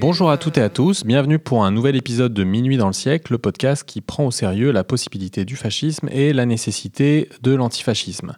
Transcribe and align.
Bonjour 0.00 0.30
à 0.30 0.36
toutes 0.38 0.58
et 0.58 0.62
à 0.62 0.68
tous, 0.68 1.04
bienvenue 1.04 1.38
pour 1.38 1.64
un 1.64 1.70
nouvel 1.70 1.94
épisode 1.94 2.34
de 2.34 2.42
Minuit 2.42 2.76
dans 2.76 2.88
le 2.88 2.92
siècle, 2.92 3.32
le 3.32 3.38
podcast 3.38 3.84
qui 3.84 4.00
prend 4.00 4.26
au 4.26 4.30
sérieux 4.30 4.72
la 4.72 4.82
possibilité 4.82 5.44
du 5.44 5.56
fascisme 5.56 6.08
et 6.10 6.32
la 6.32 6.46
nécessité 6.46 7.28
de 7.42 7.54
l'antifascisme. 7.54 8.36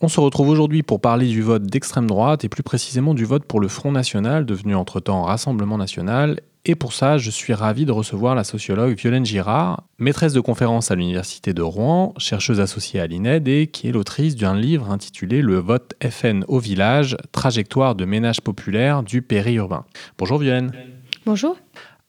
On 0.00 0.08
se 0.08 0.20
retrouve 0.20 0.48
aujourd'hui 0.48 0.82
pour 0.82 1.00
parler 1.00 1.26
du 1.26 1.42
vote 1.42 1.64
d'extrême 1.64 2.06
droite 2.06 2.44
et 2.44 2.48
plus 2.48 2.62
précisément 2.62 3.14
du 3.14 3.24
vote 3.24 3.44
pour 3.44 3.60
le 3.60 3.68
Front 3.68 3.92
National, 3.92 4.46
devenu 4.46 4.74
entre-temps 4.74 5.22
Rassemblement 5.22 5.78
National, 5.78 6.40
et 6.64 6.76
pour 6.76 6.92
ça, 6.92 7.18
je 7.18 7.30
suis 7.30 7.54
ravi 7.54 7.84
de 7.84 7.90
recevoir 7.90 8.36
la 8.36 8.44
sociologue 8.44 8.96
Violaine 8.96 9.26
Girard, 9.26 9.82
maîtresse 9.98 10.32
de 10.32 10.38
conférence 10.38 10.92
à 10.92 10.94
l'Université 10.94 11.54
de 11.54 11.62
Rouen, 11.62 12.14
chercheuse 12.18 12.60
associée 12.60 13.00
à 13.00 13.06
l'INED 13.08 13.48
et 13.48 13.66
qui 13.66 13.88
est 13.88 13.92
l'autrice 13.92 14.36
d'un 14.36 14.56
livre 14.56 14.90
intitulé 14.90 15.42
Le 15.42 15.58
vote 15.58 15.94
FN 16.08 16.44
au 16.46 16.60
village, 16.60 17.16
trajectoire 17.32 17.96
de 17.96 18.04
ménage 18.04 18.40
populaire 18.40 19.02
du 19.02 19.22
périurbain. 19.22 19.84
Bonjour 20.18 20.38
Violaine. 20.38 20.70
Bonjour. 21.26 21.56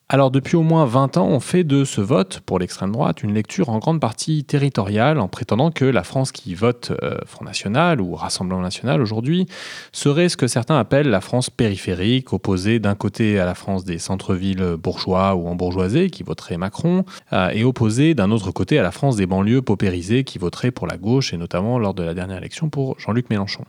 Alors 0.10 0.32
depuis 0.32 0.58
au 0.58 0.64
moins 0.64 0.86
20 0.86 1.18
ans, 1.18 1.28
on 1.28 1.40
fait 1.40 1.64
de 1.64 1.86
ce 1.86 2.02
vote 2.02 2.42
pour 2.42 2.60
l'extrême 2.60 2.92
droite 2.92 3.24
une 3.24 3.34
lecture 3.34 3.70
en 3.70 3.80
grande 3.80 4.00
partie 4.00 4.44
territoriale 4.44 5.18
en 5.20 5.28
prétendant 5.28 5.72
que 5.72 5.86
la 5.86 6.04
France 6.04 6.32
qui 6.32 6.56
vote 6.56 6.92
euh, 7.02 7.18
Front 7.26 7.46
National 7.46 8.02
ou 8.02 8.14
Rassemblement 8.14 8.62
National 8.62 9.02
aujourd'hui 9.02 9.48
serait 9.94 10.30
ce 10.30 10.38
que 10.38 10.48
certains 10.48 10.78
appellent 10.78 11.10
la 11.10 11.22
France 11.22 11.50
périphérique, 11.50 12.34
opposée 12.34 12.80
d'un 12.80 12.96
côté 12.96 13.40
à 13.40 13.46
la 13.46 13.56
France 13.56 13.86
des 13.86 13.98
centres-villes 13.98 14.76
bourgeois 14.78 15.36
ou 15.36 15.48
embourgeoisés 15.48 16.10
qui 16.10 16.24
voteraient 16.24 16.58
Macron 16.58 17.06
euh, 17.32 17.50
et 17.50 17.64
opposée 17.64 18.14
d'un 18.14 18.30
autre 18.30 18.52
côté 18.52 18.78
à 18.78 18.84
la 18.84 18.92
France 18.92 19.16
des 19.16 19.26
banlieues 19.26 19.62
paupérisées 19.62 20.26
qui 20.26 20.38
voteraient 20.38 20.72
pour 20.72 20.86
la 20.86 20.98
gauche 20.98 21.34
et 21.34 21.38
notamment 21.38 21.80
lors 21.80 21.94
de 21.94 22.04
la 22.04 22.14
dernière 22.14 22.38
élection 22.38 22.70
pour 22.70 23.00
Jean-Luc 23.00 23.30
Mélenchon. 23.30 23.64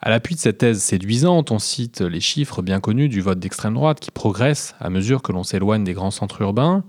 À 0.00 0.10
l'appui 0.10 0.34
de 0.34 0.40
cette 0.40 0.58
thèse 0.58 0.82
séduisante, 0.82 1.50
on 1.50 1.58
cite 1.58 2.00
les 2.00 2.20
chiffres 2.20 2.62
bien 2.62 2.80
connus 2.80 3.08
du 3.08 3.20
vote 3.20 3.38
d'extrême 3.38 3.74
droite 3.74 3.98
qui 3.98 4.10
progresse 4.10 4.74
à 4.78 4.90
mesure 4.90 5.22
que 5.22 5.32
l'on 5.32 5.42
s'éloigne 5.42 5.84
des 5.84 5.94
grands 5.94 6.10
centres 6.10 6.42
urbains. 6.42 6.84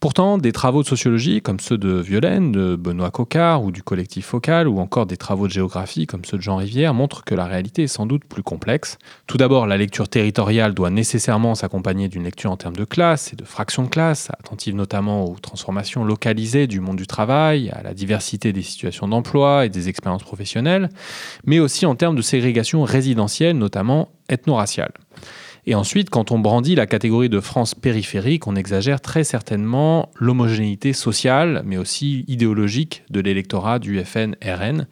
Pourtant, 0.00 0.38
des 0.38 0.52
travaux 0.52 0.82
de 0.82 0.88
sociologie 0.88 1.42
comme 1.42 1.60
ceux 1.60 1.76
de 1.76 2.00
Violaine, 2.00 2.52
de 2.52 2.74
Benoît 2.74 3.10
Cocard 3.10 3.62
ou 3.62 3.70
du 3.70 3.82
collectif 3.82 4.24
Focal, 4.24 4.66
ou 4.66 4.78
encore 4.80 5.04
des 5.04 5.18
travaux 5.18 5.46
de 5.46 5.52
géographie 5.52 6.06
comme 6.06 6.24
ceux 6.24 6.38
de 6.38 6.42
Jean 6.42 6.56
Rivière 6.56 6.94
montrent 6.94 7.22
que 7.22 7.34
la 7.34 7.44
réalité 7.44 7.82
est 7.82 7.86
sans 7.86 8.06
doute 8.06 8.24
plus 8.24 8.42
complexe. 8.42 8.96
Tout 9.26 9.36
d'abord, 9.36 9.66
la 9.66 9.76
lecture 9.76 10.08
territoriale 10.08 10.72
doit 10.72 10.88
nécessairement 10.88 11.54
s'accompagner 11.54 12.08
d'une 12.08 12.24
lecture 12.24 12.50
en 12.50 12.56
termes 12.56 12.76
de 12.76 12.86
classe 12.86 13.34
et 13.34 13.36
de 13.36 13.44
fraction 13.44 13.82
de 13.82 13.88
classe, 13.88 14.30
attentive 14.30 14.74
notamment 14.74 15.26
aux 15.26 15.36
transformations 15.38 16.02
localisées 16.02 16.66
du 16.66 16.80
monde 16.80 16.96
du 16.96 17.06
travail, 17.06 17.68
à 17.68 17.82
la 17.82 17.92
diversité 17.92 18.54
des 18.54 18.62
situations 18.62 19.06
d'emploi 19.06 19.66
et 19.66 19.68
des 19.68 19.90
expériences 19.90 20.24
professionnelles, 20.24 20.88
mais 21.44 21.58
aussi 21.58 21.84
en 21.84 21.94
termes 21.94 22.16
de 22.16 22.22
ségrégation 22.22 22.84
résidentielle, 22.84 23.58
notamment 23.58 24.08
ethno-raciale. 24.30 24.92
Et 25.70 25.76
ensuite, 25.76 26.10
quand 26.10 26.32
on 26.32 26.40
brandit 26.40 26.74
la 26.74 26.88
catégorie 26.88 27.28
de 27.28 27.38
France 27.38 27.76
périphérique, 27.76 28.48
on 28.48 28.56
exagère 28.56 29.00
très 29.00 29.22
certainement 29.22 30.10
l'homogénéité 30.18 30.92
sociale, 30.92 31.62
mais 31.64 31.76
aussi 31.76 32.24
idéologique 32.26 33.04
de 33.08 33.20
l'électorat 33.20 33.78
du 33.78 34.04
FN-RN. 34.04 34.88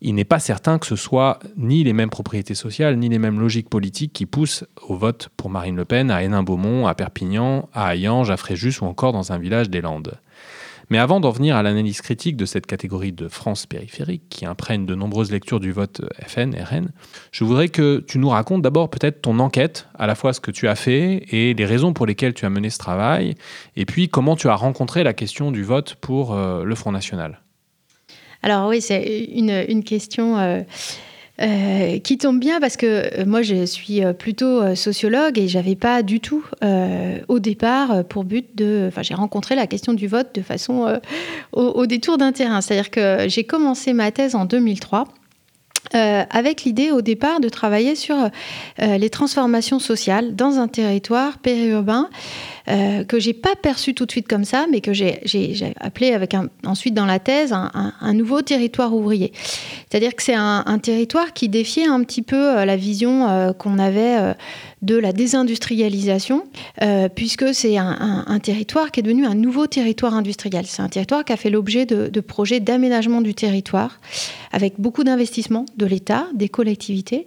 Il 0.00 0.16
n'est 0.16 0.24
pas 0.24 0.40
certain 0.40 0.80
que 0.80 0.86
ce 0.86 0.96
soit 0.96 1.38
ni 1.56 1.84
les 1.84 1.92
mêmes 1.92 2.10
propriétés 2.10 2.56
sociales, 2.56 2.96
ni 2.98 3.08
les 3.08 3.20
mêmes 3.20 3.38
logiques 3.38 3.70
politiques 3.70 4.12
qui 4.12 4.26
poussent 4.26 4.64
au 4.88 4.96
vote 4.96 5.28
pour 5.36 5.50
Marine 5.50 5.76
Le 5.76 5.84
Pen 5.84 6.10
à 6.10 6.24
Hénin-Beaumont, 6.24 6.88
à 6.88 6.96
Perpignan, 6.96 7.68
à 7.72 7.94
Hayange, 7.94 8.32
à 8.32 8.36
Fréjus 8.36 8.80
ou 8.80 8.86
encore 8.86 9.12
dans 9.12 9.30
un 9.30 9.38
village 9.38 9.70
des 9.70 9.80
Landes. 9.80 10.18
Mais 10.90 10.98
avant 10.98 11.20
d'en 11.20 11.30
venir 11.30 11.56
à 11.56 11.62
l'analyse 11.62 12.00
critique 12.00 12.36
de 12.36 12.46
cette 12.46 12.66
catégorie 12.66 13.12
de 13.12 13.28
France 13.28 13.66
périphérique 13.66 14.22
qui 14.30 14.46
imprègne 14.46 14.86
de 14.86 14.94
nombreuses 14.94 15.30
lectures 15.30 15.60
du 15.60 15.72
vote 15.72 16.00
FN, 16.26 16.54
RN, 16.54 16.90
je 17.30 17.44
voudrais 17.44 17.68
que 17.68 18.04
tu 18.06 18.18
nous 18.18 18.30
racontes 18.30 18.62
d'abord 18.62 18.88
peut-être 18.88 19.20
ton 19.20 19.38
enquête, 19.38 19.88
à 19.98 20.06
la 20.06 20.14
fois 20.14 20.32
ce 20.32 20.40
que 20.40 20.50
tu 20.50 20.66
as 20.68 20.76
fait 20.76 21.24
et 21.30 21.54
les 21.54 21.64
raisons 21.66 21.92
pour 21.92 22.06
lesquelles 22.06 22.34
tu 22.34 22.46
as 22.46 22.50
mené 22.50 22.70
ce 22.70 22.78
travail, 22.78 23.34
et 23.76 23.84
puis 23.84 24.08
comment 24.08 24.36
tu 24.36 24.48
as 24.48 24.54
rencontré 24.54 25.04
la 25.04 25.12
question 25.12 25.50
du 25.50 25.62
vote 25.62 25.96
pour 25.96 26.34
euh, 26.34 26.64
le 26.64 26.74
Front 26.74 26.92
National. 26.92 27.40
Alors 28.42 28.68
oui, 28.68 28.80
c'est 28.80 29.24
une, 29.34 29.84
question... 29.84 30.38
Euh, 30.38 30.62
euh, 31.40 32.00
qui 32.00 32.18
tombe 32.18 32.40
bien 32.40 32.58
parce 32.58 32.76
que 32.76 33.20
euh, 33.20 33.24
moi 33.24 33.42
je 33.42 33.64
suis 33.64 34.04
euh, 34.04 34.12
plutôt 34.12 34.74
sociologue 34.74 35.38
et 35.38 35.46
j'avais 35.46 35.76
pas 35.76 36.02
du 36.02 36.18
tout 36.18 36.44
au 37.28 37.38
départ 37.38 38.04
pour 38.04 38.24
but 38.24 38.56
de. 38.56 38.86
Enfin, 38.88 39.02
j'ai 39.02 39.14
rencontré 39.14 39.54
la 39.54 39.66
question 39.66 39.92
du 39.92 40.08
vote 40.08 40.34
de 40.34 40.42
façon 40.42 41.00
au, 41.52 41.62
au, 41.62 41.86
détour 41.86 42.18
d'un 42.18 42.32
terrain. 42.32 42.60
C'est-à-dire 42.60 42.90
que 42.90 43.28
j'ai 43.28 43.44
commencé 43.44 43.92
ma 43.92 44.10
thèse 44.10 44.34
en 44.34 44.44
2003. 44.44 45.06
avec 45.92 46.64
l'idée 46.64 46.90
au 46.90 47.02
départ 47.02 47.40
de 47.40 47.48
travailler 47.48 47.94
sur 47.94 48.16
les 48.78 49.10
transformations 49.10 49.78
sociales 49.78 50.34
dans 50.34 50.58
un 50.58 50.68
territoire 50.68 51.38
périurbain 51.38 52.08
euh, 52.70 53.04
que 53.04 53.18
j'ai 53.18 53.32
pas 53.32 53.54
perçu 53.56 53.94
tout 53.94 54.04
de 54.04 54.10
suite 54.10 54.28
comme 54.28 54.44
ça, 54.44 54.66
mais 54.70 54.80
que 54.80 54.92
j'ai 54.92 55.20
appelé 55.80 56.12
avec 56.12 56.34
ensuite 56.66 56.94
dans 56.94 57.06
la 57.06 57.18
thèse 57.18 57.52
un, 57.52 58.12
nouveau 58.12 58.42
territoire 58.42 58.94
ouvrier. 58.94 59.32
C'est-à-dire 59.88 60.14
que 60.14 60.22
c'est 60.22 60.34
un, 60.34 60.78
territoire 60.82 61.32
qui 61.32 61.48
défiait 61.48 61.86
un 61.86 62.02
petit 62.02 62.22
peu 62.22 62.58
euh, 62.58 62.64
la 62.64 62.76
vision 62.76 63.28
euh, 63.28 63.52
qu'on 63.52 63.78
avait 63.78 64.34
de 64.82 64.96
la 64.96 65.12
désindustrialisation, 65.12 66.44
puisque 67.14 67.54
c'est 67.54 67.76
un, 67.76 68.38
territoire 68.42 68.90
qui 68.90 69.00
est 69.00 69.02
devenu 69.02 69.26
un 69.26 69.34
nouveau 69.34 69.66
territoire 69.66 70.14
industriel. 70.14 70.64
C'est 70.66 70.82
un 70.82 70.88
territoire 70.88 71.24
qui 71.24 71.32
a 71.32 71.36
fait 71.36 71.50
l'objet 71.50 71.86
de, 71.86 72.20
projets 72.20 72.60
d'aménagement 72.60 73.20
du 73.20 73.34
territoire, 73.34 74.00
avec 74.52 74.74
beaucoup 74.78 75.04
d'investissements 75.04 75.66
de 75.76 75.86
l'État, 75.86 76.28
des 76.34 76.48
collectivités, 76.48 77.26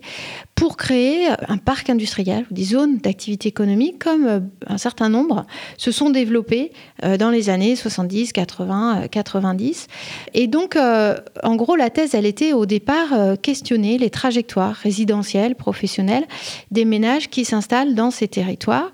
pour 0.56 0.78
créer 0.78 1.28
un 1.47 1.57
parc 1.57 1.89
industriel 1.89 2.45
ou 2.51 2.53
des 2.53 2.63
zones 2.63 2.97
d'activité 3.00 3.50
économique, 3.50 3.97
comme 3.97 4.50
un 4.68 4.78
certain 4.78 5.09
nombre 5.09 5.45
se 5.78 5.91
sont 5.91 6.12
développés 6.12 6.72
euh, 7.03 7.18
dans 7.18 7.29
les 7.29 7.50
années 7.50 7.75
70, 7.75 8.31
80, 8.31 9.07
90. 9.09 9.88
Et 10.33 10.47
donc, 10.47 10.75
euh, 10.75 11.16
en 11.44 11.56
gros, 11.56 11.75
la 11.75 11.89
thèse, 11.89 12.13
elle 12.13 12.25
était 12.25 12.53
au 12.53 12.66
départ 12.66 13.13
euh, 13.13 13.35
questionner 13.35 13.97
les 13.97 14.09
trajectoires 14.09 14.75
résidentielles, 14.75 15.56
professionnelles 15.56 16.25
des 16.69 16.85
ménages 16.85 17.29
qui 17.29 17.41
s'installent 17.46 17.96
dans 17.96 18.12
ces 18.12 18.28
territoires, 18.28 18.91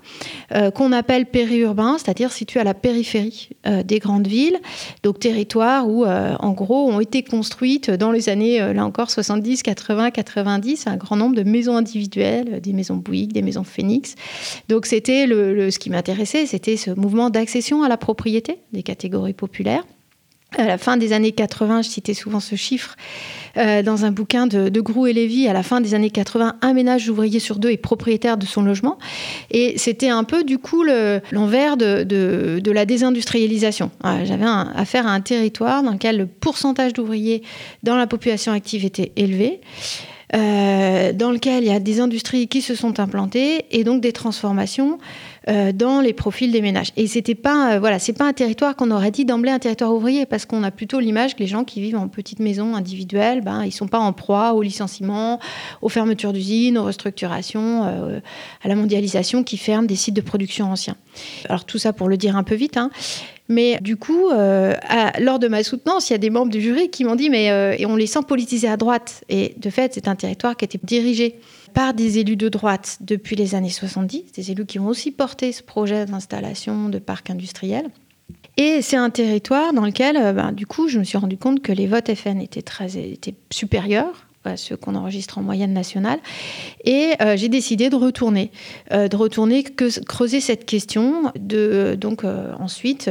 qu'on 0.74 0.92
appelle 0.92 1.26
périurbains, 1.26 1.96
c'est-à-dire 1.98 2.32
situés 2.32 2.60
à 2.60 2.64
la 2.64 2.74
périphérie 2.74 3.50
des 3.84 3.98
grandes 3.98 4.26
villes, 4.26 4.58
donc 5.02 5.18
territoires 5.18 5.88
où, 5.88 6.04
en 6.06 6.52
gros, 6.52 6.90
ont 6.90 7.00
été 7.00 7.22
construites 7.22 7.90
dans 7.90 8.12
les 8.12 8.28
années, 8.28 8.58
là 8.72 8.84
encore, 8.84 9.10
70, 9.10 9.62
80, 9.62 10.10
90, 10.10 10.86
un 10.86 10.96
grand 10.96 11.16
nombre 11.16 11.36
de 11.36 11.42
maisons 11.42 11.76
individuelles, 11.76 12.60
des 12.60 12.72
maisons 12.72 12.96
Bouygues, 12.96 13.32
des 13.32 13.42
maisons 13.42 13.64
Phoenix. 13.64 14.14
Donc, 14.68 14.86
c'était 14.86 15.26
le, 15.26 15.70
ce 15.70 15.78
qui 15.78 15.90
m'intéressait 15.90 16.46
c'était 16.46 16.76
ce 16.76 16.90
mouvement 16.90 17.30
d'accession 17.30 17.82
à 17.82 17.88
la 17.88 17.96
propriété 17.96 18.58
des 18.72 18.82
catégories 18.82 19.34
populaires. 19.34 19.84
À 20.56 20.64
la 20.64 20.78
fin 20.78 20.96
des 20.96 21.12
années 21.12 21.32
80, 21.32 21.82
je 21.82 21.90
citais 21.90 22.14
souvent 22.14 22.40
ce 22.40 22.56
chiffre 22.56 22.96
euh, 23.58 23.82
dans 23.82 24.06
un 24.06 24.12
bouquin 24.12 24.46
de, 24.46 24.70
de 24.70 24.80
Grou 24.80 25.06
et 25.06 25.12
Lévy, 25.12 25.46
à 25.46 25.52
la 25.52 25.62
fin 25.62 25.82
des 25.82 25.92
années 25.92 26.10
80, 26.10 26.56
un 26.62 26.72
ménage 26.72 27.06
ouvrier 27.10 27.38
sur 27.38 27.58
deux 27.58 27.70
est 27.70 27.76
propriétaire 27.76 28.38
de 28.38 28.46
son 28.46 28.62
logement. 28.62 28.96
Et 29.50 29.76
c'était 29.76 30.08
un 30.08 30.24
peu 30.24 30.44
du 30.44 30.56
coup 30.56 30.84
l'envers 31.32 31.76
de, 31.76 32.70
la 32.70 32.86
désindustrialisation. 32.86 33.90
J'avais 34.24 34.46
affaire 34.74 35.06
à 35.06 35.10
un 35.10 35.20
territoire 35.20 35.82
dans 35.82 35.92
lequel 35.92 36.16
le 36.16 36.26
pourcentage 36.26 36.94
d'ouvriers 36.94 37.42
dans 37.82 37.96
la 37.96 38.06
population 38.06 38.52
active 38.52 38.86
était 38.86 39.12
élevé. 39.16 39.60
Euh, 40.34 41.14
dans 41.14 41.30
lequel 41.30 41.64
il 41.64 41.70
y 41.70 41.74
a 41.74 41.80
des 41.80 42.00
industries 42.00 42.48
qui 42.48 42.60
se 42.60 42.74
sont 42.74 43.00
implantées 43.00 43.64
et 43.70 43.82
donc 43.82 44.02
des 44.02 44.12
transformations 44.12 44.98
euh, 45.48 45.72
dans 45.72 46.00
les 46.00 46.12
profils 46.12 46.50
des 46.50 46.60
ménages. 46.60 46.92
Et 46.96 47.06
c'était 47.06 47.36
pas, 47.36 47.74
euh, 47.74 47.78
voilà, 47.78 47.98
c'est 47.98 48.12
pas 48.12 48.26
un 48.26 48.32
territoire 48.32 48.74
qu'on 48.74 48.90
aurait 48.90 49.12
dit 49.12 49.24
d'emblée 49.24 49.50
un 49.50 49.60
territoire 49.60 49.94
ouvrier, 49.94 50.26
parce 50.26 50.46
qu'on 50.46 50.64
a 50.64 50.70
plutôt 50.70 50.98
l'image 50.98 51.36
que 51.36 51.40
les 51.40 51.46
gens 51.46 51.64
qui 51.64 51.80
vivent 51.80 51.96
en 51.96 52.08
petites 52.08 52.40
maisons 52.40 52.74
individuelles, 52.74 53.40
ben, 53.40 53.64
ils 53.64 53.72
sont 53.72 53.86
pas 53.86 54.00
en 54.00 54.12
proie 54.12 54.52
au 54.52 54.62
licenciement, 54.62 55.38
aux 55.80 55.88
fermetures 55.88 56.32
d'usines, 56.32 56.76
aux 56.76 56.84
restructurations, 56.84 57.84
euh, 57.86 58.20
à 58.62 58.68
la 58.68 58.74
mondialisation 58.74 59.44
qui 59.44 59.56
ferme 59.56 59.86
des 59.86 59.96
sites 59.96 60.14
de 60.14 60.20
production 60.20 60.72
anciens. 60.72 60.96
Alors 61.48 61.64
tout 61.64 61.78
ça 61.78 61.92
pour 61.92 62.08
le 62.08 62.16
dire 62.16 62.36
un 62.36 62.42
peu 62.42 62.56
vite. 62.56 62.76
Hein. 62.76 62.90
Mais 63.48 63.78
du 63.80 63.96
coup, 63.96 64.28
lors 64.28 65.38
de 65.38 65.48
ma 65.48 65.62
soutenance, 65.62 66.10
il 66.10 66.12
y 66.12 66.16
a 66.16 66.18
des 66.18 66.28
membres 66.28 66.52
du 66.52 66.60
jury 66.60 66.90
qui 66.90 67.04
m'ont 67.04 67.14
dit 67.14 67.30
mais 67.30 67.46
et 67.78 67.86
on 67.86 67.96
les 67.96 68.06
sent 68.06 68.20
politisés 68.28 68.68
à 68.68 68.76
droite. 68.76 69.24
Et 69.30 69.54
de 69.56 69.70
fait, 69.70 69.94
c'est 69.94 70.06
un 70.06 70.16
territoire 70.16 70.54
qui 70.54 70.66
était 70.66 70.78
dirigé 70.82 71.40
par 71.72 71.94
des 71.94 72.18
élus 72.18 72.36
de 72.36 72.48
droite 72.48 72.98
depuis 73.00 73.36
les 73.36 73.54
années 73.54 73.70
70, 73.70 74.32
des 74.32 74.50
élus 74.50 74.66
qui 74.66 74.78
ont 74.78 74.86
aussi 74.86 75.10
porté 75.10 75.52
ce 75.52 75.62
projet 75.62 76.06
d'installation 76.06 76.88
de 76.88 76.98
parc 76.98 77.30
industriel. 77.30 77.90
Et 78.56 78.82
c'est 78.82 78.96
un 78.96 79.10
territoire 79.10 79.72
dans 79.72 79.84
lequel, 79.84 80.16
euh, 80.16 80.32
ben, 80.32 80.52
du 80.52 80.66
coup, 80.66 80.88
je 80.88 80.98
me 80.98 81.04
suis 81.04 81.16
rendu 81.16 81.38
compte 81.38 81.62
que 81.62 81.72
les 81.72 81.86
votes 81.86 82.12
FN 82.12 82.40
étaient, 82.40 82.62
très, 82.62 82.98
étaient 82.98 83.34
supérieurs 83.50 84.26
à 84.44 84.56
ceux 84.56 84.76
qu'on 84.76 84.94
enregistre 84.94 85.38
en 85.38 85.42
moyenne 85.42 85.72
nationale. 85.72 86.18
Et 86.84 87.12
euh, 87.20 87.36
j'ai 87.36 87.48
décidé 87.48 87.90
de 87.90 87.96
retourner, 87.96 88.50
euh, 88.92 89.06
de 89.06 89.16
retourner 89.16 89.62
creuser 89.62 90.40
cette 90.40 90.64
question, 90.64 91.32
de, 91.38 91.96
donc 92.00 92.24
ensuite 92.58 93.10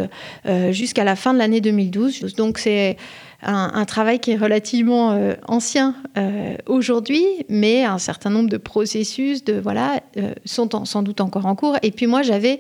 jusqu'à 0.72 1.04
la 1.04 1.16
fin 1.16 1.34
de 1.34 1.38
l'année 1.38 1.62
2012. 1.62 2.36
Donc 2.36 2.58
c'est 2.58 2.98
un, 3.44 3.86
travail 3.86 4.20
qui 4.20 4.32
est 4.32 4.36
relativement 4.36 5.12
euh, 5.12 5.36
ancien 5.48 5.96
euh, 6.18 6.56
aujourd'hui, 6.66 7.24
mais 7.50 7.84
un 7.84 8.00
certain 8.00 8.32
nombre 8.32 8.50
de 8.50 8.58
processus 8.58 9.44
de 9.44 9.60
voilà 9.60 10.02
euh, 10.18 10.34
sont 10.46 10.86
sans 10.86 11.04
doute 11.04 11.22
encore 11.22 11.46
en 11.46 11.56
cours. 11.56 11.78
Et 11.84 11.92
puis 11.92 12.08
moi, 12.08 12.24
j'avais 12.24 12.60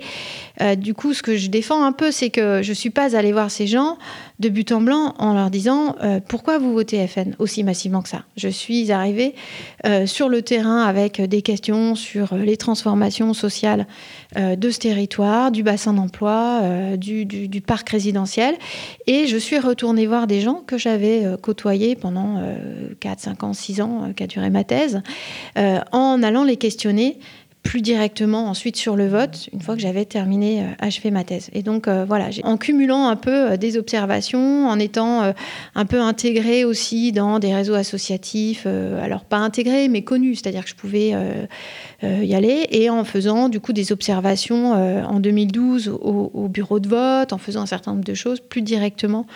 du 0.77 0.95
coup 0.95 1.13
ce 1.13 1.21
que 1.21 1.38
je 1.38 1.50
défends 1.50 1.83
un 1.83 1.91
peu, 1.91 2.12
c'est 2.12 2.31
que 2.31 2.62
je 2.63 2.74
suis 2.74 2.89
pas 2.89 3.15
allée 3.15 3.31
voir 3.31 3.51
ces 3.51 3.68
gens 3.68 3.97
de 4.39 4.50
but 4.50 4.71
en 4.71 4.81
blanc 4.81 5.13
en 5.19 5.33
leur 5.35 5.51
disant 5.51 5.95
pourquoi 6.27 6.57
vous 6.57 6.74
votez 6.74 7.06
FN 7.06 7.35
aussi 7.38 7.63
massivement 7.63 8.01
que 8.01 8.09
ça? 8.09 8.24
Je 8.38 8.47
suis 8.47 8.91
arrivée 8.91 9.35
sur 10.06 10.29
le 10.29 10.41
terrain 10.41 10.83
avec 10.83 11.21
des 11.21 11.44
questions 11.44 11.94
sur 11.94 12.33
les 12.35 12.57
transformations 12.57 13.35
sociales 13.35 13.85
de 14.35 14.71
ce 14.71 14.79
territoire, 14.79 15.51
du 15.51 15.62
bassin 15.62 15.94
d'emploi, 15.94 16.62
du, 16.97 17.25
du, 17.25 17.62
parc 17.62 17.89
résidentiel, 17.89 18.56
et 19.06 19.27
je 19.27 19.38
suis 19.38 19.59
retournée 19.59 20.07
voir 20.07 20.25
des 20.25 20.41
gens 20.41 20.63
que 20.68 20.78
j'avais 20.78 21.25
euh, 21.25 21.38
côtoyé 21.38 21.96
pendant 21.96 22.40
4, 23.00 23.19
euh, 23.19 23.22
5 23.22 23.44
ans, 23.44 23.54
6 23.54 23.81
ans, 23.81 24.04
euh, 24.04 24.14
qu'a 24.14 24.28
duré 24.28 24.52
ma 24.52 24.64
thèse, 24.64 25.02
en 25.56 26.22
allant 26.22 26.44
les 26.44 26.58
questionner 26.58 27.18
plus 27.63 27.81
directement 27.81 28.48
ensuite 28.48 28.77
sur 28.77 28.95
le 28.95 29.07
vote, 29.07 29.50
une 29.51 29.62
fois 29.62 29.75
que 29.75 29.81
j'avais 29.81 30.06
terminé, 30.06 30.65
achevé 30.80 31.12
ma 31.12 31.25
thèse. 31.25 31.50
Et 31.51 31.63
donc 31.63 31.89
voilà, 31.89 32.30
en 32.44 32.56
cumulant 32.56 33.07
un 33.07 33.18
peu 33.18 33.57
des 33.57 33.77
observations, 33.77 34.69
en 34.69 34.80
étant 34.80 35.33
un 35.75 35.86
peu 35.86 36.00
intégré 36.00 36.63
aussi 36.63 37.12
dans 37.12 37.39
des 37.39 37.54
réseaux 37.54 37.74
associatifs, 37.74 38.65
alors 38.65 39.25
pas 39.25 39.38
intégré, 39.38 39.89
mais 39.89 40.01
connus, 40.01 40.36
c'est-à-dire 40.36 40.63
que 40.63 40.69
je 40.69 40.75
pouvais 40.75 41.13
y 42.04 42.36
aller, 42.36 42.68
et 42.71 42.89
en 42.89 43.04
faisant 43.04 43.50
du 43.50 43.60
coup 43.60 43.74
des 43.74 43.92
observations 43.92 44.71
en 44.71 45.19
2012 45.19 45.89
au, 45.89 46.48
bureau 46.48 46.80
de 46.80 46.88
vote, 46.88 47.33
en 47.33 47.38
faisant 47.38 47.63
un 47.63 47.65
certain 47.65 47.92
nombre 47.92 48.06
de 48.06 48.13
choses 48.13 48.39
plus 48.39 48.62
directement 48.62 49.27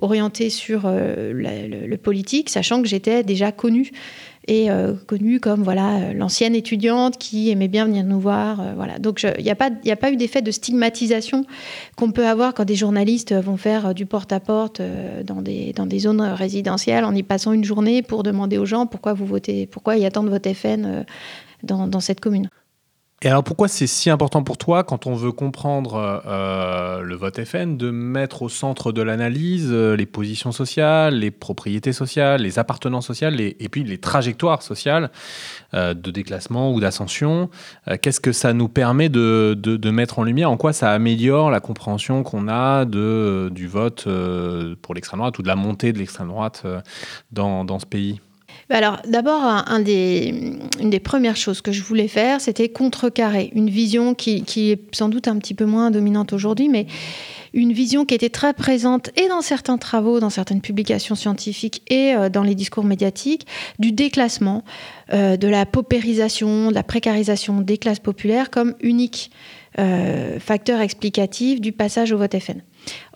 orientées 0.00 0.50
sur 0.50 0.88
le, 0.88 1.32
le, 1.32 1.96
politique, 1.96 2.50
sachant 2.50 2.82
que 2.82 2.88
j'étais 2.88 3.24
déjà 3.24 3.50
connue 3.50 3.90
et 4.48 4.70
euh, 4.70 4.94
connue 5.06 5.38
comme 5.38 5.62
voilà 5.62 6.12
l'ancienne 6.12 6.54
étudiante 6.54 7.18
qui 7.18 7.50
aimait 7.50 7.68
bien 7.68 7.84
venir 7.84 8.04
nous 8.04 8.20
voir. 8.20 8.60
Euh, 8.60 8.72
voilà. 8.74 8.98
Donc 8.98 9.22
il 9.38 9.44
n'y 9.44 9.50
a, 9.50 9.54
pas, 9.54 9.70
a 9.86 9.96
pas 9.96 10.10
eu 10.10 10.16
d'effet 10.16 10.42
de 10.42 10.50
stigmatisation 10.50 11.44
qu'on 11.96 12.10
peut 12.10 12.26
avoir 12.26 12.54
quand 12.54 12.64
des 12.64 12.74
journalistes 12.74 13.34
vont 13.34 13.56
faire 13.56 13.88
euh, 13.88 13.92
du 13.92 14.06
porte-à-porte 14.06 14.80
dans, 15.24 15.42
des, 15.42 15.72
dans 15.72 15.86
des 15.86 16.00
zones 16.00 16.20
résidentielles 16.20 17.04
en 17.04 17.14
y 17.14 17.22
passant 17.22 17.52
une 17.52 17.64
journée 17.64 18.02
pour 18.02 18.22
demander 18.22 18.58
aux 18.58 18.66
gens 18.66 18.86
pourquoi 18.86 19.12
vous 19.12 19.26
votez, 19.26 19.66
pourquoi 19.66 19.96
il 19.96 20.02
y 20.02 20.06
a 20.06 20.10
tant 20.10 20.24
de 20.24 20.30
vote 20.30 20.48
FN 20.52 21.04
dans, 21.62 21.86
dans 21.86 22.00
cette 22.00 22.20
commune. 22.20 22.48
Et 23.22 23.28
alors 23.28 23.44
pourquoi 23.44 23.68
c'est 23.68 23.86
si 23.86 24.08
important 24.08 24.42
pour 24.42 24.56
toi, 24.56 24.82
quand 24.82 25.06
on 25.06 25.14
veut 25.14 25.32
comprendre 25.32 26.22
euh, 26.24 27.02
le 27.02 27.14
vote 27.14 27.44
FN, 27.44 27.76
de 27.76 27.90
mettre 27.90 28.40
au 28.40 28.48
centre 28.48 28.92
de 28.92 29.02
l'analyse 29.02 29.68
euh, 29.70 29.94
les 29.94 30.06
positions 30.06 30.52
sociales, 30.52 31.16
les 31.16 31.30
propriétés 31.30 31.92
sociales, 31.92 32.40
les 32.40 32.58
appartenances 32.58 33.06
sociales 33.06 33.38
et 33.38 33.68
puis 33.70 33.84
les 33.84 33.98
trajectoires 33.98 34.62
sociales 34.62 35.10
euh, 35.74 35.92
de 35.92 36.10
déclassement 36.10 36.72
ou 36.72 36.80
d'ascension 36.80 37.50
Qu'est-ce 38.00 38.20
que 38.20 38.32
ça 38.32 38.54
nous 38.54 38.68
permet 38.68 39.10
de, 39.10 39.54
de, 39.54 39.90
mettre 39.90 40.18
en 40.18 40.22
lumière? 40.22 40.50
En 40.50 40.56
quoi 40.56 40.72
ça 40.72 40.90
améliore 40.90 41.50
la 41.50 41.60
compréhension 41.60 42.22
qu'on 42.22 42.48
a 42.48 42.86
du 42.86 43.66
vote 43.66 44.08
pour 44.80 44.94
l'extrême 44.94 45.20
droite 45.20 45.38
ou 45.38 45.42
de 45.42 45.48
la 45.48 45.56
montée 45.56 45.92
de 45.92 45.98
l'extrême 45.98 46.28
droite 46.28 46.64
dans, 47.32 47.66
dans 47.66 47.78
ce 47.78 47.86
pays? 47.86 48.20
Alors, 48.70 48.98
d'abord, 49.06 49.42
une 49.42 50.90
des 50.90 51.00
premières 51.00 51.36
choses 51.36 51.60
que 51.60 51.72
je 51.72 51.82
voulais 51.82 52.08
faire, 52.08 52.40
c'était 52.40 52.68
contrecarrer 52.68 53.50
une 53.54 53.68
vision 53.68 54.14
qui, 54.14 54.42
qui, 54.42 54.70
est 54.70 54.94
sans 54.94 55.08
doute 55.08 55.28
un 55.28 55.38
petit 55.38 55.54
peu 55.54 55.64
moins 55.64 55.90
dominante 55.90 56.32
aujourd'hui, 56.32 56.68
mais 56.68 56.86
une 57.52 57.72
vision 57.72 58.04
qui 58.04 58.14
était 58.14 58.28
très 58.28 58.52
présente 58.52 59.10
et 59.18 59.28
dans 59.28 59.40
certains 59.40 59.78
travaux, 59.78 60.20
dans 60.20 60.30
certaines 60.30 60.60
publications 60.60 61.14
scientifiques 61.14 61.82
et 61.88 62.14
euh, 62.14 62.28
dans 62.28 62.42
les 62.42 62.54
discours 62.54 62.84
médiatiques, 62.84 63.46
du 63.78 63.92
déclassement, 63.92 64.64
euh, 65.12 65.36
de 65.36 65.48
la 65.48 65.66
paupérisation, 65.66 66.68
de 66.68 66.74
la 66.74 66.82
précarisation 66.82 67.60
des 67.60 67.78
classes 67.78 67.98
populaires 67.98 68.50
comme 68.50 68.74
unique 68.80 69.30
euh, 69.78 70.38
facteur 70.38 70.80
explicatif 70.80 71.60
du 71.60 71.72
passage 71.72 72.12
au 72.12 72.18
vote 72.18 72.38
FN. 72.38 72.62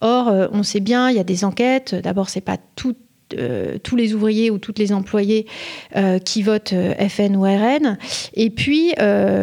Or, 0.01 0.33
on 0.53 0.63
sait 0.63 0.81
bien, 0.81 1.11
il 1.11 1.17
y 1.17 1.21
a 1.21 1.25
des 1.25 1.45
enquêtes. 1.45 1.95
D'abord, 1.95 2.29
c'est 2.29 2.43
pas 2.43 2.59
tout 2.77 2.95
euh, 3.39 3.79
tous 3.83 3.97
les 3.97 4.15
ouvriers 4.15 4.51
ou 4.51 4.59
toutes 4.59 4.79
les 4.79 4.93
employés 4.93 5.47
euh, 5.97 6.19
qui 6.19 6.43
votent 6.43 6.73
euh, 6.73 6.95
FN 7.09 7.37
ou 7.37 7.43
RN. 7.43 7.99
Et 8.35 8.51
puis, 8.51 8.93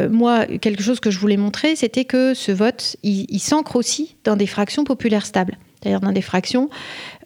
moi, 0.09 0.45
quelque 0.45 0.83
chose 0.83 0.99
que 0.99 1.11
je 1.11 1.19
voulais 1.19 1.37
montrer, 1.37 1.75
c'était 1.75 2.05
que 2.05 2.33
ce 2.33 2.51
vote, 2.51 2.95
il 3.03 3.39
s'ancre 3.39 3.75
aussi 3.75 4.15
dans 4.23 4.35
des 4.35 4.47
fractions 4.47 4.83
populaires 4.83 5.25
stables 5.25 5.57
c'est-à-dire 5.81 5.99
dans 5.99 6.11
des 6.11 6.21
fractions, 6.21 6.69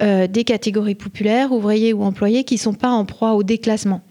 euh, 0.01 0.27
des 0.27 0.43
catégories 0.43 0.95
populaires, 0.95 1.51
ouvriers 1.51 1.93
ou 1.93 2.03
employés, 2.03 2.43
qui 2.43 2.55
ne 2.55 2.59
sont 2.59 2.73
pas 2.73 2.89
en 2.89 3.03
proie 3.03 3.33
au 3.33 3.43
déclassement, 3.43 4.01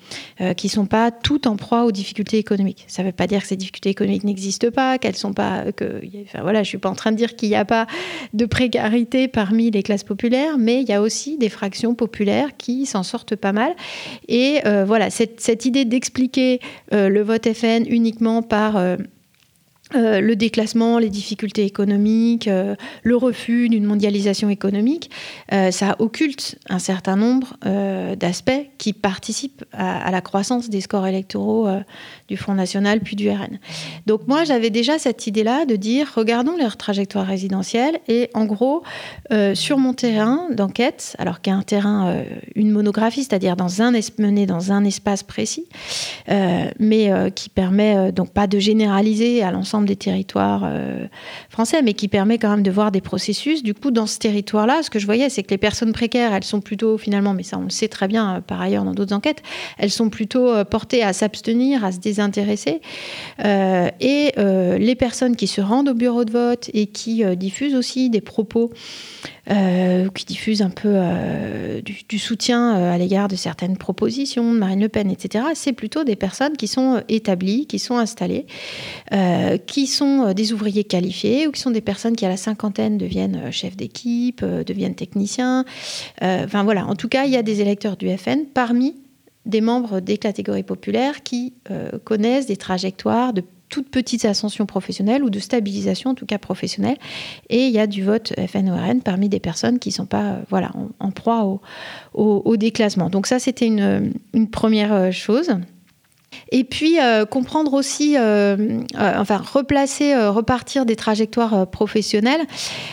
euh, 0.40 0.52
qui 0.52 0.66
ne 0.66 0.72
sont 0.72 0.86
pas 0.86 1.10
toutes 1.10 1.46
en 1.46 1.56
proie 1.56 1.84
aux 1.84 1.92
difficultés 1.92 2.38
économiques. 2.38 2.84
Ça 2.86 3.02
ne 3.02 3.08
veut 3.08 3.12
pas 3.12 3.26
dire 3.26 3.40
que 3.40 3.46
ces 3.46 3.56
difficultés 3.56 3.90
économiques 3.90 4.24
n'existent 4.24 4.70
pas, 4.70 4.98
qu'elles 4.98 5.16
sont 5.16 5.32
pas, 5.32 5.72
que, 5.72 6.02
voilà, 6.42 6.62
je 6.62 6.68
suis 6.68 6.78
pas 6.78 6.90
en 6.90 6.94
train 6.94 7.12
de 7.12 7.16
dire 7.16 7.36
qu'il 7.36 7.48
n'y 7.48 7.54
a 7.54 7.64
pas 7.64 7.86
de 8.34 8.44
précarité 8.44 9.28
parmi 9.28 9.70
les 9.70 9.82
classes 9.82 10.04
populaires, 10.04 10.58
mais 10.58 10.82
il 10.82 10.88
y 10.88 10.92
a 10.92 11.00
aussi 11.00 11.38
des 11.38 11.48
fractions 11.48 11.94
populaires 11.94 12.56
qui 12.58 12.84
s'en 12.84 13.02
sortent 13.02 13.36
pas 13.36 13.52
mal. 13.52 13.74
Et 14.28 14.60
euh, 14.66 14.84
voilà, 14.84 15.08
cette, 15.08 15.40
cette 15.40 15.64
idée 15.64 15.84
d'expliquer 15.84 16.60
le 16.92 17.22
vote 17.22 17.52
FN 17.52 17.84
uniquement 17.88 18.42
par 18.42 18.76
euh, 19.94 20.20
le 20.20 20.34
déclassement, 20.34 20.98
les 20.98 21.10
difficultés 21.10 21.64
économiques, 21.64 22.48
euh, 22.48 22.74
le 23.02 23.16
refus 23.16 23.68
d'une 23.68 23.84
mondialisation 23.84 24.48
économique, 24.48 25.10
euh, 25.52 25.70
ça 25.70 25.96
occulte 25.98 26.58
un 26.70 26.78
certain 26.78 27.16
nombre 27.16 27.54
d'aspects 28.16 28.68
qui 28.78 28.92
participent 28.92 29.64
à, 29.72 30.10
la 30.10 30.20
croissance 30.20 30.70
des 30.70 30.80
scores 30.80 31.06
électoraux 31.06 31.68
du 32.28 32.36
Front 32.36 32.54
National 32.54 33.00
puis 33.00 33.16
du 33.16 33.28
RN. 33.30 33.58
Donc 34.06 34.26
moi, 34.26 34.44
j'avais 34.44 34.70
déjà 34.70 34.98
cette 34.98 35.26
idée-là 35.26 35.64
de 35.66 35.76
dire, 35.76 36.10
regardons 36.14 36.56
leur 36.56 36.76
trajectoire 36.76 37.26
résidentielle 37.26 37.98
et 38.08 38.30
en 38.34 38.44
gros, 38.44 38.82
sur 39.54 39.78
mon 39.78 39.94
terrain 39.94 40.48
d'enquête, 40.50 41.16
alors 41.18 41.40
qu'il 41.40 41.52
y 41.52 41.56
a 41.56 41.58
un 41.58 41.62
terrain, 41.62 42.22
une 42.54 42.70
monographie, 42.70 43.24
c'est-à-dire 43.24 43.56
dans 43.56 43.82
un 43.82 43.92
mené 44.18 44.46
dans 44.46 44.72
un 44.72 44.84
espace 44.84 45.22
précis, 45.22 45.66
mais 46.28 47.10
qui 47.34 47.48
permet 47.48 48.12
donc 48.12 48.30
pas 48.30 48.46
de 48.46 48.58
généraliser 48.58 49.42
à 49.42 49.50
l'ensemble 49.50 49.73
des 49.82 49.96
territoires 49.96 50.62
euh, 50.64 51.06
français, 51.48 51.82
mais 51.82 51.94
qui 51.94 52.08
permet 52.08 52.38
quand 52.38 52.50
même 52.50 52.62
de 52.62 52.70
voir 52.70 52.92
des 52.92 53.00
processus. 53.00 53.62
Du 53.62 53.74
coup, 53.74 53.90
dans 53.90 54.06
ce 54.06 54.18
territoire-là, 54.18 54.82
ce 54.82 54.90
que 54.90 54.98
je 54.98 55.06
voyais, 55.06 55.28
c'est 55.28 55.42
que 55.42 55.50
les 55.50 55.58
personnes 55.58 55.92
précaires, 55.92 56.32
elles 56.32 56.44
sont 56.44 56.60
plutôt, 56.60 56.98
finalement, 56.98 57.34
mais 57.34 57.42
ça 57.42 57.58
on 57.58 57.64
le 57.64 57.70
sait 57.70 57.88
très 57.88 58.08
bien 58.08 58.36
euh, 58.36 58.40
par 58.40 58.60
ailleurs 58.60 58.84
dans 58.84 58.94
d'autres 58.94 59.14
enquêtes, 59.14 59.42
elles 59.78 59.90
sont 59.90 60.10
plutôt 60.10 60.48
euh, 60.48 60.64
portées 60.64 61.02
à 61.02 61.12
s'abstenir, 61.12 61.84
à 61.84 61.92
se 61.92 61.98
désintéresser. 61.98 62.80
et 63.44 64.32
les 64.36 64.94
personnes 64.96 65.36
qui 65.36 65.46
se 65.46 65.60
rendent 65.60 65.88
au 65.88 65.94
bureau 65.94 66.24
de 66.24 66.30
vote 66.30 66.70
et 66.72 66.86
qui 66.86 67.24
diffusent 67.36 67.74
aussi 67.74 68.10
des 68.10 68.20
propos 68.20 68.70
euh, 69.50 70.08
qui 70.08 70.24
diffuse 70.24 70.62
un 70.62 70.70
peu 70.70 70.88
euh, 70.92 71.82
du, 71.82 72.18
soutien 72.18 72.76
euh, 72.76 72.94
à 72.94 72.98
l'égard 72.98 73.28
de 73.28 73.36
certaines 73.36 73.76
propositions 73.76 74.54
de 74.54 74.58
Marine 74.58 74.80
Le 74.80 74.88
Pen, 74.88 75.10
etc., 75.10 75.44
c'est 75.54 75.72
plutôt 75.72 76.04
des 76.04 76.16
personnes 76.16 76.56
qui 76.56 76.66
sont 76.66 77.02
établies, 77.08 77.66
qui 77.66 77.78
sont 77.78 77.96
installées, 77.96 78.46
qui 79.66 79.86
sont 79.86 80.32
des 80.32 80.52
ouvriers 80.52 80.84
qualifiés 80.84 81.46
ou 81.46 81.52
qui 81.52 81.60
sont 81.60 81.70
des 81.70 81.80
personnes 81.80 82.16
qui, 82.16 82.24
à 82.24 82.28
la 82.28 82.36
cinquantaine, 82.36 82.98
deviennent 82.98 83.50
chefs 83.50 83.76
d'équipe, 83.76 84.44
deviennent 84.44 84.94
techniciens. 84.94 85.64
Enfin 86.20 86.64
voilà, 86.64 86.86
en 86.86 86.94
tout 86.94 87.08
cas, 87.08 87.24
il 87.24 87.32
y 87.32 87.36
a 87.36 87.42
des 87.42 87.60
électeurs 87.60 87.96
du 87.96 88.08
FN 88.16 88.46
parmi 88.52 88.96
des 89.46 89.60
membres 89.60 90.00
des 90.00 90.18
catégories 90.18 90.62
populaires 90.62 91.22
qui 91.22 91.52
connaissent 92.04 92.46
des 92.46 92.56
trajectoires 92.56 93.32
de 93.32 93.42
toute 93.74 93.88
petite 93.88 94.24
ascension 94.24 94.66
professionnelle 94.66 95.24
ou 95.24 95.30
de 95.30 95.40
stabilisation, 95.40 96.10
en 96.10 96.14
tout 96.14 96.26
cas 96.26 96.38
professionnelle. 96.38 96.96
Et 97.50 97.66
il 97.66 97.72
y 97.72 97.80
a 97.80 97.88
du 97.88 98.04
vote 98.04 98.32
FNORN 98.46 99.00
parmi 99.02 99.28
des 99.28 99.40
personnes 99.40 99.80
qui 99.80 99.88
ne 99.88 99.94
sont 99.94 100.06
pas 100.06 100.22
euh, 100.22 100.42
voilà, 100.48 100.70
en, 101.00 101.10
proie 101.10 101.60
au, 102.14 102.56
déclassement. 102.56 103.10
Donc 103.10 103.26
ça, 103.26 103.40
c'était 103.40 103.66
une, 103.66 104.12
première 104.52 104.92
euh, 104.92 105.10
chose. 105.10 105.56
Et 106.50 106.64
puis 106.64 107.00
euh, 107.00 107.24
comprendre 107.24 107.74
aussi, 107.74 108.16
enfin 108.16 109.38
replacer, 109.38 110.14
repartir 110.28 110.86
des 110.86 110.96
trajectoires 110.96 111.68
professionnelles. 111.68 112.42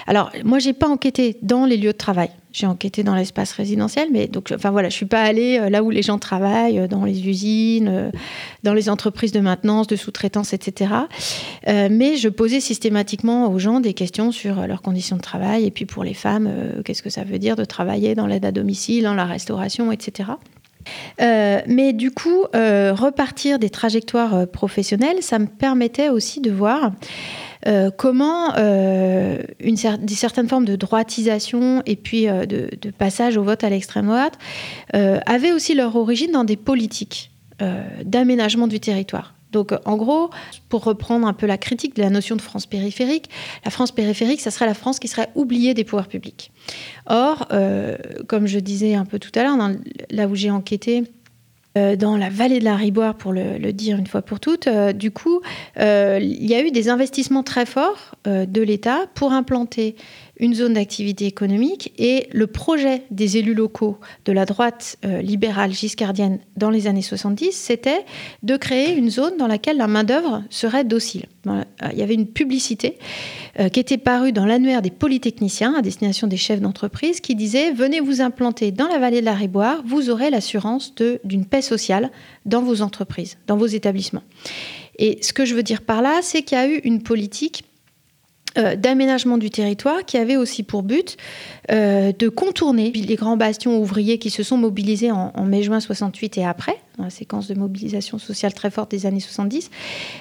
Alors 0.08 0.32
moi, 0.44 0.60
j'ai 0.60 0.74
pas 0.74 0.88
enquêté 0.88 1.38
dans 1.42 1.66
les 1.66 1.78
lieux 1.78 1.94
de 1.94 1.98
travail. 1.98 2.30
J'ai 2.54 2.68
enquêté 2.68 3.04
dans 3.04 3.16
l'espace 3.16 3.54
résidentiel, 3.54 4.10
mais 4.12 4.28
donc, 4.28 4.52
enfin 4.54 4.72
voilà, 4.72 4.90
je 4.90 4.96
suis 4.96 5.06
pas 5.06 5.22
allée 5.22 5.58
euh, 5.58 5.70
là 5.70 5.84
où 5.84 5.90
les 5.90 6.02
gens 6.02 6.20
travaillent, 6.20 6.80
euh, 6.80 6.88
dans 6.88 7.06
les 7.06 7.26
usines, 7.30 7.88
euh, 7.88 8.12
dans 8.64 8.74
les 8.74 8.90
entreprises 8.90 9.32
de 9.32 9.40
maintenance, 9.40 9.88
de 9.88 9.96
sous-traitance, 9.96 10.54
etc. 10.54 10.92
mais 11.66 12.18
je 12.18 12.28
posais 12.28 12.60
systématiquement 12.60 13.52
aux 13.52 13.60
gens 13.60 13.80
des 13.80 13.94
questions 13.94 14.32
sur 14.32 14.68
leurs 14.68 14.82
conditions 14.82 15.16
de 15.16 15.22
travail 15.22 15.66
et 15.66 15.72
puis 15.72 15.86
pour 15.86 16.04
les 16.04 16.14
femmes, 16.14 16.50
qu'est-ce 16.84 17.02
que 17.02 17.10
ça 17.10 17.24
veut 17.24 17.40
dire 17.40 17.56
de 17.56 17.66
travailler 17.66 18.16
dans 18.16 18.28
l'aide 18.28 18.46
à 18.46 18.52
domicile, 18.52 19.04
dans 19.04 19.14
la 19.14 19.26
restauration, 19.26 19.92
etc. 19.92 20.32
mais 21.20 21.94
du 21.94 22.12
coup, 22.12 22.44
repartir 22.54 23.60
des 23.60 23.70
trajectoires 23.70 24.48
professionnelles, 24.48 25.22
ça 25.22 25.40
me 25.40 25.48
permettait 25.48 26.10
aussi 26.10 26.42
de 26.42 26.52
voir 26.52 26.92
comment 27.98 28.56
une 28.56 29.78
certaine 29.78 30.48
forme 30.48 30.66
de 30.66 30.76
droitisation 30.76 31.84
et 31.86 31.96
puis 31.96 32.26
de, 32.26 32.70
de, 32.80 32.92
passage 32.92 33.38
au 33.38 33.44
vote 33.44 33.64
à 33.64 33.70
l'extrême 33.70 34.08
droite 34.08 34.38
avaient 34.94 35.52
aussi 35.52 35.76
leur 35.76 35.96
origine 35.96 36.32
dans 36.32 36.44
des 36.44 36.58
politiques 36.58 37.32
d'aménagement 38.04 38.68
du 38.68 38.80
territoire. 38.80 39.34
Donc, 39.52 39.74
en 39.86 39.98
gros, 39.98 40.30
pour 40.70 40.84
reprendre 40.84 41.28
un 41.28 41.34
peu 41.34 41.46
la 41.46 41.58
critique 41.58 41.96
de 41.96 42.02
la 42.02 42.10
notion 42.10 42.36
de 42.36 42.42
France 42.42 42.66
périphérique, 42.66 43.30
la 43.66 43.72
France 43.72 43.92
périphérique, 43.92 44.42
ça 44.42 44.52
serait 44.52 44.66
la 44.66 44.74
France 44.74 45.00
qui 45.00 45.08
serait 45.08 45.30
oubliée 45.36 45.74
des 45.74 45.84
pouvoirs 45.84 46.08
publics. 46.08 46.52
Or, 47.08 47.48
euh, 47.52 47.98
comme 48.28 48.48
je 48.48 48.60
disais 48.60 48.96
un 48.96 49.06
peu 49.06 49.20
tout 49.20 49.32
à 49.36 49.44
l'heure, 49.44 49.58
là 50.10 50.28
où 50.28 50.36
j'ai 50.36 50.52
enquêté, 50.52 51.04
euh, 51.78 51.96
dans 51.96 52.18
la 52.18 52.30
vallée 52.30 52.60
de 52.60 52.66
la 52.66 52.76
Riboire, 52.76 53.16
pour 53.16 53.32
le, 53.32 53.72
dire 53.72 53.98
une 53.98 54.08
fois 54.08 54.22
pour 54.22 54.42
toutes, 54.42 54.68
euh, 54.68 54.92
du 54.92 55.12
coup, 55.12 55.42
il 55.78 56.46
y 56.46 56.54
a 56.54 56.66
eu 56.66 56.72
des 56.72 56.90
investissements 56.90 57.44
très 57.44 57.66
forts 57.66 58.16
de 58.26 58.62
l'État 58.62 59.06
pour 59.14 59.32
implanter 59.32 59.96
une 60.42 60.56
zone 60.56 60.74
d'activité 60.74 61.28
économique 61.28 61.94
et 61.98 62.28
le 62.32 62.48
projet 62.48 63.04
des 63.12 63.38
élus 63.38 63.54
locaux 63.54 64.00
de 64.26 64.32
la 64.34 64.46
droite 64.46 64.98
euh, 65.06 65.22
libérale 65.22 65.72
giscardienne 65.72 66.40
dans 66.58 66.72
les 66.72 66.88
années 66.88 67.04
70, 67.04 67.52
c'était 67.52 68.04
de 68.42 68.58
créer 68.58 68.96
une 68.96 69.12
zone 69.12 69.38
dans 69.38 69.46
laquelle 69.46 69.78
la 69.78 69.88
main-d'œuvre 69.88 70.44
serait 70.50 70.84
docile. 70.84 71.28
Euh, 71.48 71.64
il 71.92 72.00
y 72.00 72.02
avait 72.02 72.16
une 72.16 72.26
publicité 72.26 72.98
euh, 73.60 73.70
qui 73.70 73.80
était 73.80 74.00
parue 74.00 74.32
dans 74.32 74.46
l'annuaire 74.46 74.82
des 74.82 74.90
polytechniciens 74.90 75.76
à 75.76 75.84
destination 75.84 76.26
des 76.26 76.38
chefs 76.38 76.60
d'entreprise 76.60 77.22
qui 77.22 77.36
disait 77.36 77.72
Venez 77.72 78.00
vous 78.00 78.22
implanter 78.22 78.72
dans 78.72 78.88
la 78.88 78.98
vallée 78.98 79.22
de 79.22 79.26
la 79.26 79.36
Riboire, 79.36 79.84
vous 79.86 80.10
aurez 80.10 80.32
l'assurance 80.32 80.96
d'une 81.24 81.46
paix 81.46 81.62
sociale 81.62 82.10
dans 82.48 82.64
vos 82.64 82.82
entreprises, 82.82 83.38
dans 83.46 83.58
vos 83.58 83.68
établissements. 83.68 84.24
Et 84.98 85.20
ce 85.22 85.34
que 85.34 85.46
je 85.46 85.54
veux 85.54 85.64
dire 85.64 85.82
par 85.82 86.02
là, 86.02 86.20
c'est 86.24 86.42
qu'il 86.42 86.58
y 86.58 86.62
a 86.62 86.68
eu 86.68 86.78
une 86.84 87.04
politique 87.04 87.64
euh, 88.58 88.76
d'aménagement 88.76 89.38
du 89.38 89.50
territoire 89.50 90.04
qui 90.06 90.18
avait 90.18 90.36
aussi 90.36 90.64
pour 90.64 90.84
but 90.84 91.18
euh, 91.72 92.12
de 92.12 92.28
contourner 92.28 92.92
les 92.92 93.16
grands 93.16 93.38
bastions 93.38 93.80
ouvriers 93.80 94.18
qui 94.18 94.30
se 94.30 94.44
sont 94.44 94.58
mobilisés 94.58 95.12
en, 95.12 95.32
en 95.36 95.46
mai-juin 95.46 95.80
68 95.80 96.38
et 96.38 96.46
après, 96.46 96.78
dans 96.98 97.06
la 97.06 97.10
séquence 97.10 97.48
de 97.48 97.56
mobilisation 97.56 98.20
sociale 98.20 98.54
très 98.54 98.70
forte 98.70 98.92
des 98.92 99.06
années 99.06 99.20
70. 99.20 99.70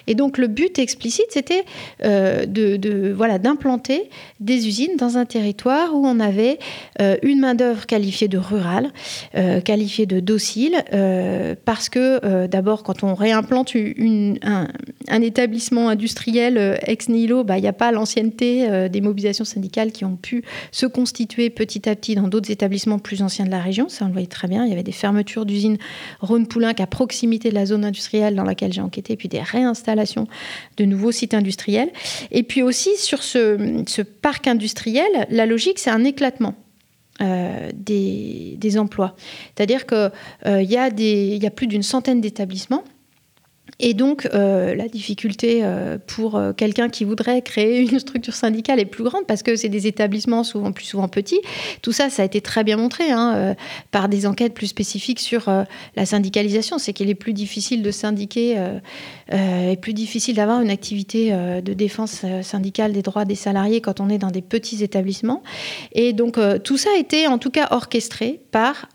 Et 0.07 0.15
donc 0.15 0.39
le 0.39 0.47
but 0.47 0.79
explicite, 0.79 1.27
c'était 1.31 1.65
euh, 2.05 2.47
de, 2.47 3.13
voilà, 3.15 3.39
d'implanter 3.39 4.09
des 4.41 4.67
usines 4.67 4.97
dans 4.97 5.19
un 5.19 5.27
territoire 5.27 5.95
où 5.95 6.07
on 6.07 6.21
avait 6.21 6.59
une 7.23 7.41
main-d'œuvre 7.41 7.87
qualifiée 7.87 8.29
de 8.29 8.39
rurale, 8.39 8.91
qualifiée 9.65 10.07
de 10.07 10.21
docile, 10.21 10.83
parce 11.65 11.89
que 11.89 12.47
d'abord, 12.47 12.83
quand 12.83 13.03
on 13.03 13.15
réimplante 13.15 13.75
une, 13.75 14.39
un, 14.43 15.23
établissement 15.23 15.89
industriel 15.89 16.79
ex 16.87 17.09
nihilo, 17.09 17.45
bah, 17.45 17.59
il 17.59 17.63
n'y 17.63 17.69
a 17.69 17.73
pas 17.73 17.93
l'ancien 17.93 18.21
euh, 18.43 18.89
des 18.89 19.01
mobilisations 19.01 19.45
syndicales 19.45 19.93
qui 19.93 20.05
ont 20.05 20.17
pu 20.17 20.43
se 20.73 20.87
constituer 20.87 21.51
petit 21.51 21.89
à 21.89 21.95
petit 21.95 22.15
dans 22.15 22.29
d'autres 22.29 22.51
établissements 22.51 22.99
plus 22.99 23.23
anciens 23.23 23.45
de 23.45 23.51
la 23.51 23.61
région. 23.61 23.89
Ça, 23.89 24.05
on 24.05 24.09
le 24.09 24.13
voyait 24.13 24.27
très 24.27 24.49
bien. 24.49 24.65
Il 24.65 24.71
y 24.71 24.73
avait 24.73 24.83
des 24.83 24.93
fermetures 24.93 25.47
d'usines 25.47 25.79
Rhône-Poulenc 26.21 26.60
à 26.65 26.87
proximité 26.87 27.51
de 27.51 27.55
la 27.55 27.67
zone 27.67 27.85
industrielle 27.85 28.35
dans 28.35 28.45
laquelle 28.45 28.73
j'ai 28.73 28.81
enquêté, 28.81 29.17
puis 29.17 29.29
des 29.29 29.41
réinstallations 29.41 30.27
de 30.77 30.85
nouveaux 30.85 31.13
sites 31.13 31.35
industriels. 31.35 31.91
Et 32.31 32.43
puis 32.43 32.63
aussi, 32.63 32.97
sur 32.97 33.23
ce, 33.23 34.03
parc 34.03 34.47
industriel, 34.47 35.27
la 35.31 35.47
logique, 35.47 35.79
c'est 35.79 35.91
un 35.91 36.05
éclatement. 36.05 36.55
Euh, 37.23 37.69
des, 37.75 38.79
emplois. 38.79 39.15
C'est-à-dire 39.55 39.85
qu'il 39.85 40.11
euh, 40.47 40.63
y, 40.63 40.75
y, 40.75 41.47
a 41.47 41.51
plus 41.51 41.67
d'une 41.67 41.83
centaine 41.83 42.23
d'établissements 42.23 42.83
et 43.81 43.95
donc, 43.95 44.29
euh, 44.35 44.75
la 44.75 44.89
difficulté 44.89 45.61
euh, 45.63 45.97
pour 46.07 46.37
euh, 46.37 46.53
quelqu'un 46.53 46.91
qui 46.91 47.05
voudrait 47.05 47.41
créer 47.41 47.81
une 47.81 47.99
structure 47.99 48.35
syndicale 48.35 48.79
est 48.79 48.85
plus 48.85 49.05
grande 49.05 49.27
parce 49.27 49.43
que 49.43 49.57
c'est 49.57 49.71
des 49.71 49.87
établissements 49.87 50.45
souvent 50.45 50.71
plus 50.71 50.85
souvent 50.85 51.09
petits. 51.09 51.41
Tout 51.81 51.93
ça, 51.93 52.11
ça 52.11 52.21
a 52.23 52.25
été 52.27 52.43
très 52.43 52.63
bien 52.63 52.77
montré 52.77 53.11
hein, 53.11 53.57
par 53.91 54.09
des 54.09 54.27
enquêtes 54.27 54.53
plus 54.53 54.67
spécifiques 54.67 55.21
sur 55.21 55.51
la 55.97 56.07
syndicalisation. 56.07 56.79
C'est 56.79 56.93
qu'il 56.93 57.09
est 57.09 57.15
plus 57.15 57.33
difficile 57.33 57.83
de 57.83 57.91
syndiquer 57.91 58.57
et 59.33 59.77
plus 59.77 59.95
difficile 59.95 60.37
d'avoir 60.37 60.61
une 60.61 60.71
activité 60.71 61.33
de 61.33 61.73
défense 61.73 62.25
syndicale 62.43 62.93
des 62.93 63.03
droits 63.03 63.25
des 63.25 63.35
salariés 63.35 63.81
quand 63.81 64.01
on 64.01 64.09
est 64.09 64.19
dans 64.19 64.31
des 64.31 64.43
petits 64.43 64.83
établissements. 64.83 65.43
Et 65.93 66.13
donc, 66.13 66.39
tout 66.65 66.77
ça 66.77 66.91
a 66.95 66.99
été 66.99 67.27
en 67.27 67.39
tout 67.39 67.51
cas 67.51 67.69
orchestré 67.71 68.41
par 68.51 68.89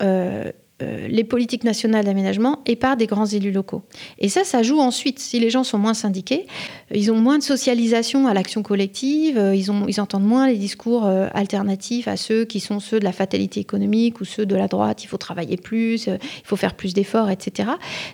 euh, 0.81 1.07
les 1.07 1.23
politiques 1.23 1.63
nationales 1.63 2.03
d'aménagement 2.03 2.61
et 2.65 2.75
par 2.75 2.97
des 2.97 3.07
grands 3.07 3.25
élus 3.25 3.53
locaux. 3.53 3.83
Et 4.19 4.27
ça, 4.27 4.43
ça 4.43 4.61
joue 4.61 4.79
ensuite. 4.79 5.19
Si 5.19 5.39
les 5.39 5.49
gens 5.49 5.63
sont 5.63 5.77
moins 5.77 5.93
syndiqués, 5.93 6.47
euh, 6.91 6.97
ils 6.97 7.13
ont 7.13 7.15
moins 7.15 7.37
de 7.37 7.43
socialisation 7.43 8.27
à 8.27 8.33
l'action 8.33 8.61
collective, 8.61 9.37
euh, 9.37 9.55
ils, 9.55 9.71
ont, 9.71 9.87
ils 9.87 10.01
entendent 10.01 10.25
moins 10.25 10.47
les 10.47 10.57
discours 10.57 11.05
alternatifs 11.33 12.09
à 12.09 12.17
ceux 12.17 12.43
qui 12.43 12.59
sont 12.59 12.81
ceux 12.81 12.99
de 12.99 13.05
la 13.05 13.13
fatalité 13.13 13.61
économique 13.61 14.19
ou 14.19 14.25
ceux 14.25 14.45
de 14.45 14.53
la 14.53 14.67
droite, 14.67 15.01
il 15.05 15.07
faut 15.07 15.17
travailler 15.17 15.55
plus, 15.55 16.07
il 16.07 16.19
faut 16.43 16.57
faire 16.57 16.73
plus 16.73 16.93
d'efforts, 16.93 17.29
etc. 17.29 17.69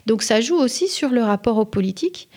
Donc 0.06 0.22
ça 0.22 0.40
joue 0.40 0.58
aussi 0.58 0.88
sur 0.88 1.10
le 1.10 1.24
rapport 1.24 1.58
aux 1.58 1.66
politiques 1.66 2.30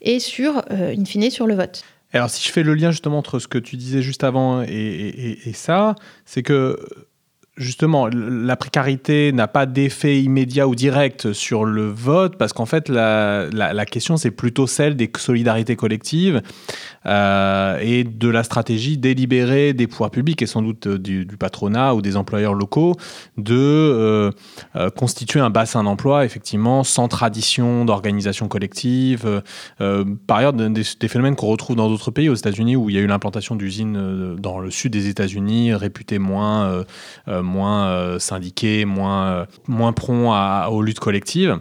et 0.00 0.20
sur, 0.20 0.62
in 0.70 1.04
fine, 1.04 1.28
sur 1.30 1.48
le 1.48 1.56
vote. 1.56 1.82
Alors 2.12 2.30
si 2.30 2.46
je 2.46 2.52
fais 2.52 2.62
le 2.62 2.74
lien 2.74 2.92
justement 2.92 3.18
entre 3.18 3.40
ce 3.40 3.48
que 3.48 3.58
tu 3.58 3.76
disais 3.76 4.00
juste 4.02 4.22
avant 4.22 4.62
et 4.62 5.52
ça, 5.54 5.96
c'est 6.24 6.44
que 6.44 6.78
justement, 7.58 8.08
la 8.08 8.56
précarité 8.56 9.30
n'a 9.32 9.46
pas 9.46 9.66
d'effet 9.66 10.22
immédiat 10.22 10.66
ou 10.66 10.74
direct 10.74 11.34
sur 11.34 11.64
le 11.64 11.86
vote, 11.86 12.38
parce 12.38 12.54
qu'en 12.54 12.64
fait, 12.64 12.88
la, 12.88 13.84
question, 13.90 14.16
c'est 14.16 14.30
plutôt 14.30 14.66
celle 14.66 14.96
des 14.96 15.10
solidarités 15.18 15.76
collectives 15.76 16.40
euh, 17.04 17.78
et 17.82 18.04
de 18.04 18.28
la 18.28 18.42
stratégie 18.42 18.96
délibérée 18.96 19.74
des 19.74 19.86
pouvoirs 19.86 20.10
publics 20.10 20.40
et 20.40 20.46
sans 20.46 20.62
doute 20.62 20.88
du, 20.88 21.26
patronat 21.38 21.94
ou 21.94 22.00
des 22.00 22.16
employeurs 22.16 22.54
locaux 22.54 22.94
de 23.36 23.54
euh, 23.54 24.30
euh, 24.76 24.90
constituer 24.90 25.40
un 25.40 25.50
bassin 25.50 25.84
d'emploi, 25.84 26.24
effectivement, 26.24 26.84
sans 26.84 27.08
tradition 27.08 27.84
d'organisation 27.84 28.48
collective. 28.48 29.42
par 29.78 30.38
ailleurs, 30.38 30.54
des, 30.54 30.70
des 30.70 31.08
phénomènes 31.08 31.36
qu'on 31.36 31.48
retrouve 31.48 31.76
dans 31.76 31.88
d'autres 31.90 32.10
pays, 32.10 32.30
aux 32.30 32.34
États-Unis, 32.34 32.76
où 32.76 32.88
il 32.88 32.96
y 32.96 32.98
a 32.98 33.02
eu 33.02 33.06
l'implantation 33.06 33.56
d'usines 33.56 34.36
dans 34.36 34.58
le 34.58 34.70
sud 34.70 34.92
des 34.92 35.08
États-Unis, 35.08 35.74
réputées 35.74 36.18
moins 36.18 36.84
moins 37.42 37.86
euh, 37.88 38.18
syndiqués, 38.18 38.84
moins, 38.84 39.26
euh, 39.26 39.46
moins 39.68 39.92
prompt 39.92 40.32
aux 40.68 40.82
luttes 40.82 41.00
collectives. 41.00 41.58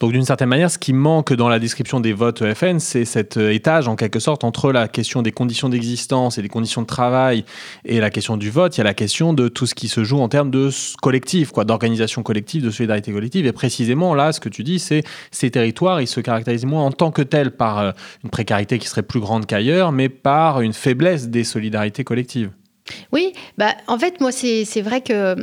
Donc 0.00 0.12
d'une 0.12 0.24
certaine 0.24 0.48
manière, 0.48 0.70
ce 0.70 0.78
qui 0.78 0.92
manque 0.92 1.32
dans 1.32 1.48
la 1.48 1.58
description 1.58 2.00
des 2.00 2.12
votes 2.12 2.42
EFN, 2.42 2.78
c'est 2.78 3.04
cet 3.04 3.36
euh, 3.36 3.52
étage 3.52 3.88
en 3.88 3.96
quelque 3.96 4.20
sorte 4.20 4.44
entre 4.44 4.72
la 4.72 4.88
question 4.88 5.22
des 5.22 5.32
conditions 5.32 5.68
d'existence 5.68 6.38
et 6.38 6.42
des 6.42 6.48
conditions 6.48 6.82
de 6.82 6.86
travail 6.86 7.44
et 7.84 8.00
la 8.00 8.10
question 8.10 8.36
du 8.36 8.50
vote. 8.50 8.76
Il 8.76 8.78
y 8.78 8.80
a 8.82 8.84
la 8.84 8.94
question 8.94 9.32
de 9.32 9.48
tout 9.48 9.66
ce 9.66 9.74
qui 9.74 9.88
se 9.88 10.04
joue 10.04 10.20
en 10.20 10.28
termes 10.28 10.50
de 10.50 10.70
collectif, 11.02 11.50
quoi, 11.50 11.64
d'organisation 11.64 12.22
collective, 12.22 12.62
de 12.62 12.70
solidarité 12.70 13.12
collective. 13.12 13.46
Et 13.46 13.52
précisément 13.52 14.14
là, 14.14 14.32
ce 14.32 14.40
que 14.40 14.48
tu 14.48 14.62
dis, 14.62 14.78
c'est 14.78 15.02
ces 15.30 15.50
territoires, 15.50 16.00
ils 16.00 16.06
se 16.06 16.20
caractérisent 16.20 16.66
moins 16.66 16.84
en 16.84 16.92
tant 16.92 17.10
que 17.10 17.22
tels 17.22 17.50
par 17.50 17.94
une 18.24 18.30
précarité 18.30 18.78
qui 18.78 18.88
serait 18.88 19.02
plus 19.02 19.20
grande 19.20 19.46
qu'ailleurs, 19.46 19.92
mais 19.92 20.08
par 20.08 20.60
une 20.60 20.72
faiblesse 20.72 21.28
des 21.28 21.44
solidarités 21.44 22.04
collectives. 22.04 22.50
Oui, 23.12 23.32
bah, 23.56 23.74
en 23.86 23.98
fait, 23.98 24.20
moi, 24.20 24.32
c'est 24.32 24.82
vrai 24.82 25.00
que, 25.00 25.36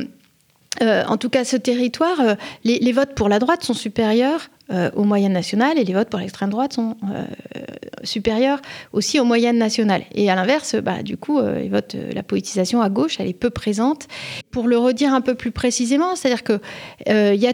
euh, 0.82 1.04
en 1.06 1.16
tout 1.16 1.30
cas, 1.30 1.44
ce 1.44 1.56
territoire, 1.56 2.20
euh, 2.20 2.34
les, 2.64 2.92
votes 2.92 3.14
pour 3.14 3.28
la 3.28 3.38
droite 3.38 3.64
sont 3.64 3.74
supérieurs 3.74 4.48
euh, 4.70 4.90
aux 4.94 5.04
moyennes 5.04 5.32
nationales 5.32 5.78
et 5.78 5.84
les 5.84 5.92
votes 5.92 6.08
pour 6.08 6.18
l'extrême 6.18 6.50
droite 6.50 6.72
sont 6.72 6.96
supérieurs 8.02 8.60
aussi 8.92 9.18
aux 9.18 9.24
moyennes 9.24 9.58
nationales. 9.58 10.02
Et 10.14 10.30
à 10.30 10.34
l'inverse, 10.34 10.76
bah, 10.76 11.02
du 11.02 11.16
coup, 11.16 11.40
les 11.40 11.68
votes, 11.68 11.96
la 12.12 12.22
politisation 12.22 12.80
à 12.80 12.88
gauche, 12.88 13.16
elle 13.18 13.28
est 13.28 13.32
peu 13.32 13.50
présente. 13.50 14.06
Pour 14.50 14.68
le 14.68 14.78
redire 14.78 15.12
un 15.12 15.20
peu 15.20 15.34
plus 15.34 15.50
précisément, 15.50 16.14
c'est-à-dire 16.14 16.44
qu'il 16.44 16.60
il 17.06 17.40
y, 17.40 17.46
a 17.46 17.52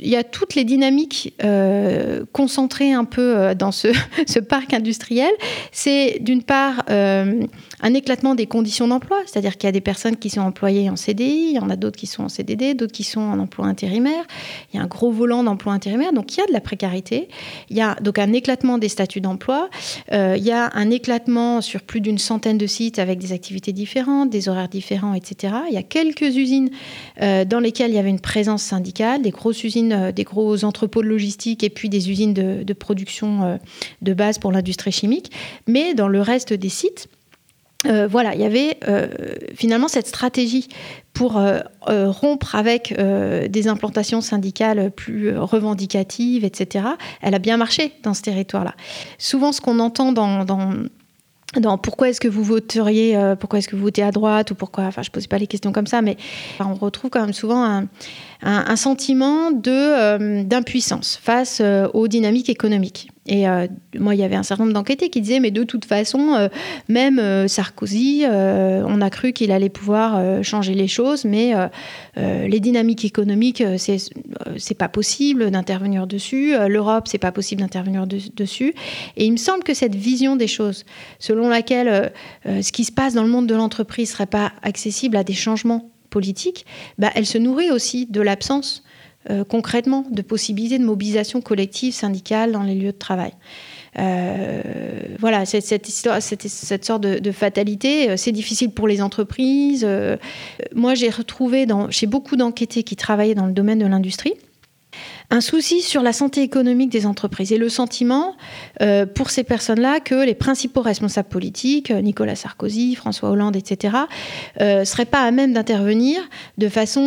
y 0.00 0.16
a 0.16 0.24
toutes 0.24 0.54
les 0.54 0.64
dynamiques 0.64 1.34
concentrées 2.32 2.92
un 2.92 3.04
peu 3.04 3.54
dans 3.54 3.72
ce, 3.72 3.88
ce 4.26 4.38
parc 4.38 4.72
industriel. 4.72 5.30
C'est 5.72 6.18
d'une 6.20 6.42
part 6.42 6.84
un 6.88 7.94
éclatement 7.94 8.34
des 8.34 8.46
conditions 8.46 8.88
d'emploi, 8.88 9.18
c'est-à-dire 9.26 9.56
qu'il 9.56 9.66
y 9.66 9.70
a 9.70 9.72
des 9.72 9.80
personnes 9.80 10.16
qui 10.16 10.30
sont 10.30 10.40
employées 10.40 10.90
en 10.90 10.96
CDI, 10.96 11.50
il 11.50 11.56
y 11.56 11.58
en 11.58 11.70
a 11.70 11.76
d'autres 11.76 11.96
qui 11.96 12.06
sont 12.06 12.24
en 12.24 12.28
CDD, 12.28 12.74
d'autres 12.74 12.92
qui 12.92 13.04
sont 13.04 13.20
en 13.20 13.38
emploi 13.38 13.66
intérimaire. 13.66 14.24
Il 14.72 14.76
y 14.76 14.80
a 14.80 14.82
un 14.82 14.86
gros 14.86 15.10
volant 15.10 15.44
d'emploi 15.44 15.72
intérimaire, 15.72 16.12
donc 16.12 16.36
il 16.36 16.40
y 16.40 16.42
a 16.42 16.46
de 16.48 16.52
la 16.52 16.60
précarité. 16.60 17.28
Il 17.70 17.76
y 17.76 17.80
a 17.80 17.94
donc 17.96 18.18
un 18.18 18.32
éclatement 18.32 18.78
des 18.78 18.88
statuts 18.88 19.20
d'emploi. 19.20 19.68
Euh, 20.12 20.34
il 20.36 20.44
y 20.44 20.50
a 20.50 20.70
un 20.74 20.90
éclatement 20.90 21.60
sur 21.60 21.82
plus 21.82 22.00
d'une 22.00 22.18
centaine 22.18 22.58
de 22.58 22.66
sites 22.66 22.98
avec 22.98 23.18
des 23.18 23.32
activités 23.32 23.72
différentes, 23.72 24.30
des 24.30 24.48
horaires 24.48 24.68
différents, 24.68 25.14
etc. 25.14 25.54
Il 25.68 25.74
y 25.74 25.78
a 25.78 25.82
quelques 25.82 26.36
usines 26.36 26.70
euh, 27.22 27.44
dans 27.44 27.60
lesquelles 27.60 27.90
il 27.90 27.94
y 27.94 27.98
avait 27.98 28.10
une 28.10 28.20
présence 28.20 28.62
syndicale, 28.62 29.22
des 29.22 29.30
grosses 29.30 29.62
usines, 29.64 29.92
euh, 29.92 30.12
des 30.12 30.24
gros 30.24 30.64
entrepôts 30.64 31.02
de 31.02 31.08
logistique 31.08 31.62
et 31.62 31.70
puis 31.70 31.88
des 31.88 32.10
usines 32.10 32.34
de, 32.34 32.62
de 32.62 32.72
production 32.72 33.58
de 34.02 34.14
base 34.14 34.38
pour 34.38 34.52
l'industrie 34.52 34.92
chimique. 34.92 35.30
Mais 35.66 35.94
dans 35.94 36.08
le 36.08 36.20
reste 36.20 36.52
des 36.52 36.68
sites, 36.68 37.08
euh, 37.86 38.08
voilà, 38.08 38.34
il 38.34 38.40
y 38.40 38.44
avait 38.44 38.76
euh, 38.88 39.06
finalement 39.54 39.86
cette 39.86 40.08
stratégie 40.08 40.66
pour 41.12 41.36
euh, 41.36 41.60
rompre 41.86 42.56
avec 42.56 42.92
des 42.94 43.68
implantations 43.68 44.20
syndicales 44.20 44.90
plus 44.90 45.36
revendicatives, 45.36 46.44
etc. 46.44 46.86
Elle 47.22 47.34
a 47.34 47.38
bien 47.38 47.56
marché 47.56 47.92
dans 48.02 48.14
ce 48.14 48.22
territoire-là. 48.22 48.74
Souvent, 49.18 49.52
ce 49.52 49.60
qu'on 49.60 49.78
entend 49.78 50.12
dans, 50.12 51.78
pourquoi 51.82 52.10
est-ce 52.10 52.20
que 52.20 52.28
vous 52.28 52.44
voteriez, 52.44 53.18
pourquoi 53.40 53.58
est-ce 53.58 53.68
que 53.68 53.74
vous 53.74 53.82
votez 53.82 54.02
à 54.02 54.12
droite 54.12 54.50
ou 54.52 54.54
pourquoi, 54.54 54.84
enfin 54.84 55.02
je 55.02 55.10
posais 55.10 55.26
pas 55.26 55.38
les 55.38 55.48
questions 55.48 55.72
comme 55.72 55.86
ça, 55.88 56.02
mais 56.02 56.16
on 56.60 56.74
retrouve 56.74 57.10
quand 57.10 57.22
même 57.22 57.32
souvent 57.32 57.86
un, 58.42 58.76
sentiment 58.76 59.50
d'impuissance 59.50 61.18
face 61.20 61.60
aux 61.94 62.06
dynamiques 62.06 62.50
économiques. 62.50 63.10
Et 63.28 63.44
moi, 63.98 64.14
il 64.14 64.20
y 64.20 64.22
avait 64.22 64.36
un 64.36 64.42
certain 64.42 64.64
nombre 64.64 64.74
d'enquêtés 64.74 65.10
qui 65.10 65.20
disaient, 65.20 65.40
mais 65.40 65.50
de 65.50 65.62
toute 65.62 65.84
façon, 65.84 66.48
même 66.88 67.46
Sarkozy, 67.46 68.24
on 68.26 69.00
a 69.00 69.10
cru 69.10 69.32
qu'il 69.32 69.52
allait 69.52 69.68
pouvoir 69.68 70.42
changer 70.42 70.74
les 70.74 70.88
choses, 70.88 71.24
mais 71.24 71.52
les 72.16 72.60
dynamiques 72.60 73.04
économiques, 73.04 73.62
c'est 73.76 73.98
c'est 74.56 74.74
pas 74.74 74.88
possible 74.88 75.50
d'intervenir 75.50 76.06
dessus. 76.06 76.54
L'Europe, 76.68 77.06
c'est 77.08 77.18
pas 77.18 77.32
possible 77.32 77.60
d'intervenir 77.60 78.06
dessus. 78.06 78.74
Et 79.16 79.26
il 79.26 79.32
me 79.32 79.36
semble 79.36 79.62
que 79.62 79.74
cette 79.74 79.94
vision 79.94 80.36
des 80.36 80.48
choses, 80.48 80.84
selon 81.18 81.48
laquelle 81.48 82.12
ce 82.44 82.72
qui 82.72 82.84
se 82.84 82.92
passe 82.92 83.14
dans 83.14 83.22
le 83.22 83.30
monde 83.30 83.46
de 83.46 83.54
l'entreprise 83.54 84.10
serait 84.12 84.26
pas 84.26 84.52
accessible 84.62 85.16
à 85.16 85.24
des 85.24 85.34
changements 85.34 85.90
politique, 86.10 86.66
bah, 86.98 87.10
elle 87.14 87.26
se 87.26 87.38
nourrit 87.38 87.70
aussi 87.70 88.06
de 88.06 88.20
l'absence 88.20 88.82
euh, 89.30 89.44
concrètement 89.44 90.04
de 90.10 90.22
possibilités 90.22 90.78
de 90.78 90.84
mobilisation 90.84 91.40
collective 91.40 91.92
syndicale 91.92 92.52
dans 92.52 92.62
les 92.62 92.74
lieux 92.74 92.92
de 92.92 92.98
travail. 92.98 93.32
Euh, 93.98 94.62
voilà, 95.18 95.44
cette, 95.44 95.64
cette, 95.64 95.88
histoire, 95.88 96.22
cette, 96.22 96.48
cette 96.48 96.84
sorte 96.84 97.02
de, 97.02 97.32
fatalité, 97.32 98.10
euh, 98.10 98.16
c'est 98.16 98.32
difficile 98.32 98.70
pour 98.70 98.88
les 98.88 99.02
entreprises. 99.02 99.86
moi, 100.74 100.94
j'ai 100.94 101.10
retrouvé 101.10 101.66
dans, 101.66 101.90
chez 101.90 102.06
beaucoup 102.06 102.36
d'enquêtés 102.36 102.82
qui 102.82 102.96
travaillaient 102.96 103.34
dans 103.34 103.46
le 103.46 103.52
domaine 103.52 103.78
de 103.78 103.86
l'industrie, 103.86 104.34
un 105.30 105.42
souci 105.42 105.82
sur 105.82 106.02
la 106.02 106.14
santé 106.14 106.42
économique 106.42 106.90
des 106.90 107.04
entreprises 107.04 107.52
et 107.52 107.58
le 107.58 107.68
sentiment 107.68 108.34
euh, 108.80 109.04
pour 109.04 109.28
ces 109.28 109.44
personnes-là 109.44 110.00
que 110.00 110.24
les 110.24 110.34
principaux 110.34 110.80
responsables 110.80 111.28
politiques, 111.28 111.90
euh, 111.90 112.00
Nicolas 112.00 112.34
Sarkozy, 112.34 112.94
François 112.94 113.30
Hollande, 113.30 113.54
etc., 113.54 113.94
ne 114.58 114.64
euh, 114.64 114.84
seraient 114.86 115.04
pas 115.04 115.20
à 115.20 115.30
même 115.30 115.52
d'intervenir 115.52 116.20
de 116.56 116.68
façon 116.68 116.98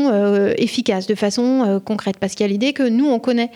efficace, 0.58 1.08
de 1.08 1.16
façon 1.16 1.82
concrète. 1.84 2.18
Parce 2.18 2.34
qu'il 2.34 2.46
y 2.46 2.50
a 2.50 2.52
l'idée 2.52 2.74
que 2.74 2.84
nous, 2.84 3.08
on 3.08 3.20
connaît 3.20 3.52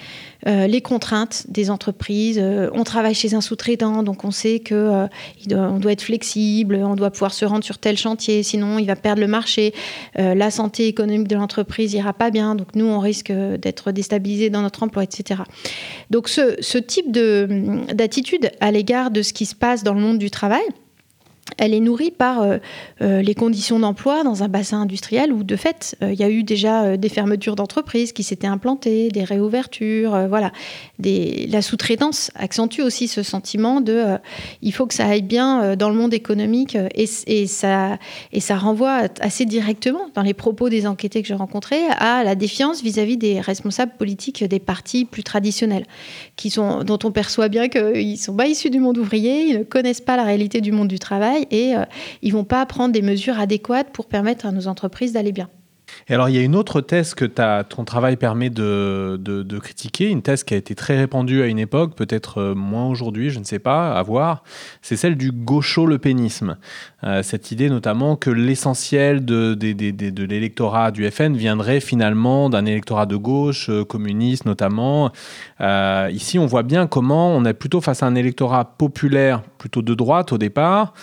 les 0.45 0.81
contraintes 0.81 1.45
des 1.49 1.69
entreprises, 1.69 2.41
on 2.73 2.83
travaille 2.83 3.15
chez 3.15 3.33
un 3.33 3.41
sous-traitant, 3.41 4.03
donc 4.03 4.23
on 4.23 4.31
sait 4.31 4.59
qu'on 4.59 5.09
doit, 5.47 5.67
doit 5.79 5.91
être 5.91 6.03
flexible, 6.03 6.75
on 6.75 6.95
doit 6.95 7.11
pouvoir 7.11 7.33
se 7.33 7.45
rendre 7.45 7.63
sur 7.63 7.77
tel 7.77 7.97
chantier, 7.97 8.43
sinon 8.43 8.77
il 8.79 8.85
va 8.85 8.95
perdre 8.95 9.21
le 9.21 9.27
marché, 9.27 9.73
la 10.15 10.51
santé 10.51 10.87
économique 10.87 11.27
de 11.27 11.35
l'entreprise 11.35 11.93
ira 11.93 12.13
pas 12.13 12.31
bien, 12.31 12.55
donc 12.55 12.75
nous, 12.75 12.85
on 12.85 12.99
risque 12.99 13.31
d'être 13.31 13.91
déstabilisés 13.91 14.49
dans 14.49 14.61
notre 14.61 14.83
emploi, 14.83 15.03
etc. 15.03 15.41
Donc 16.09 16.29
ce, 16.29 16.55
ce 16.59 16.77
type 16.77 17.11
d'attitude 17.11 18.51
à 18.59 18.71
l'égard 18.71 19.11
de 19.11 19.21
ce 19.21 19.33
qui 19.33 19.45
se 19.45 19.55
passe 19.55 19.83
dans 19.83 19.93
le 19.93 20.01
monde 20.01 20.17
du 20.17 20.29
travail, 20.29 20.63
elle 21.57 21.73
est 21.73 21.79
nourrie 21.79 22.11
par 22.11 22.41
euh, 22.41 22.57
euh, 23.01 23.21
les 23.21 23.35
conditions 23.35 23.79
d'emploi 23.79 24.23
dans 24.23 24.41
un 24.41 24.47
bassin 24.47 24.81
industriel 24.81 25.31
où, 25.31 25.43
de 25.43 25.55
fait, 25.55 25.95
euh, 26.01 26.11
il 26.11 26.19
y 26.19 26.23
a 26.23 26.29
eu 26.29 26.43
déjà 26.43 26.97
des 26.97 27.09
fermetures 27.09 27.55
d'entreprises 27.55 28.13
qui 28.13 28.23
s'étaient 28.23 28.47
implantées, 28.47 29.09
des 29.09 29.23
réouvertures, 29.23 30.27
voilà. 30.27 30.51
La 30.99 31.61
sous-traitance 31.61 32.31
accentue 32.35 32.81
aussi 32.81 33.07
ce 33.07 33.23
sentiment 33.23 33.81
de 33.81 34.17
il 34.61 34.73
faut 34.73 34.85
que 34.85 34.93
ça 34.93 35.05
aille 35.05 35.21
bien 35.21 35.75
dans 35.75 35.89
le 35.89 35.95
monde 35.95 36.13
économique 36.13 36.77
et, 36.95 37.47
ça, 37.47 37.97
et 38.31 38.39
ça 38.39 38.55
renvoie 38.57 39.03
assez 39.19 39.45
directement, 39.45 40.09
dans 40.13 40.21
les 40.21 40.33
propos 40.33 40.69
des 40.69 40.87
enquêtés 40.87 41.21
que 41.21 41.27
j'ai 41.27 41.35
rencontrés, 41.35 41.83
à 41.97 42.23
la 42.23 42.35
défiance 42.35 42.81
vis-à-vis 42.81 43.17
des 43.17 43.39
responsables 43.39 43.93
politiques 43.97 44.43
des 44.43 44.59
partis 44.59 45.05
plus 45.05 45.23
traditionnels, 45.23 45.85
qui 46.35 46.49
sont, 46.49 46.83
dont 46.83 46.99
on 47.03 47.11
perçoit 47.11 47.49
bien 47.49 47.67
qu'ils 47.69 48.11
ne 48.11 48.17
sont 48.17 48.35
pas 48.35 48.47
issus 48.47 48.69
du 48.69 48.79
monde 48.79 48.97
ouvrier, 48.97 49.49
ils 49.49 49.59
ne 49.59 49.63
connaissent 49.63 50.01
pas 50.01 50.17
la 50.17 50.23
réalité 50.23 50.61
du 50.61 50.71
monde 50.71 50.87
du 50.87 50.99
travail 50.99 51.34
et 51.51 51.75
euh, 51.75 51.85
ils 52.21 52.33
vont 52.33 52.43
pas 52.43 52.65
prendre 52.65 52.93
des 52.93 53.01
mesures 53.01 53.39
adéquates 53.39 53.91
pour 53.91 54.07
permettre 54.07 54.45
à 54.45 54.51
nos 54.51 54.67
entreprises 54.67 55.13
d'aller 55.13 55.31
bien. 55.31 55.49
Et 56.07 56.13
alors, 56.13 56.29
il 56.29 56.35
y 56.35 56.37
a 56.37 56.43
une 56.43 56.55
autre 56.55 56.81
thèse 56.81 57.15
que 57.15 57.25
ton 57.25 57.83
travail 57.83 58.15
permet 58.15 58.51
de, 58.51 59.59
critiquer, 59.59 60.09
une 60.09 60.21
thèse 60.21 60.43
qui 60.43 60.53
a 60.53 60.57
été 60.57 60.75
très 60.75 60.97
répandue 60.97 61.41
à 61.41 61.47
une 61.47 61.57
époque, 61.57 61.95
peut-être 61.95 62.39
euh, 62.39 62.55
moins 62.55 62.87
aujourd'hui, 62.87 63.31
je 63.31 63.39
ne 63.39 63.43
sais 63.43 63.57
pas, 63.57 63.97
à 63.97 64.03
voir. 64.03 64.43
C'est 64.83 64.97
celle 64.97 65.15
du 65.15 65.31
gaucho-lepénisme. 65.31 66.57
Euh, 67.03 67.23
cette 67.23 67.51
idée 67.51 67.69
notamment 67.69 68.15
que 68.15 68.29
l'essentiel 68.29 69.25
de 69.25 69.57
l'électorat 70.25 70.91
du 70.91 71.09
FN 71.09 71.35
viendrait 71.35 71.79
finalement 71.79 72.51
d'un 72.51 72.65
électorat 72.65 73.07
de 73.07 73.15
gauche, 73.15 73.69
euh, 73.69 73.83
communiste 73.83 74.45
notamment. 74.45 75.11
ici, 76.11 76.37
on 76.37 76.45
voit 76.45 76.63
bien 76.63 76.85
comment 76.85 77.35
on 77.35 77.45
est 77.45 77.53
plutôt 77.53 77.81
face 77.81 78.03
à 78.03 78.05
un 78.05 78.15
électorat 78.15 78.75
populaire, 78.77 79.41
plutôt 79.57 79.81
de 79.81 79.95
droite 79.95 80.31
au 80.31 80.37
départ, 80.37 80.93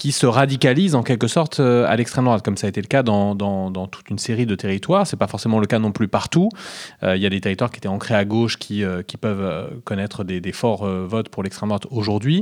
qui 0.00 0.12
se 0.12 0.24
radicalise 0.24 0.94
en 0.94 1.02
quelque 1.02 1.28
sorte 1.28 1.60
euh, 1.60 1.84
à 1.86 1.94
l'extrême 1.94 2.24
droite, 2.24 2.42
comme 2.42 2.56
ça 2.56 2.66
a 2.66 2.70
été 2.70 2.80
le 2.80 2.86
cas 2.86 3.02
dans, 3.02 3.34
dans, 3.34 3.86
toute 3.86 4.08
une 4.08 4.18
série 4.18 4.46
de 4.46 4.54
territoires. 4.54 5.06
C'est 5.06 5.18
pas 5.18 5.26
forcément 5.26 5.58
le 5.58 5.66
cas 5.66 5.78
non 5.78 5.92
plus 5.92 6.08
partout. 6.08 6.48
Euh, 7.02 7.16
il 7.16 7.22
y 7.22 7.26
a 7.26 7.28
des 7.28 7.42
territoires 7.42 7.70
qui 7.70 7.76
étaient 7.76 7.86
ancrés 7.86 8.14
à 8.14 8.24
gauche 8.24 8.56
qui, 8.56 8.82
euh, 8.82 9.02
qui 9.02 9.18
peuvent 9.18 9.70
connaître 9.84 10.24
des, 10.24 10.52
forts 10.52 10.86
votes 10.86 11.28
pour 11.28 11.42
l'extrême 11.42 11.68
droite 11.68 11.86
aujourd'hui. 11.90 12.40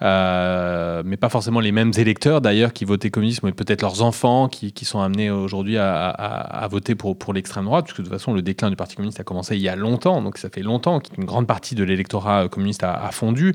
Mais 0.00 1.16
pas 1.20 1.28
forcément 1.28 1.60
les 1.60 1.72
mêmes 1.72 1.92
électeurs 1.98 2.40
d'ailleurs 2.40 2.72
qui 2.72 2.86
votaient 2.86 3.10
communiste, 3.10 3.42
mais 3.42 3.52
peut-être 3.52 3.82
leurs 3.82 4.00
enfants 4.00 4.48
qui, 4.48 4.72
qui 4.72 4.86
sont 4.86 5.00
amenés 5.00 5.30
aujourd'hui 5.30 5.76
à, 5.76 6.08
à, 6.08 6.68
voter 6.68 6.94
pour, 6.94 7.18
pour 7.18 7.34
l'extrême 7.34 7.66
droite, 7.66 7.84
puisque 7.84 7.98
de 7.98 8.04
toute 8.04 8.12
façon 8.12 8.32
le 8.32 8.40
déclin 8.40 8.70
du 8.70 8.76
Parti 8.76 8.96
communiste 8.96 9.20
a 9.20 9.24
commencé 9.24 9.56
il 9.56 9.62
y 9.62 9.68
a 9.68 9.76
longtemps, 9.76 10.22
donc 10.22 10.38
ça 10.38 10.48
fait 10.48 10.62
longtemps 10.62 11.00
qu'une 11.00 11.26
grande 11.26 11.46
partie 11.46 11.74
de 11.74 11.84
l'électorat 11.84 12.48
communiste 12.48 12.82
a, 12.82 13.10
fondu. 13.12 13.54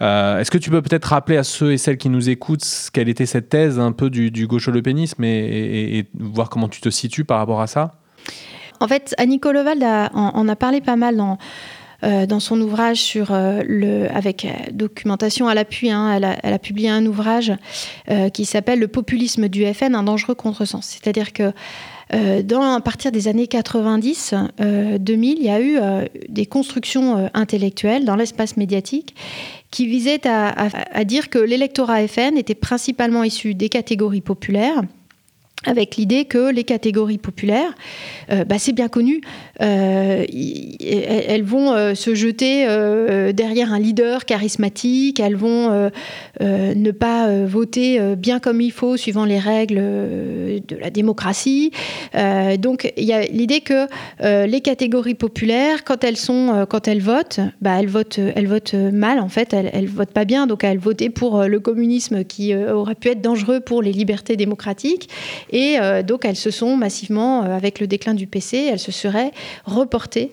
Est-ce 0.00 0.50
que 0.50 0.58
tu 0.58 0.70
peux 0.70 0.82
peut-être 0.82 1.04
rappeler 1.04 1.36
à 1.36 1.44
ceux 1.44 1.72
et 1.72 1.78
celles 1.78 1.98
qui 1.98 2.08
nous 2.08 2.28
écoutent 2.28 2.71
quelle 2.92 3.08
était 3.08 3.26
cette 3.26 3.48
thèse 3.48 3.78
un 3.78 3.92
peu 3.92 4.10
du, 4.10 4.30
du 4.30 4.46
gaucho-lepénisme 4.46 5.24
et, 5.24 6.06
voir 6.18 6.50
comment 6.50 6.68
tu 6.68 6.80
te 6.80 6.90
situes 6.90 7.24
par 7.24 7.38
rapport 7.38 7.60
à 7.60 7.66
ça 7.66 7.92
En 8.80 8.88
fait, 8.88 9.14
Annie 9.18 9.40
Kolovald 9.40 9.82
en 9.82 10.48
a 10.48 10.56
parlé 10.56 10.80
pas 10.80 10.96
mal 10.96 11.16
dans 11.16 11.38
euh, 12.04 12.26
dans 12.26 12.40
son 12.40 12.60
ouvrage 12.60 12.96
sur 12.96 13.30
euh, 13.30 13.62
le, 13.64 14.10
avec 14.12 14.44
euh, 14.44 14.48
documentation 14.72 15.46
à 15.46 15.54
l'appui, 15.54 15.88
hein, 15.88 16.12
elle, 16.42 16.52
a, 16.52 16.58
publié 16.58 16.88
un 16.88 17.06
ouvrage 17.06 17.52
qui 18.34 18.44
s'appelle 18.44 18.80
Le 18.80 18.88
populisme 18.88 19.48
du 19.48 19.64
FN, 19.72 19.94
un 19.94 20.02
dangereux 20.02 20.34
contresens. 20.34 20.84
C'est-à-dire 20.84 21.32
que 21.32 21.52
dans, 22.44 22.74
à 22.74 22.80
partir 22.80 23.10
des 23.10 23.28
années 23.28 23.46
90, 23.46 24.34
2000, 24.98 25.38
il 25.38 25.44
y 25.44 25.48
a 25.48 25.60
eu 25.60 25.78
des 26.28 26.46
constructions 26.46 27.30
intellectuelles 27.34 28.04
dans 28.04 28.16
l'espace 28.16 28.56
médiatique 28.56 29.14
qui 29.70 29.86
visaient 29.86 30.20
à 30.26 31.04
dire 31.04 31.30
que 31.30 31.38
l'électorat 31.38 32.06
FN 32.06 32.36
était 32.36 32.54
principalement 32.54 33.24
issu 33.24 33.54
des 33.54 33.68
catégories 33.68 34.20
populaires 34.20 34.82
avec 35.64 35.96
l'idée 35.96 36.24
que 36.24 36.50
les 36.50 36.64
catégories 36.64 37.18
populaires, 37.18 37.72
euh, 38.30 38.44
bah, 38.44 38.56
c'est 38.58 38.72
bien 38.72 38.88
connu, 38.88 39.20
euh, 39.60 40.24
elles 40.28 41.44
vont 41.44 41.72
euh, 41.72 41.94
se 41.94 42.14
jeter 42.14 42.66
derrière 43.32 43.72
un 43.72 43.78
leader 43.78 44.24
charismatique, 44.24 45.20
elles 45.20 45.36
vont 45.36 45.90
ne 46.40 46.90
pas 46.90 47.44
voter 47.44 48.00
bien 48.16 48.40
comme 48.40 48.60
il 48.60 48.72
faut 48.72 48.96
suivant 48.96 49.24
les 49.24 49.38
règles 49.38 49.76
de 49.76 50.76
la 50.80 50.90
démocratie. 50.90 51.70
donc 52.58 52.92
il 52.96 53.04
y 53.04 53.12
a 53.12 53.22
l'idée 53.22 53.60
que 53.60 53.86
les 54.46 54.60
catégories 54.60 55.14
populaires, 55.14 55.84
quand 55.84 56.04
elles 56.04 56.16
sont, 56.16 56.66
quand 56.68 56.88
elles 56.88 57.02
votent, 57.02 57.40
bah, 57.60 57.78
elles 57.78 57.88
votent, 57.88 58.74
mal 58.74 59.20
en 59.20 59.28
fait, 59.28 59.52
elles, 59.52 59.70
elles 59.72 59.88
votent 59.88 60.12
pas 60.12 60.24
bien, 60.24 60.46
donc 60.46 60.64
elles 60.64 60.78
votent 60.78 61.08
pour 61.10 61.44
le 61.44 61.60
communisme 61.60 62.24
qui 62.24 62.54
aurait 62.54 62.94
pu 62.94 63.08
être 63.08 63.20
dangereux 63.20 63.60
pour 63.60 63.82
les 63.82 63.92
libertés 63.92 64.36
démocratiques 64.36 65.08
et 65.52 65.78
euh, 65.78 66.02
donc, 66.02 66.24
elles 66.24 66.36
se 66.36 66.50
sont 66.50 66.76
massivement, 66.76 67.44
euh, 67.44 67.56
avec 67.56 67.78
le 67.78 67.86
déclin 67.86 68.14
du 68.14 68.26
PC, 68.26 68.68
elles 68.70 68.78
se 68.78 68.92
seraient 68.92 69.30
reportées. 69.64 70.32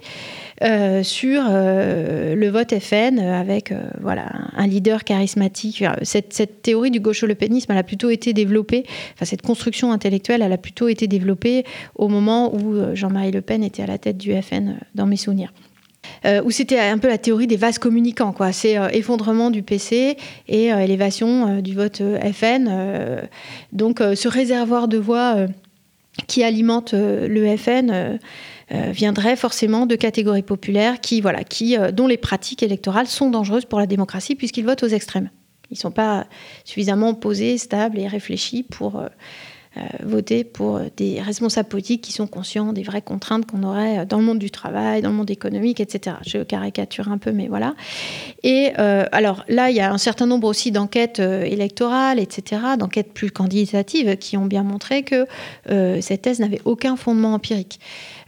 Euh, 0.61 1.03
sur 1.03 1.41
le 1.49 2.49
vote 2.49 2.77
FN 2.77 3.17
avec 3.17 3.73
voilà 4.01 4.25
un 4.57 4.67
leader 4.67 5.05
charismatique. 5.05 5.85
Cette, 6.01 6.61
théorie 6.61 6.91
du 6.91 6.99
gaucho-lepénisme, 6.99 7.71
elle 7.71 7.77
a 7.77 7.83
plutôt 7.83 8.09
été 8.09 8.33
développée, 8.33 8.83
enfin 9.13 9.23
cette 9.23 9.41
construction 9.41 9.93
intellectuelle, 9.93 10.41
elle 10.41 10.51
a 10.51 10.57
plutôt 10.57 10.89
été 10.89 11.07
développée 11.07 11.63
au 11.95 12.09
moment 12.09 12.53
où 12.53 12.75
Jean-Marie 12.93 13.31
Le 13.31 13.39
Pen 13.39 13.63
était 13.63 13.83
à 13.83 13.87
la 13.87 13.97
tête 13.97 14.17
du 14.17 14.33
FN, 14.41 14.75
dans 14.95 15.05
mes 15.05 15.15
souvenirs. 15.15 15.53
Où 16.43 16.51
c'était 16.51 16.79
un 16.79 16.97
peu 16.97 17.07
la 17.07 17.17
théorie 17.17 17.47
des 17.47 17.57
vases 17.57 17.79
communicants. 17.79 18.33
Quoi. 18.33 18.51
C'est 18.51 18.77
effondrement 18.93 19.51
du 19.51 19.63
PC 19.63 20.17
et 20.47 20.65
élévation 20.67 21.61
du 21.61 21.73
vote 21.73 22.01
FN. 22.33 22.69
donc 23.71 23.99
ce 23.99 24.27
réservoir 24.27 24.87
de 24.87 24.97
voix 24.97 25.35
qui 26.27 26.43
alimente 26.43 26.93
le 26.93 27.57
FN 27.57 28.19
viendrait 28.69 29.35
forcément 29.35 29.85
de 29.85 29.95
catégories 29.95 30.43
populaires 30.43 30.99
qui, 31.01 31.21
voilà, 31.21 31.43
qui, 31.43 31.77
dont 31.93 32.07
les 32.07 32.17
pratiques 32.17 32.63
électorales 32.63 33.07
sont 33.07 33.29
dangereuses 33.29 33.65
pour 33.65 33.79
la 33.79 33.87
démocratie 33.87 34.35
puisqu'ils 34.35 34.65
votent 34.65 34.83
aux 34.83 34.87
extrêmes. 34.87 35.29
Ils 35.71 35.75
ne 35.75 35.79
sont 35.79 35.91
pas 35.91 36.25
suffisamment 36.65 37.13
posés, 37.13 37.57
stables 37.57 37.99
et 37.99 38.07
réfléchis 38.07 38.63
pour 38.63 38.99
euh, 38.99 39.07
voter 40.03 40.43
pour 40.43 40.81
des 40.97 41.21
responsables 41.21 41.69
politiques 41.69 42.01
qui 42.01 42.11
sont 42.11 42.27
conscients 42.27 42.73
des 42.73 42.83
vraies 42.83 43.01
contraintes 43.01 43.45
qu'on 43.45 43.63
aurait 43.63 44.05
dans 44.05 44.17
le 44.17 44.23
monde 44.23 44.39
du 44.39 44.49
travail, 44.49 45.01
dans 45.01 45.09
le 45.09 45.15
monde 45.15 45.29
économique, 45.29 45.79
etc. 45.79 46.17
Je 46.25 46.39
caricature 46.39 47.09
un 47.09 47.17
peu, 47.17 47.31
mais 47.31 47.47
voilà. 47.47 47.75
Et 48.43 48.71
euh, 48.79 49.05
alors 49.11 49.45
là, 49.47 49.69
il 49.69 49.75
y 49.75 49.79
a 49.79 49.91
un 49.91 49.97
certain 49.97 50.25
nombre 50.25 50.47
aussi 50.47 50.71
d'enquêtes 50.71 51.19
euh, 51.19 51.43
électorales, 51.43 52.19
etc., 52.19 52.61
d'enquêtes 52.77 53.13
plus 53.13 53.31
quantitatives 53.31 54.17
qui 54.17 54.37
ont 54.37 54.45
bien 54.45 54.63
montré 54.63 55.03
que 55.03 55.25
cette 56.01 56.23
thèse 56.23 56.39
n'avait 56.39 56.61
aucun 56.65 56.95
fondement 56.95 57.33
empirique. 57.33 57.79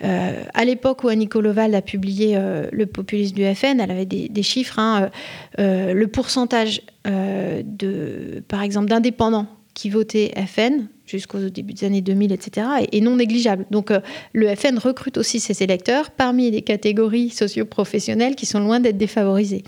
à 0.02 0.66
l'époque 0.66 1.04
où 1.04 1.08
Annie 1.08 1.30
Loval 1.34 1.74
a 1.76 1.82
publié 1.82 2.38
Le 2.72 2.86
populisme 2.86 3.36
du 3.36 3.56
FN, 3.56 3.80
elle 3.80 3.92
avait 3.92 4.06
des, 4.06 4.44
chiffres. 4.44 4.80
Hein, 4.80 5.10
le 5.58 6.06
pourcentage 6.06 6.82
de, 7.06 8.44
par 8.48 8.62
exemple, 8.62 8.88
d'indépendants 8.88 9.48
qui 9.74 9.90
votaient 9.90 10.34
FN, 10.48 10.88
jusqu'au 11.12 11.40
début 11.50 11.74
des 11.74 11.86
années 11.86 12.02
2000, 12.02 12.32
etc., 12.32 12.68
est, 12.92 13.02
non 13.02 13.18
négligeable. 13.18 13.66
Donc 13.72 13.92
euh, 13.92 14.00
le 14.34 14.54
FN 14.56 14.78
recrute 14.78 15.18
aussi 15.18 15.40
ses 15.40 15.64
électeurs 15.64 16.12
parmi 16.12 16.50
les 16.52 16.62
catégories 16.62 17.30
socio-professionnelles 17.30 18.36
qui 18.36 18.46
sont 18.46 18.60
loin 18.60 18.80
d'être 18.80 18.98
défavorisées. 18.98 19.64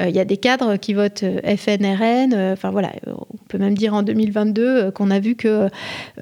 Euh, 0.00 0.08
il 0.08 0.14
y 0.14 0.20
a 0.20 0.24
des 0.24 0.36
cadres 0.36 0.76
qui 0.76 0.94
votent 0.94 1.22
euh, 1.22 1.56
FNRN, 1.56 2.52
enfin 2.52 2.70
voilà, 2.70 2.92
on 3.06 3.36
peut 3.48 3.58
même 3.58 3.76
dire 3.76 3.94
en 3.94 4.02
2022 4.02 4.90
qu'on 4.92 5.10
a 5.10 5.18
vu 5.20 5.34
que 5.34 5.68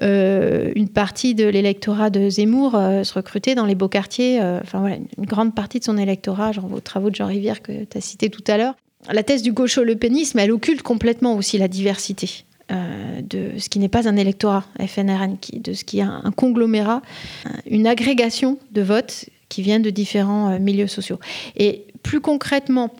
une 0.01 0.89
partie 0.89 1.35
de 1.35 1.45
l'électorat 1.45 2.09
de 2.09 2.29
Zemmour 2.29 2.71
se 2.71 3.13
recrutait 3.13 3.55
dans 3.55 3.65
les 3.65 3.75
beaux 3.75 3.87
quartiers, 3.87 4.39
enfin 4.41 4.79
voilà, 4.79 4.95
une 4.95 5.25
grande 5.25 5.53
partie 5.55 5.79
de 5.79 5.83
son 5.83 5.97
électorat, 5.97 6.51
genre 6.51 6.67
vos 6.67 6.79
travaux 6.79 7.09
de 7.09 7.15
Jean 7.15 7.27
Rivière 7.27 7.61
que 7.61 7.83
tu 7.83 7.97
as 7.97 8.01
cité 8.01 8.29
tout 8.29 8.43
à 8.47 8.57
l'heure. 8.57 8.75
La 9.09 9.23
thèse 9.23 9.41
du 9.41 9.51
gaucho-lepénisme, 9.51 10.37
elle 10.39 10.51
occulte 10.51 10.81
complètement 10.83 11.35
aussi 11.35 11.57
la 11.57 11.67
diversité. 11.67 12.45
Euh, 12.71 13.21
de 13.21 13.59
ce 13.59 13.67
qui 13.69 13.79
n'est 13.79 13.89
pas 13.89 14.07
un 14.07 14.15
électorat 14.15 14.63
FNRN, 14.79 15.37
de 15.53 15.73
ce 15.73 15.83
qui 15.83 15.99
est 15.99 16.03
un, 16.03 16.31
conglomérat, 16.35 17.01
euh, 17.45 17.49
une 17.69 17.85
agrégation 17.85 18.59
de 18.71 18.81
votes 18.81 19.25
qui 19.49 19.61
viennent 19.61 19.81
de 19.81 19.89
différents 19.89 20.51
euh, 20.51 20.59
milieux 20.59 20.87
sociaux. 20.87 21.19
Et 21.57 21.85
plus 22.01 22.21
concrètement, 22.21 22.91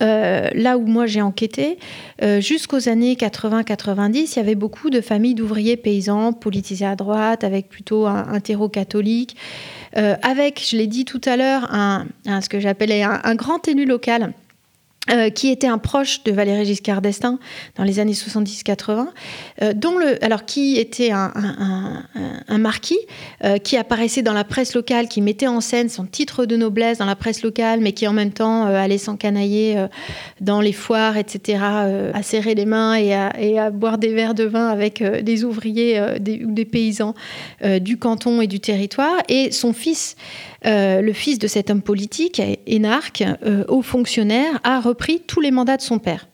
là 0.00 0.78
où 0.78 0.84
moi 0.84 1.06
j'ai 1.06 1.22
enquêté, 1.22 1.78
jusqu'aux 2.40 2.88
années 2.88 3.14
80-90, 3.14 4.32
il 4.32 4.36
y 4.36 4.40
avait 4.40 4.56
beaucoup 4.56 4.90
de 4.90 5.00
familles 5.00 5.36
d'ouvriers 5.36 5.76
paysans 5.76 6.32
politisés 6.32 6.86
à 6.86 6.96
droite, 6.96 7.44
avec 7.44 7.68
plutôt 7.68 8.06
un, 8.06 8.26
un 8.28 8.40
terreau 8.40 8.68
catholique, 8.68 9.36
avec, 9.94 10.60
je 10.68 10.76
l'ai 10.76 10.88
dit 10.88 11.04
tout 11.04 11.20
à 11.24 11.36
l'heure, 11.36 11.72
un, 11.72 12.06
ce 12.40 12.48
que 12.48 12.58
j'appelais 12.58 13.04
un, 13.04 13.34
grand 13.36 13.68
élu 13.68 13.84
local 13.84 14.32
euh, 15.08 15.30
qui 15.30 15.50
était 15.50 15.68
un 15.68 15.78
proche 15.78 16.24
de 16.24 16.32
Valéry 16.32 16.64
Giscard 16.64 17.00
d'Estaing 17.00 17.38
dans 17.76 17.84
les 17.84 18.00
années 18.00 18.12
70-80, 18.12 19.06
euh, 19.62 19.72
dont 19.72 19.98
le, 19.98 20.22
alors 20.24 20.44
qui 20.44 20.78
était 20.78 21.12
un, 21.12 21.30
marquis 22.58 22.98
euh, 23.44 23.58
qui 23.58 23.76
apparaissait 23.76 24.22
dans 24.22 24.32
la 24.32 24.42
presse 24.42 24.74
locale, 24.74 25.06
qui 25.06 25.22
mettait 25.22 25.46
en 25.46 25.60
scène 25.60 25.88
son 25.88 26.06
titre 26.06 26.44
de 26.44 26.56
noblesse 26.56 26.98
dans 26.98 27.04
la 27.04 27.14
presse 27.14 27.44
locale, 27.44 27.78
mais 27.80 27.92
qui 27.92 28.08
en 28.08 28.12
même 28.12 28.32
temps 28.32 28.64
allait 28.64 28.98
s'encanailler 28.98 29.86
dans 30.40 30.60
les 30.60 30.72
foires, 30.72 31.16
etc., 31.16 31.60
à 32.12 32.22
serrer 32.24 32.56
les 32.56 32.66
mains 32.66 32.94
et 32.94 33.14
à, 33.58 33.70
boire 33.70 33.98
des 33.98 34.12
verres 34.12 34.34
de 34.34 34.44
vin 34.44 34.68
avec 34.68 35.02
des 35.02 35.44
ouvriers 35.44 36.00
ou 36.00 36.52
des 36.52 36.64
paysans 36.64 37.14
du 37.80 37.96
canton 37.98 38.40
et 38.40 38.46
du 38.46 38.58
territoire, 38.58 39.18
et 39.28 39.52
son 39.52 39.72
fils 39.72 40.16
le 40.64 41.12
fils 41.12 41.38
de 41.38 41.46
cet 41.46 41.70
homme 41.70 41.82
politique, 41.82 42.42
énarque, 42.66 43.22
haut 43.68 43.82
fonctionnaire, 43.82 44.58
a 44.64 44.80
repris 44.96 45.20
tous 45.26 45.40
les 45.40 45.50
mandats 45.50 45.76
de 45.76 45.82
son 45.82 45.98
père. 45.98 46.28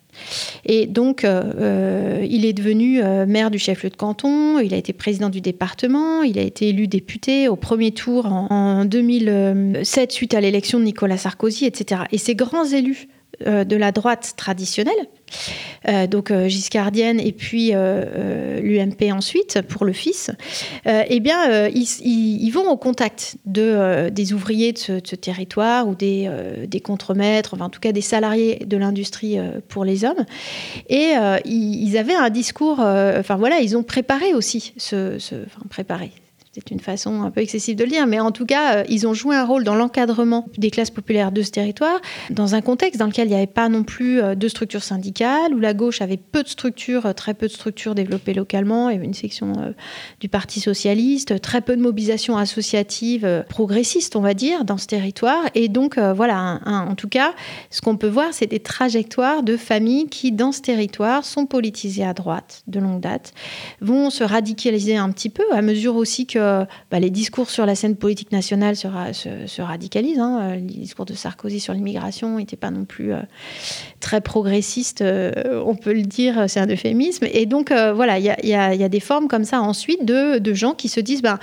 Et 0.67 0.87
donc, 0.87 1.25
euh, 1.25 2.25
il 2.29 2.45
est 2.45 2.53
devenu 2.53 3.03
maire 3.27 3.51
du 3.51 3.59
chef-lieu 3.59 3.89
de 3.89 3.97
canton, 3.97 4.59
il 4.59 4.75
a 4.75 4.77
été 4.77 4.93
président 4.93 5.31
du 5.31 5.41
département, 5.41 6.23
il 6.23 6.39
a 6.39 6.43
été 6.43 6.69
élu 6.69 6.87
député 6.87 7.49
au 7.49 7.57
premier 7.57 7.93
tour 7.93 8.27
en 8.27 8.85
2007 8.85 10.13
suite 10.13 10.35
à 10.35 10.41
l'élection 10.41 10.79
de 10.79 10.85
Nicolas 10.85 11.17
Sarkozy, 11.17 11.65
etc. 11.65 12.03
Et 12.13 12.19
ces 12.19 12.35
grands 12.35 12.67
élus 12.67 13.09
de 13.47 13.77
la 13.77 13.93
droite 13.93 14.35
traditionnelle, 14.37 15.09
euh, 15.89 16.07
donc 16.07 16.31
euh, 16.31 16.49
giscardienne 16.49 17.19
et 17.19 17.33
puis 17.33 17.71
euh, 17.75 18.61
l'UMP 18.61 19.13
ensuite 19.13 19.63
pour 19.63 19.85
le 19.85 19.93
fils, 19.93 20.31
eh 20.87 21.21
bien, 21.21 21.69
ils, 21.69 22.51
vont 22.51 22.71
au 22.71 22.77
contact 22.77 23.37
de, 23.47 24.09
des 24.11 24.33
ouvriers 24.33 24.73
de 24.73 24.79
ce, 24.79 25.17
territoire 25.17 25.89
ou 25.89 25.95
des, 25.95 26.29
contremaîtres, 26.85 27.55
enfin 27.55 27.67
en 27.67 27.71
tout 27.71 27.81
cas 27.81 27.93
des 27.93 28.01
salariés 28.01 28.63
de 28.67 28.77
l'industrie 28.77 29.39
pour 29.69 29.85
les 29.85 30.05
hommes. 30.05 30.25
Et 30.89 31.13
ils, 31.45 31.97
avaient 31.97 32.15
un 32.15 32.31
discours, 32.31 32.81
enfin 32.81 33.37
voilà, 33.37 33.61
ils 33.61 33.77
ont 33.77 33.83
préparé 33.83 34.35
aussi 34.35 34.75
ce, 34.77 35.19
préparé, 35.71 36.13
c'est 36.55 36.71
une 36.71 36.81
façon 36.81 37.23
un 37.23 37.31
peu 37.31 37.41
excessive 37.41 37.77
de 37.77 37.85
le 37.85 37.89
dire, 37.89 38.07
mais 38.07 38.21
en 38.21 38.31
tout 38.31 38.45
cas, 38.45 38.77
euh, 38.77 38.85
ils 38.91 39.07
ont 39.07 39.15
joué 39.15 39.35
un 39.35 39.45
rôle 39.47 39.65
dans 39.65 39.75
l'encadrement 39.75 40.47
des 40.59 40.71
classes 40.71 40.91
populaires 40.91 41.33
de 41.33 41.41
ce 41.41 41.51
territoire, 41.51 41.99
dans 42.29 42.55
un 42.55 42.61
contexte 42.61 43.01
dans 43.01 43.07
lequel 43.07 43.29
il 43.29 43.31
n'y 43.31 43.37
avait 43.37 43.47
pas 43.47 43.71
non 43.71 43.85
plus 43.85 44.21
euh, 44.21 44.35
de 44.35 44.49
structures 44.49 44.83
syndicales, 44.83 45.55
où 45.55 45.61
la 45.61 45.73
gauche 45.73 46.03
avait 46.03 46.19
peu 46.19 46.43
de 46.43 46.49
structures, 46.49 47.07
euh, 47.07 47.15
très 47.15 47.33
peu 47.33 47.47
de 47.47 47.53
structures 47.53 47.95
développées 47.95 48.35
localement, 48.35 48.91
il 48.91 48.93
y 48.93 48.97
avait 48.97 49.07
une 49.07 49.15
section 49.15 49.75
du 50.21 50.29
Parti 50.29 50.61
socialiste, 50.61 51.41
très 51.41 51.63
peu 51.63 51.75
de 51.75 51.81
mobilisation 51.81 52.37
associative 52.37 53.45
progressiste, 53.49 54.15
on 54.15 54.21
va 54.21 54.35
dire, 54.35 54.65
dans 54.65 54.77
ce 54.77 54.87
territoire. 54.87 55.43
Et 55.55 55.69
donc, 55.69 55.99
voilà, 55.99 56.61
en 56.65 56.95
tout 56.95 57.09
cas, 57.09 57.33
ce 57.71 57.81
qu'on 57.81 57.97
peut 57.97 58.09
voir, 58.09 58.29
c'est 58.33 58.47
des 58.47 58.61
trajectoires 58.61 59.43
de 59.43 59.57
familles 59.57 60.07
qui, 60.09 60.33
dans 60.33 60.53
ce 60.53 60.61
territoire, 60.61 61.25
sont 61.25 61.47
politisées 61.47 62.05
à 62.05 62.15
droite 62.15 62.63
de 62.67 62.81
longue 62.81 63.01
date, 63.01 63.33
vont 63.81 64.11
se 64.11 64.25
radicaliser 64.25 64.97
un 64.97 65.11
petit 65.11 65.31
peu, 65.31 65.45
à 65.53 65.63
mesure 65.63 65.97
aussi 65.97 66.27
que 66.27 66.42
bah, 66.91 67.01
les 67.01 67.11
discours 67.11 67.51
sur 67.51 67.67
la 67.67 67.75
scène 67.75 67.97
politique 67.97 68.33
nationale 68.33 68.77
se, 68.77 69.63
radicalisent. 69.63 70.19
Hein. 70.19 70.41
Euh, 70.43 70.55
les 70.57 70.61
discours 70.61 71.05
de 71.05 71.15
Sarkozy 71.15 71.61
sur 71.61 71.73
l'immigration 71.73 72.39
n'étaient 72.39 72.57
pas 72.57 72.71
non 72.71 72.85
plus 72.85 73.13
euh, 73.13 73.21
très 74.01 74.21
progressistes, 74.21 75.03
euh, 75.03 75.63
on 75.65 75.75
peut 75.75 75.93
le 75.93 76.03
dire, 76.03 76.45
c'est 76.49 76.61
un 76.61 76.67
euphémisme. 76.67 77.27
Et 77.33 77.47
donc, 77.47 77.73
voilà, 77.73 78.19
il 78.19 78.25
y, 78.25 78.55
a, 78.55 78.89
des 78.89 79.01
formes 79.01 79.29
comme 79.29 79.45
ça 79.45 79.61
ensuite 79.61 80.05
de, 80.05 80.55
gens 80.55 80.75
qui 80.75 80.89
se 80.89 81.01
disent, 81.01 81.23
ben, 81.23 81.39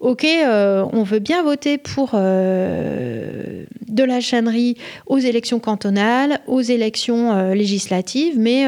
OK, 0.00 0.24
on 0.24 1.02
veut 1.02 1.18
bien 1.18 1.42
voter 1.42 1.78
pour 1.78 2.12
de 2.12 4.04
la 4.04 4.20
chaînerie 4.20 4.76
aux 5.06 5.18
élections 5.18 5.60
cantonales, 5.60 6.40
aux 6.46 6.60
élections 6.60 7.52
législatives, 7.52 8.38
mais 8.38 8.66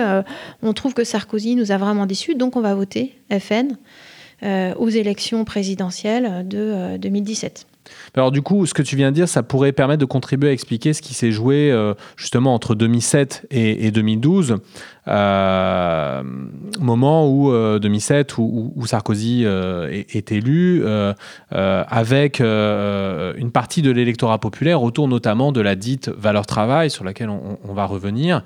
on 0.62 0.72
trouve 0.72 0.94
que 0.94 1.04
Sarkozy 1.04 1.56
nous 1.56 1.72
a 1.72 1.76
vraiment 1.76 2.06
déçus, 2.06 2.34
donc 2.34 2.56
on 2.56 2.60
va 2.60 2.74
voter 2.74 3.14
FN. 3.30 3.76
Euh, 4.42 4.72
aux 4.76 4.88
élections 4.88 5.44
présidentielles 5.44 6.48
de 6.48 6.96
2017. 6.96 7.66
Euh, 7.66 7.90
Alors 8.14 8.30
du 8.30 8.40
coup, 8.40 8.64
ce 8.64 8.72
que 8.72 8.80
tu 8.80 8.96
viens 8.96 9.10
de 9.10 9.14
dire, 9.14 9.28
ça 9.28 9.42
pourrait 9.42 9.72
permettre 9.72 10.00
de 10.00 10.06
contribuer 10.06 10.48
à 10.48 10.52
expliquer 10.52 10.94
ce 10.94 11.02
qui 11.02 11.12
s'est 11.12 11.30
joué 11.30 11.70
euh, 11.70 11.92
justement 12.16 12.54
entre 12.54 12.74
2007 12.74 13.46
et, 13.50 13.86
et 13.86 13.90
2012 13.90 14.56
euh, 15.08 16.22
moment 16.90 17.28
où 17.28 17.50
2007 17.78 18.32
euh, 18.32 18.42
où, 18.42 18.86
Sarkozy 18.86 19.42
euh, 19.44 19.88
est, 19.90 20.32
élu 20.32 20.84
avec 21.50 22.40
une 22.40 23.50
partie 23.52 23.82
de 23.82 23.90
l'électorat 23.90 24.38
populaire 24.38 24.82
autour 24.82 25.08
notamment 25.08 25.52
de 25.52 25.60
la 25.60 25.76
dite 25.76 26.08
valeur 26.08 26.46
travail 26.46 26.90
sur 26.90 27.04
laquelle 27.04 27.30
on, 27.30 27.72
va 27.72 27.84
revenir. 27.84 28.42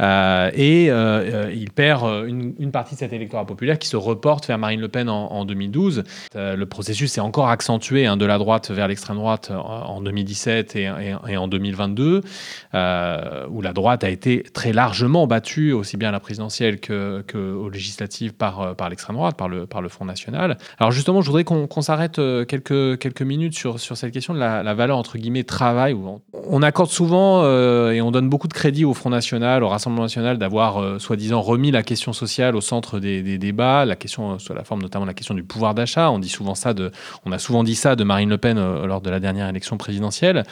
Et 0.00 0.86
il 0.86 1.70
perd 1.74 2.26
une, 2.26 2.70
partie 2.70 2.94
de 2.94 3.00
cet 3.00 3.12
électorat 3.12 3.44
populaire 3.44 3.78
qui 3.78 3.88
se 3.88 3.96
reporte 3.96 4.46
vers 4.46 4.58
Marine 4.58 4.80
Le 4.80 4.88
Pen 4.88 5.08
en, 5.08 5.44
2012 5.44 6.04
le 6.34 6.64
processus 6.64 7.12
s'est 7.12 7.20
encore 7.20 7.48
accentué 7.48 8.06
hein, 8.06 8.16
de 8.16 8.24
la 8.24 8.38
droite 8.38 8.70
vers 8.70 8.88
l'extrême 8.88 9.16
droite 9.16 9.50
en, 9.52 10.00
2017 10.00 10.76
et, 10.76 10.88
en 11.36 11.48
2022 11.48 12.20
où 12.20 13.62
la 13.62 13.72
droite 13.72 14.04
a 14.04 14.08
été 14.08 14.42
très 14.52 14.72
largement 14.72 15.26
battue 15.26 15.72
aussi 15.72 15.96
bien 15.96 16.10
à 16.10 16.12
la 16.12 16.20
présidentielle 16.20 16.78
que, 16.80 17.24
aux 17.54 17.70
euh, 18.00 18.74
par 18.74 18.88
l'extrême 18.88 19.16
droite, 19.16 19.36
par 19.36 19.48
le, 19.48 19.88
Front 19.88 20.04
National. 20.04 20.58
Alors 20.78 20.92
justement, 20.92 21.22
je 21.22 21.26
voudrais 21.26 21.44
qu'on 21.44 21.82
s'arrête 21.82 22.18
euh, 22.18 22.44
quelques, 22.44 23.22
minutes 23.22 23.54
sur, 23.54 23.78
cette 23.78 24.12
question 24.12 24.34
de 24.34 24.38
la, 24.38 24.74
valeur 24.74 24.98
entre 24.98 25.18
guillemets 25.18 25.44
travail. 25.44 25.96
On, 26.32 26.62
accorde 26.62 26.90
souvent 26.90 27.42
euh, 27.42 27.92
et 27.92 28.02
on 28.02 28.10
donne 28.10 28.28
beaucoup 28.28 28.48
de 28.48 28.52
crédit 28.52 28.84
au 28.84 28.94
Front 28.94 29.10
National, 29.10 29.62
au 29.62 29.68
Rassemblement 29.68 30.02
National, 30.02 30.38
d'avoir 30.38 31.00
soi-disant 31.00 31.40
remis 31.40 31.70
la 31.70 31.82
question 31.82 32.12
sociale 32.12 32.56
au 32.56 32.60
centre 32.60 32.98
des, 32.98 33.38
débats, 33.38 33.84
la 33.84 33.96
question 33.96 34.38
sous 34.38 34.54
la 34.54 34.64
forme 34.64 34.82
notamment 34.82 35.06
la 35.06 35.14
question 35.14 35.34
du 35.34 35.42
pouvoir 35.42 35.74
d'achat. 35.74 36.10
On 36.10 36.18
de, 36.18 36.90
on 37.24 37.32
a 37.32 37.38
souvent 37.38 37.64
dit 37.64 37.74
ça 37.74 37.96
de 37.96 38.04
Marine 38.04 38.28
Le 38.28 38.38
Pen 38.38 38.58
lors 38.84 39.00
de 39.00 39.10
la 39.10 39.20
dernière 39.20 39.48
élection 39.48 39.76
présidentielle. 39.76 40.44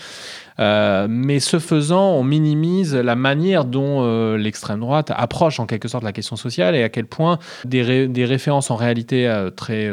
Euh, 0.59 1.07
mais 1.09 1.41
ce 1.41 1.59
faisant, 1.59 2.13
on 2.13 2.25
minimise 2.25 2.95
la 2.95 3.17
manière 3.17 3.65
dont 3.65 3.99
euh, 4.01 4.37
l'extrême 4.37 4.81
droite 4.81 5.13
approche 5.15 5.61
en 5.61 5.67
quelque 5.67 5.89
sorte 5.89 6.05
la 6.05 6.13
question 6.13 6.37
sociale 6.37 6.75
et 6.75 6.83
à 6.83 6.89
quel 6.89 7.07
point 7.07 7.39
des, 7.65 7.83
références 8.25 8.71
en 8.71 8.77
réalité 8.77 9.29
euh, 9.29 9.51
très, 9.51 9.91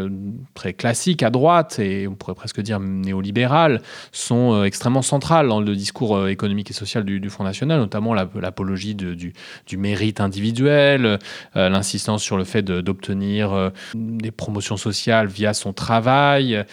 très 0.53 0.73
classiques 0.73 1.23
à 1.23 1.29
droite 1.29 1.79
et 1.79 2.07
on 2.07 2.15
pourrait 2.15 2.35
presque 2.35 2.61
dire 2.61 2.79
néolibérales 2.79 3.81
sont 4.11 4.63
extrêmement 4.63 5.01
centrales 5.01 5.47
dans 5.47 5.59
le 5.59 5.75
discours 5.75 6.27
économique 6.27 6.71
et 6.71 6.73
social 6.73 7.03
du, 7.03 7.29
Front 7.29 7.43
National, 7.43 7.79
notamment 7.79 8.13
l'apologie 8.13 8.95
du, 8.95 9.15
du, 9.15 9.77
mérite 9.77 10.21
individuel, 10.21 11.19
l'insistance 11.55 12.21
sur 12.21 12.37
le 12.37 12.43
fait 12.43 12.61
d'obtenir 12.63 13.71
des 13.95 14.31
promotions 14.31 14.77
sociales 14.77 15.27
via 15.27 15.53
son 15.53 15.73
travail, 15.73 16.63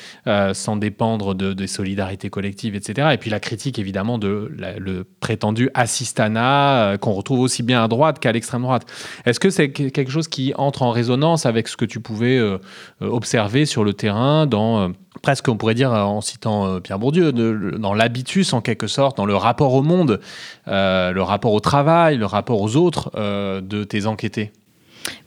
sans 0.53 0.77
dépendre 0.77 1.35
de, 1.35 1.53
des 1.53 1.67
solidarités 1.67 2.31
collectives, 2.31 2.75
etc. 2.75 3.09
Et 3.13 3.17
puis 3.17 3.31
la 3.31 3.41
critique 3.41 3.79
évidemment 3.81 4.19
de 4.19 4.51
le 4.79 5.05
prétendu 5.21 5.71
assistanat 5.75 6.93
euh, 6.93 6.97
qu'on 6.97 7.13
retrouve 7.13 7.41
aussi 7.41 7.63
bien 7.63 7.83
à 7.83 7.89
droite 7.89 8.19
qu'à 8.19 8.33
l'extrême 8.33 8.63
droite. 8.63 8.87
Est-ce 9.27 9.41
que 9.41 9.51
c'est 9.51 9.71
quelque 9.73 10.11
chose 10.11 10.29
qui 10.29 10.53
entre 10.57 10.83
en 10.83 10.91
résonance 10.91 11.47
avec 11.47 11.69
ce 11.69 11.77
que 11.77 11.85
tu 11.85 12.01
pouvais 12.01 12.39
euh, 12.39 12.59
euh, 13.03 13.09
observer 13.09 13.67
sur 13.67 13.85
le 13.85 13.95
terrain 13.95 14.47
dans 14.47 14.93
presque 15.23 15.49
on 15.49 15.57
pourrait 15.57 15.75
dire 15.75 15.93
en 15.93 16.21
citant 16.21 16.81
Pierre 16.81 16.99
Bourdieu, 16.99 17.33
dans 17.33 17.95
l'habitus 17.95 18.53
en 18.53 18.61
quelque 18.61 18.87
sorte, 18.87 19.17
dans 19.17 19.27
le 19.27 19.35
rapport 19.35 19.75
au 19.75 19.83
monde, 19.83 20.21
le 20.67 21.21
rapport 21.21 21.53
au 21.53 21.61
travail, 21.61 22.17
le 22.17 22.27
rapport 22.27 22.61
aux 22.61 22.77
autres 22.77 23.11
de 23.17 23.85
tes 23.85 24.07
enquêtés? 24.07 24.53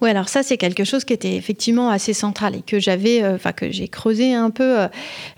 Oui, 0.01 0.09
alors 0.09 0.29
ça, 0.29 0.43
c'est 0.43 0.57
quelque 0.57 0.83
chose 0.83 1.03
qui 1.03 1.13
était 1.13 1.35
effectivement 1.35 1.89
assez 1.89 2.13
central 2.13 2.55
et 2.55 2.61
que 2.61 2.79
j'avais, 2.79 3.23
euh, 3.23 3.35
enfin, 3.35 3.51
que 3.53 3.71
j'ai 3.71 3.87
creusé 3.87 4.33
un 4.33 4.49
peu. 4.49 4.79
Euh, 4.79 4.87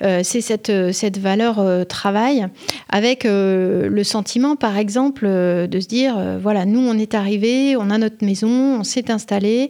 euh, 0.01 0.21
c'est 0.23 0.41
cette, 0.41 0.71
cette 0.91 1.17
valeur 1.17 1.85
travail 1.87 2.47
avec 2.89 3.23
le 3.25 4.03
sentiment, 4.03 4.55
par 4.55 4.77
exemple, 4.77 5.25
de 5.25 5.79
se 5.79 5.87
dire 5.87 6.17
voilà, 6.41 6.65
nous, 6.65 6.79
on 6.79 6.97
est 6.97 7.13
arrivé, 7.13 7.75
on 7.77 7.89
a 7.89 7.97
notre 7.97 8.23
maison, 8.25 8.79
on 8.79 8.83
s'est 8.83 9.11
installé 9.11 9.69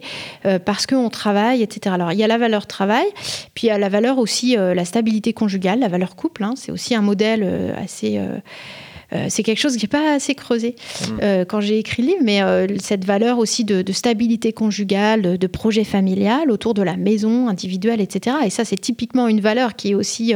parce 0.64 0.86
qu'on 0.86 1.08
travaille, 1.10 1.62
etc. 1.62 1.94
Alors, 1.94 2.12
il 2.12 2.18
y 2.18 2.24
a 2.24 2.26
la 2.26 2.38
valeur 2.38 2.66
travail, 2.66 3.06
puis 3.54 3.66
il 3.66 3.70
y 3.70 3.70
a 3.70 3.78
la 3.78 3.88
valeur 3.88 4.18
aussi, 4.18 4.56
la 4.56 4.84
stabilité 4.84 5.32
conjugale, 5.32 5.80
la 5.80 5.88
valeur 5.88 6.16
couple. 6.16 6.44
Hein, 6.44 6.54
c'est 6.56 6.72
aussi 6.72 6.94
un 6.94 7.02
modèle 7.02 7.74
assez 7.82 8.20
euh, 9.12 9.26
c'est 9.28 9.42
quelque 9.42 9.58
chose 9.58 9.76
qui 9.76 9.84
n'est 9.84 9.88
pas 9.88 10.14
assez 10.14 10.34
creusé 10.34 10.74
mm. 10.74 11.18
euh, 11.22 11.44
quand 11.44 11.60
j'ai 11.60 11.78
écrit 11.78 12.02
le 12.02 12.08
livre, 12.08 12.20
mais 12.24 12.42
euh, 12.42 12.66
cette 12.80 13.04
valeur 13.04 13.38
aussi 13.38 13.64
de, 13.64 13.84
stabilité 13.92 14.52
conjugale, 14.52 15.38
de, 15.38 15.46
projet 15.46 15.84
familial 15.84 16.50
autour 16.50 16.74
de 16.74 16.82
la 16.82 16.96
maison 16.96 17.48
individuelle, 17.48 18.00
etc. 18.00 18.36
Et 18.44 18.50
ça, 18.50 18.64
c'est 18.64 18.76
typiquement 18.76 19.28
une 19.28 19.40
valeur 19.40 19.76
qui 19.76 19.92
est 19.92 19.94
aussi 19.94 20.34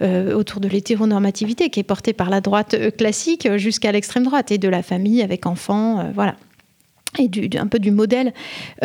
autour 0.00 0.60
de 0.60 0.68
l'hétéronormativité, 0.68 1.70
qui 1.70 1.80
est 1.80 1.84
portée 1.84 2.12
par 2.12 2.30
la 2.30 2.40
droite 2.40 2.96
classique 2.96 3.48
jusqu'à 3.56 3.92
l'extrême 3.92 4.24
droite, 4.24 4.50
et 4.50 4.58
de 4.58 4.68
la 4.68 4.82
famille 4.82 5.22
avec 5.22 5.46
enfants, 5.46 6.10
voilà 6.14 6.36
et 7.18 7.28
un 7.58 7.66
peu 7.66 7.78
du 7.78 7.90
modèle 7.90 8.32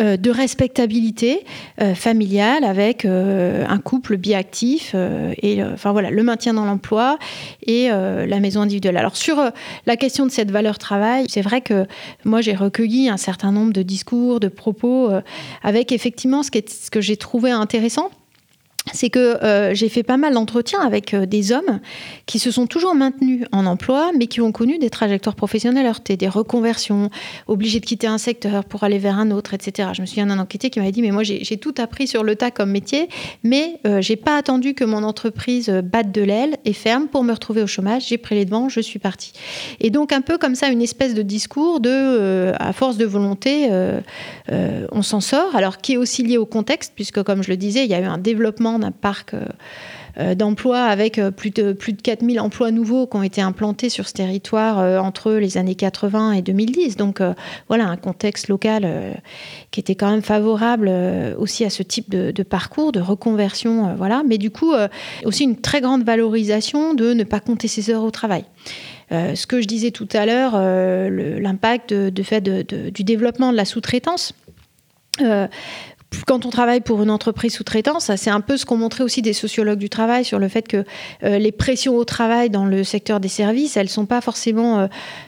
euh, 0.00 0.16
de 0.16 0.30
respectabilité 0.30 1.44
euh, 1.80 1.94
familiale 1.94 2.64
avec 2.64 3.04
euh, 3.04 3.64
un 3.68 3.78
couple 3.78 4.16
biactif 4.16 4.94
et 5.42 5.62
enfin 5.62 5.92
voilà 5.92 6.10
le 6.10 6.22
maintien 6.22 6.54
dans 6.54 6.64
l'emploi 6.64 7.18
et 7.66 7.88
la 7.88 8.40
maison 8.40 8.62
individuelle. 8.62 8.96
Alors 8.96 9.16
sur 9.16 9.36
la 9.86 9.96
question 9.96 10.26
de 10.26 10.30
cette 10.30 10.50
valeur 10.50 10.78
travail, 10.78 11.26
c'est 11.28 11.42
vrai 11.42 11.60
que 11.60 11.86
moi 12.24 12.40
j'ai 12.40 12.54
recueilli 12.54 13.08
un 13.08 13.16
certain 13.16 13.52
nombre 13.52 13.72
de 13.72 13.82
discours, 13.82 14.40
de 14.40 14.48
propos 14.48 15.10
avec 15.62 15.92
effectivement 15.92 16.42
ce 16.42 16.50
que 16.90 17.00
j'ai 17.00 17.16
trouvé 17.16 17.50
intéressant 17.50 18.10
c'est 18.92 19.10
que 19.10 19.42
euh, 19.42 19.74
j'ai 19.74 19.88
fait 19.88 20.04
pas 20.04 20.16
mal 20.16 20.34
d'entretiens 20.34 20.80
avec 20.80 21.12
euh, 21.12 21.26
des 21.26 21.50
hommes 21.50 21.80
qui 22.26 22.38
se 22.38 22.50
sont 22.50 22.66
toujours 22.66 22.94
maintenus 22.94 23.44
en 23.50 23.66
emploi, 23.66 24.10
mais 24.16 24.28
qui 24.28 24.40
ont 24.40 24.52
connu 24.52 24.78
des 24.78 24.90
trajectoires 24.90 25.34
professionnelles 25.34 25.86
heurtées, 25.86 26.16
des 26.16 26.28
reconversions, 26.28 27.10
obligés 27.48 27.80
de 27.80 27.86
quitter 27.86 28.06
un 28.06 28.18
secteur 28.18 28.64
pour 28.64 28.84
aller 28.84 28.98
vers 28.98 29.18
un 29.18 29.32
autre, 29.32 29.54
etc. 29.54 29.90
Je 29.92 30.02
me 30.02 30.06
souviens 30.06 30.26
d'un 30.26 30.38
enquêté 30.38 30.70
qui 30.70 30.78
m'avait 30.78 30.92
dit, 30.92 31.02
mais 31.02 31.10
moi 31.10 31.24
j'ai 31.24 31.56
tout 31.56 31.74
appris 31.78 32.06
sur 32.06 32.22
le 32.22 32.36
tas 32.36 32.50
comme 32.50 32.70
métier, 32.70 33.08
mais 33.42 33.80
euh, 33.86 34.00
j'ai 34.00 34.16
pas 34.16 34.36
attendu 34.36 34.74
que 34.74 34.84
mon 34.84 35.02
entreprise 35.02 35.68
batte 35.68 36.12
de 36.12 36.22
l'aile 36.22 36.56
et 36.64 36.72
ferme 36.72 37.08
pour 37.08 37.24
me 37.24 37.32
retrouver 37.32 37.62
au 37.62 37.66
chômage. 37.66 38.06
J'ai 38.08 38.18
pris 38.18 38.36
les 38.36 38.44
devants, 38.44 38.68
je 38.68 38.80
suis 38.80 38.98
parti. 39.00 39.32
Et 39.80 39.90
donc 39.90 40.12
un 40.12 40.20
peu 40.20 40.38
comme 40.38 40.54
ça, 40.54 40.68
une 40.68 40.82
espèce 40.82 41.14
de 41.14 41.22
discours 41.22 41.80
de, 41.80 42.52
à 42.58 42.72
force 42.72 42.96
de 42.96 43.04
volonté, 43.04 43.68
on 44.48 45.02
s'en 45.02 45.20
sort, 45.20 45.56
alors 45.56 45.78
qui 45.78 45.94
est 45.94 45.96
aussi 45.96 46.22
lié 46.22 46.38
au 46.38 46.46
contexte, 46.46 46.92
puisque 46.94 47.22
comme 47.22 47.42
je 47.42 47.50
le 47.50 47.56
disais, 47.56 47.84
il 47.84 47.90
y 47.90 47.94
a 47.94 48.00
eu 48.00 48.04
un 48.04 48.18
développement 48.18 48.75
d'un 48.78 48.90
parc 48.90 49.34
euh, 49.34 49.44
euh, 50.18 50.34
d'emplois 50.34 50.84
avec 50.84 51.18
euh, 51.18 51.30
plus 51.30 51.50
de, 51.50 51.72
plus 51.72 51.92
de 51.92 52.00
4000 52.00 52.40
emplois 52.40 52.70
nouveaux 52.70 53.06
qui 53.06 53.16
ont 53.16 53.22
été 53.22 53.42
implantés 53.42 53.90
sur 53.90 54.08
ce 54.08 54.14
territoire 54.14 54.78
entre 55.02 55.32
les 55.32 55.58
années 55.58 55.74
80 55.74 56.32
et 56.32 56.42
2010. 56.42 56.96
Donc 56.96 57.20
voilà, 57.68 57.86
un 57.86 57.96
contexte 57.96 58.48
local 58.48 58.88
qui 59.70 59.80
était 59.80 59.94
quand 59.94 60.10
même 60.10 60.22
favorable 60.22 60.90
aussi 61.38 61.64
à 61.64 61.70
ce 61.70 61.82
type 61.82 62.08
de, 62.10 62.42
parcours, 62.42 62.92
de 62.92 63.00
reconversion. 63.00 63.94
voilà. 63.96 64.22
Mais 64.26 64.38
du 64.38 64.50
coup, 64.50 64.72
aussi 65.24 65.44
une 65.44 65.56
très 65.56 65.80
grande 65.80 66.04
valorisation 66.04 66.94
de 66.94 67.12
ne 67.12 67.24
pas 67.24 67.40
compter 67.40 67.68
ses 67.68 67.90
heures 67.90 68.04
au 68.04 68.10
travail. 68.10 68.44
ce 69.10 69.46
que 69.46 69.60
je 69.60 69.66
disais 69.66 69.90
tout 69.90 70.08
à 70.12 70.26
l'heure, 70.26 70.52
l'impact 70.58 71.92
de, 71.92 72.22
fait 72.22 72.40
du 72.40 73.04
développement 73.04 73.52
de 73.52 73.56
la 73.56 73.64
sous-traitance 73.64 74.34
quand 76.26 76.46
on 76.46 76.50
travaille 76.50 76.80
pour 76.80 77.02
une 77.02 77.10
entreprise 77.10 77.54
sous-traitance, 77.54 78.10
c'est 78.16 78.30
un 78.30 78.40
peu 78.40 78.56
ce 78.56 78.64
qu'ont 78.64 78.76
montré 78.76 79.02
aussi 79.02 79.22
des 79.22 79.32
sociologues 79.32 79.78
du 79.78 79.88
travail 79.88 80.24
sur 80.24 80.38
le 80.38 80.48
fait 80.48 80.66
que 80.66 80.84
euh, 81.24 81.38
les 81.38 81.52
pressions 81.52 81.96
au 81.96 82.04
travail 82.04 82.50
dans 82.50 82.64
le 82.64 82.84
secteur 82.84 83.20
des 83.20 83.28
services, 83.28 83.76
elles 83.76 83.88
sont 83.88 84.06
pas 84.06 84.20
forcément 84.20 84.78
euh, 84.78 84.86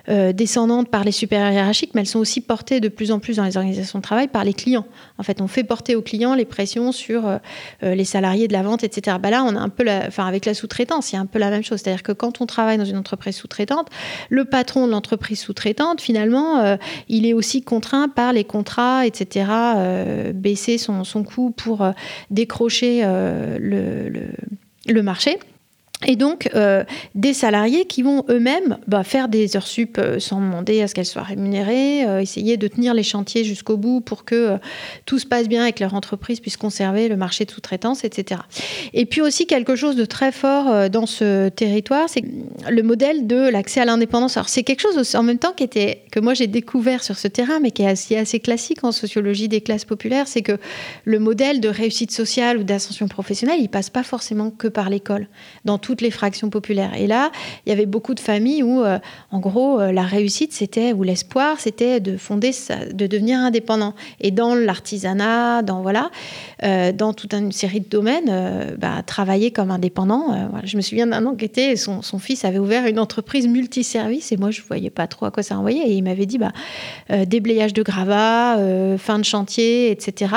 euh, 0.08 0.32
descendantes 0.32 0.88
par 0.88 1.04
les 1.04 1.12
supérieurs 1.12 1.52
hiérarchiques, 1.52 1.94
mais 1.94 2.02
elles 2.02 2.06
sont 2.06 2.18
aussi 2.18 2.40
portées 2.40 2.80
de 2.80 2.88
plus 2.88 3.10
en 3.10 3.18
plus 3.18 3.36
dans 3.36 3.44
les 3.44 3.56
organisations 3.56 3.98
de 3.98 4.04
travail 4.04 4.28
par 4.28 4.44
les 4.44 4.54
clients. 4.54 4.86
En 5.18 5.22
fait, 5.22 5.40
on 5.40 5.48
fait 5.48 5.64
porter 5.64 5.96
aux 5.96 6.02
clients 6.02 6.34
les 6.34 6.44
pressions 6.44 6.92
sur 6.92 7.38
les 7.82 8.04
salariés 8.04 8.46
de 8.46 8.52
la 8.52 8.62
vente, 8.62 8.84
etc. 8.84 9.16
Bah 9.20 9.30
là, 9.30 9.42
on 9.44 9.56
a 9.56 9.60
un 9.60 9.68
peu, 9.68 9.82
la, 9.82 10.06
enfin 10.06 10.26
avec 10.26 10.44
la 10.44 10.54
sous-traitance, 10.54 11.10
il 11.10 11.16
y 11.16 11.18
a 11.18 11.20
un 11.20 11.26
peu 11.26 11.40
la 11.40 11.50
même 11.50 11.64
chose. 11.64 11.80
C'est-à-dire 11.80 12.04
que 12.04 12.12
quand 12.12 12.40
on 12.40 12.46
travaille 12.46 12.78
dans 12.78 12.84
une 12.84 12.96
entreprise 12.96 13.36
sous-traitante, 13.36 13.88
le 14.30 14.44
patron 14.44 14.86
de 14.86 14.92
l'entreprise 14.92 15.40
sous-traitante, 15.40 16.00
finalement, 16.00 16.78
il 17.08 17.26
est 17.26 17.32
aussi 17.32 17.62
contraint 17.62 18.08
par 18.08 18.32
les 18.32 18.44
contrats, 18.44 19.06
etc. 19.06 19.46
son, 20.76 21.04
son 21.04 21.24
coût 21.24 21.50
pour 21.50 21.82
euh, 21.82 21.92
décrocher 22.30 23.00
euh, 23.04 23.56
le, 24.86 25.02
marché. 25.02 25.38
Et 26.06 26.14
donc, 26.14 26.48
euh, 26.54 26.84
des 27.16 27.34
salariés 27.34 27.84
qui 27.84 28.02
vont 28.02 28.24
eux-mêmes 28.30 28.78
bah, 28.86 29.02
faire 29.02 29.28
des 29.28 29.56
heures 29.56 29.66
sup 29.66 29.98
euh, 29.98 30.20
sans 30.20 30.40
demander 30.40 30.80
à 30.80 30.86
ce 30.86 30.94
qu'elles 30.94 31.06
soient 31.06 31.24
rémunérées, 31.24 32.04
euh, 32.06 32.20
essayer 32.20 32.56
de 32.56 32.68
tenir 32.68 32.94
les 32.94 33.02
chantiers 33.02 33.42
jusqu'au 33.42 33.76
bout 33.76 34.00
pour 34.00 34.24
que 34.24 34.58
tout 35.06 35.18
se 35.18 35.26
passe 35.26 35.48
bien 35.48 35.66
et 35.66 35.72
que 35.72 35.80
leur 35.80 35.94
entreprise 35.94 36.38
puisse 36.38 36.56
conserver 36.56 37.08
le 37.08 37.16
marché 37.16 37.44
de 37.44 37.50
sous-traitance, 37.50 38.04
etc. 38.04 38.42
Et 38.94 39.06
puis 39.06 39.22
aussi, 39.22 39.46
quelque 39.46 39.74
chose 39.74 39.96
de 39.96 40.04
très 40.04 40.30
fort 40.30 40.88
dans 40.88 41.06
ce 41.06 41.48
territoire, 41.48 42.08
c'est 42.08 42.22
le 42.70 42.82
modèle 42.84 43.26
de 43.26 43.48
l'accès 43.48 43.80
à 43.80 43.84
l'indépendance. 43.84 44.36
Alors, 44.36 44.48
c'est 44.48 44.62
quelque 44.62 44.80
chose 44.80 45.16
en 45.16 45.22
même 45.24 45.38
temps 45.38 45.52
qui 45.52 45.64
était, 45.64 46.04
que 46.12 46.20
moi 46.20 46.34
j'ai 46.34 46.46
découvert 46.46 47.02
sur 47.02 47.18
ce 47.18 47.26
terrain, 47.26 47.58
mais 47.58 47.72
qui 47.72 47.82
est 47.82 48.16
assez, 48.16 48.38
classique 48.38 48.84
en 48.84 48.92
sociologie 48.92 49.48
des 49.48 49.62
classes 49.62 49.84
populaires, 49.84 50.28
c'est 50.28 50.42
que 50.42 50.58
le 51.04 51.18
modèle 51.18 51.60
de 51.60 51.68
réussite 51.68 52.12
sociale 52.12 52.58
ou 52.58 52.62
d'ascension 52.62 53.08
professionnelle, 53.08 53.58
il 53.60 53.68
passe 53.68 53.90
pas 53.90 54.04
forcément 54.04 54.50
que 54.50 54.68
par 54.68 54.90
l'école. 54.90 55.26
Dans 55.64 55.78
toutes 55.88 56.02
les 56.02 56.10
fractions 56.10 56.50
populaires. 56.50 56.92
Et 56.98 57.06
là, 57.06 57.30
il 57.64 57.70
y 57.70 57.72
avait 57.72 57.86
beaucoup 57.86 58.12
de 58.12 58.20
familles 58.20 58.62
où, 58.62 58.82
euh, 58.82 58.98
en 59.30 59.38
gros, 59.38 59.80
euh, 59.80 59.90
la 59.90 60.02
réussite, 60.02 60.52
c'était, 60.52 60.92
ou 60.92 61.02
l'espoir, 61.02 61.58
c'était 61.60 61.98
de 61.98 62.18
fonder, 62.18 62.50
de 62.92 63.06
devenir 63.06 63.38
indépendant. 63.38 63.94
Et 64.20 64.30
dans 64.30 64.54
l'artisanat, 64.54 65.62
dans, 65.62 65.80
voilà, 65.80 66.10
euh, 66.62 66.92
dans 66.92 67.14
toute 67.14 67.32
une 67.32 67.52
série 67.52 67.80
de 67.80 67.88
domaines, 67.88 68.76
bah, 68.76 69.02
travailler 69.06 69.50
comme 69.50 69.70
indépendant. 69.70 70.50
Je 70.64 70.76
me 70.76 70.82
souviens 70.82 71.06
d'un 71.06 71.24
an 71.24 71.34
qui 71.34 71.46
était, 71.46 71.74
son, 71.76 72.02
fils 72.18 72.44
avait 72.44 72.58
ouvert 72.58 72.84
une 72.84 72.98
entreprise 72.98 73.48
multiservice 73.48 74.30
et 74.30 74.36
moi, 74.36 74.50
je 74.50 74.60
ne 74.60 74.66
voyais 74.66 74.90
pas 74.90 75.06
trop 75.06 75.24
à 75.24 75.30
quoi 75.30 75.42
ça 75.42 75.56
envoyait. 75.56 75.88
Et 75.88 75.92
il 75.92 76.02
m'avait 76.02 76.26
dit, 76.26 76.36
bah, 76.36 76.52
déblayage 77.24 77.72
de 77.72 77.82
gravats, 77.82 78.58
fin 78.98 79.18
de 79.18 79.24
chantier, 79.24 79.90
etc. 79.90 80.34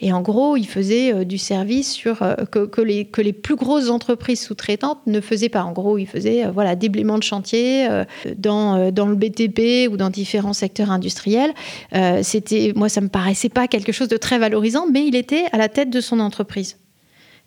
Et 0.00 0.12
en 0.12 0.20
gros, 0.20 0.56
il 0.56 0.68
faisait 0.68 1.24
du 1.24 1.38
service 1.38 1.90
sur 1.90 2.20
que, 2.52 2.80
les, 2.80 3.06
que 3.06 3.20
les 3.20 3.32
plus 3.32 3.56
grosses 3.56 3.90
entreprises 3.90 4.42
sous-traitantes 4.42 4.91
ne 5.06 5.20
faisait 5.20 5.48
pas. 5.48 5.64
En 5.64 5.72
gros, 5.72 5.98
il 5.98 6.06
faisait 6.06 6.44
euh, 6.44 6.50
voilà, 6.50 6.76
déblaiement 6.76 7.18
de 7.18 7.22
chantier 7.22 7.88
euh, 7.88 8.04
dans, 8.36 8.76
euh, 8.76 8.90
dans 8.90 9.06
le 9.06 9.14
BTP 9.14 9.90
ou 9.90 9.96
dans 9.96 10.10
différents 10.10 10.52
secteurs 10.52 10.90
industriels. 10.90 11.52
c'était, 12.22 12.72
moi, 12.76 12.88
ça 12.88 13.00
me 13.00 13.08
paraissait 13.08 13.48
pas 13.48 13.68
quelque 13.68 13.92
chose 13.92 14.08
de 14.08 14.16
très 14.16 14.38
valorisant, 14.38 14.86
mais 14.90 15.06
il 15.06 15.16
était 15.16 15.44
à 15.52 15.58
la 15.58 15.68
tête 15.68 15.90
de 15.90 16.00
son 16.00 16.20
entreprise. 16.20 16.76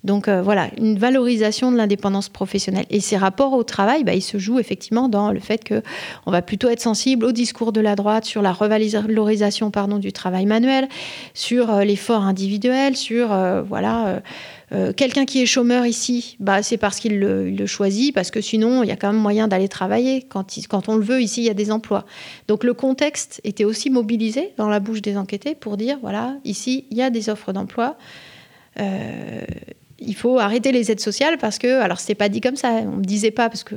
Donc 0.05 0.29
voilà, 0.29 0.69
une 0.77 0.97
valorisation 0.97 1.71
de 1.71 1.77
l'indépendance 1.77 2.29
professionnelle. 2.29 2.85
Et 2.89 2.99
ces 2.99 3.17
rapports 3.17 3.53
au 3.53 3.63
travail, 3.63 4.03
bah, 4.03 4.13
ils 4.13 4.21
se 4.21 4.37
jouent 4.37 4.59
effectivement 4.59 5.09
dans 5.09 5.31
le 5.31 5.39
fait 5.39 5.67
qu'on 5.67 6.31
va 6.31 6.41
plutôt 6.41 6.69
être 6.69 6.81
sensible 6.81 7.25
au 7.25 7.31
discours 7.31 7.71
de 7.71 7.81
la 7.81 7.95
droite 7.95 8.25
sur 8.25 8.41
la 8.41 8.53
revalorisation 8.53 9.71
pardon, 9.71 9.97
du 9.97 10.13
travail 10.13 10.45
manuel, 10.45 10.87
sur 11.33 11.71
l'effort 11.79 12.21
individuel, 12.21 12.95
sur 12.95 13.27
voilà 13.67 14.21
euh, 14.71 14.93
quelqu'un 14.93 15.25
qui 15.25 15.41
est 15.41 15.45
chômeur 15.45 15.85
ici, 15.85 16.37
bah, 16.39 16.63
c'est 16.63 16.77
parce 16.77 16.99
qu'il 16.99 17.19
le, 17.19 17.65
choisit, 17.65 18.13
parce 18.13 18.31
que 18.31 18.41
sinon, 18.41 18.83
il 18.83 18.89
y 18.89 18.91
a 18.91 18.95
quand 18.95 19.11
même 19.11 19.21
moyen 19.21 19.47
d'aller 19.47 19.67
travailler. 19.67 20.23
Quand, 20.23 20.45
on 20.89 20.95
le 20.95 21.03
veut, 21.03 21.21
ici, 21.21 21.41
il 21.41 21.45
y 21.45 21.49
a 21.49 21.53
des 21.53 21.71
emplois. 21.71 22.05
Donc 22.47 22.63
le 22.63 22.73
contexte 22.73 23.41
était 23.43 23.63
aussi 23.63 23.89
mobilisé 23.89 24.53
dans 24.57 24.67
la 24.67 24.79
bouche 24.79 25.01
des 25.01 25.17
enquêtés 25.17 25.55
pour 25.55 25.77
dire, 25.77 25.97
voilà, 26.01 26.35
ici, 26.43 26.85
il 26.89 26.97
y 26.97 27.01
a 27.01 27.09
des 27.09 27.29
offres 27.29 27.53
d'emploi. 27.53 27.97
Euh, 28.79 29.41
il 29.99 30.15
faut 30.15 30.39
arrêter 30.39 30.71
les 30.71 30.91
aides 30.91 30.99
sociales 30.99 31.38
parce 31.39 31.58
que, 31.58 31.81
alors 31.81 31.99
c'est 31.99 32.15
pas 32.15 32.29
dit 32.29 32.41
comme 32.41 32.55
ça, 32.55 32.69
on 32.86 32.97
me 32.97 33.03
disait 33.03 33.31
pas 33.31 33.49
parce 33.49 33.63
que 33.63 33.75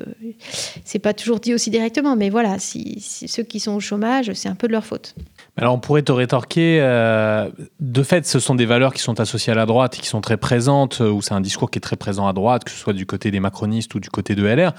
c'est 0.85 0.98
pas 0.98 1.14
toujours 1.14 1.38
dit 1.38 1.54
aussi 1.54 1.70
directement, 1.70 2.16
mais 2.16 2.31
voilà, 2.31 2.59
si, 2.59 3.00
ceux 3.00 3.42
qui 3.42 3.61
sont 3.61 3.72
au 3.72 3.81
chômage, 3.81 4.33
c'est 4.35 4.48
un 4.48 4.54
peu 4.54 4.66
de 4.66 4.72
leur 4.72 4.85
faute. 4.85 5.14
Alors 5.57 5.74
on 5.74 5.78
pourrait 5.78 6.02
te 6.02 6.12
rétorquer, 6.12 6.78
euh, 6.81 7.48
de 7.81 8.02
fait, 8.02 8.26
ce 8.26 8.40
sont 8.40 8.54
des 8.54 8.66
valeurs 8.66 8.94
qui 8.94 9.02
sont 9.02 9.20
associées 9.20 9.52
à 9.52 9.57
la 9.57 9.66
droite 9.66 9.96
et 9.96 10.00
qui 10.00 10.09
sont 10.09 10.20
très 10.20 10.37
présentes, 10.37 11.00
euh, 11.00 11.11
ou 11.11 11.22
c'est 11.22 11.35
un 11.35 11.40
discours 11.40 11.70
qui 11.70 11.78
est 11.78 11.81
très 11.81 11.96
présent 11.96 12.26
à 12.26 12.33
droite, 12.33 12.64
que 12.64 12.70
ce 12.70 12.76
soit 12.76 12.92
du 12.92 13.07
côté 13.07 13.31
des 13.31 13.40
macronistes 13.40 13.94
ou 13.94 14.00
du 14.00 14.11
côté 14.11 14.35
de 14.35 14.44
LR 14.44 14.72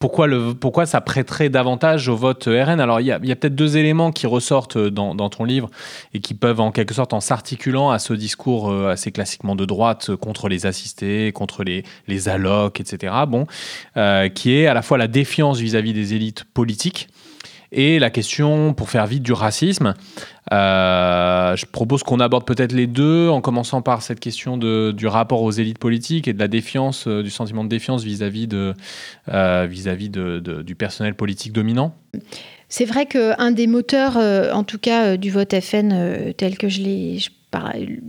pourquoi, 0.00 0.26
le, 0.26 0.54
pourquoi 0.54 0.86
ça 0.86 1.02
prêterait 1.02 1.50
davantage 1.50 2.08
au 2.08 2.16
vote 2.16 2.46
RN 2.46 2.80
Alors, 2.80 3.00
il 3.00 3.06
y 3.06 3.12
a, 3.12 3.18
peut-être 3.18 3.54
deux 3.54 3.76
éléments 3.76 4.12
qui 4.12 4.26
ressortent 4.26 4.78
dans, 4.78 5.28
ton 5.28 5.44
livre 5.44 5.70
et 6.14 6.20
qui 6.20 6.32
peuvent, 6.32 6.60
en 6.60 6.72
quelque 6.72 6.94
sorte, 6.94 7.12
en 7.12 7.20
s'articulant 7.20 7.90
à 7.90 7.98
ce 7.98 8.14
discours 8.14 8.70
euh, 8.70 8.88
assez 8.88 9.12
classiquement 9.12 9.54
de 9.54 9.66
droite 9.66 10.16
contre 10.16 10.48
les 10.48 10.64
assistés, 10.64 11.32
contre 11.32 11.64
les, 11.64 11.84
les 12.08 12.30
allocs, 12.30 12.80
etc., 12.80 13.12
bon, 13.28 13.46
euh, 13.98 14.30
qui 14.30 14.54
est 14.54 14.66
à 14.66 14.72
la 14.72 14.80
fois 14.80 14.96
la 14.96 15.06
défiance 15.06 15.58
vis-à-vis 15.58 15.92
des 15.92 16.14
élites 16.14 16.44
politiques 16.44 17.08
et 17.72 17.98
la 17.98 18.10
question, 18.10 18.74
pour 18.74 18.90
faire 18.90 19.06
vite, 19.06 19.22
du 19.22 19.32
racisme. 19.32 19.94
Euh, 20.52 21.54
je 21.54 21.66
propose 21.66 22.02
qu'on 22.02 22.18
aborde 22.18 22.44
peut-être 22.44 22.72
les 22.72 22.88
deux, 22.88 23.28
en 23.28 23.40
commençant 23.40 23.82
par 23.82 24.02
cette 24.02 24.18
question 24.18 24.56
du 24.56 25.06
rapport 25.06 25.42
aux 25.42 25.52
élites 25.52 25.78
politiques 25.78 26.26
et 26.26 26.32
de 26.32 26.38
la 26.38 26.48
défiance, 26.48 27.06
euh, 27.06 27.22
du 27.22 27.30
sentiment 27.30 27.62
de 27.62 27.68
défiance 27.68 28.02
vis-à-vis 28.02 28.48
euh, 28.52 29.66
vis-à-vis 29.68 30.08
de, 30.08 30.40
du 30.40 30.74
personnel 30.74 31.14
politique 31.14 31.52
dominant. 31.52 31.94
C'est 32.68 32.84
vrai 32.84 33.06
qu'un 33.06 33.50
des 33.50 33.66
moteurs, 33.66 34.16
en 34.16 34.62
tout 34.64 34.78
cas 34.78 35.16
du 35.16 35.30
vote 35.30 35.54
FN 35.60 36.32
tel 36.36 36.56
que 36.56 36.68
je 36.68 36.80
l'ai, 36.80 37.18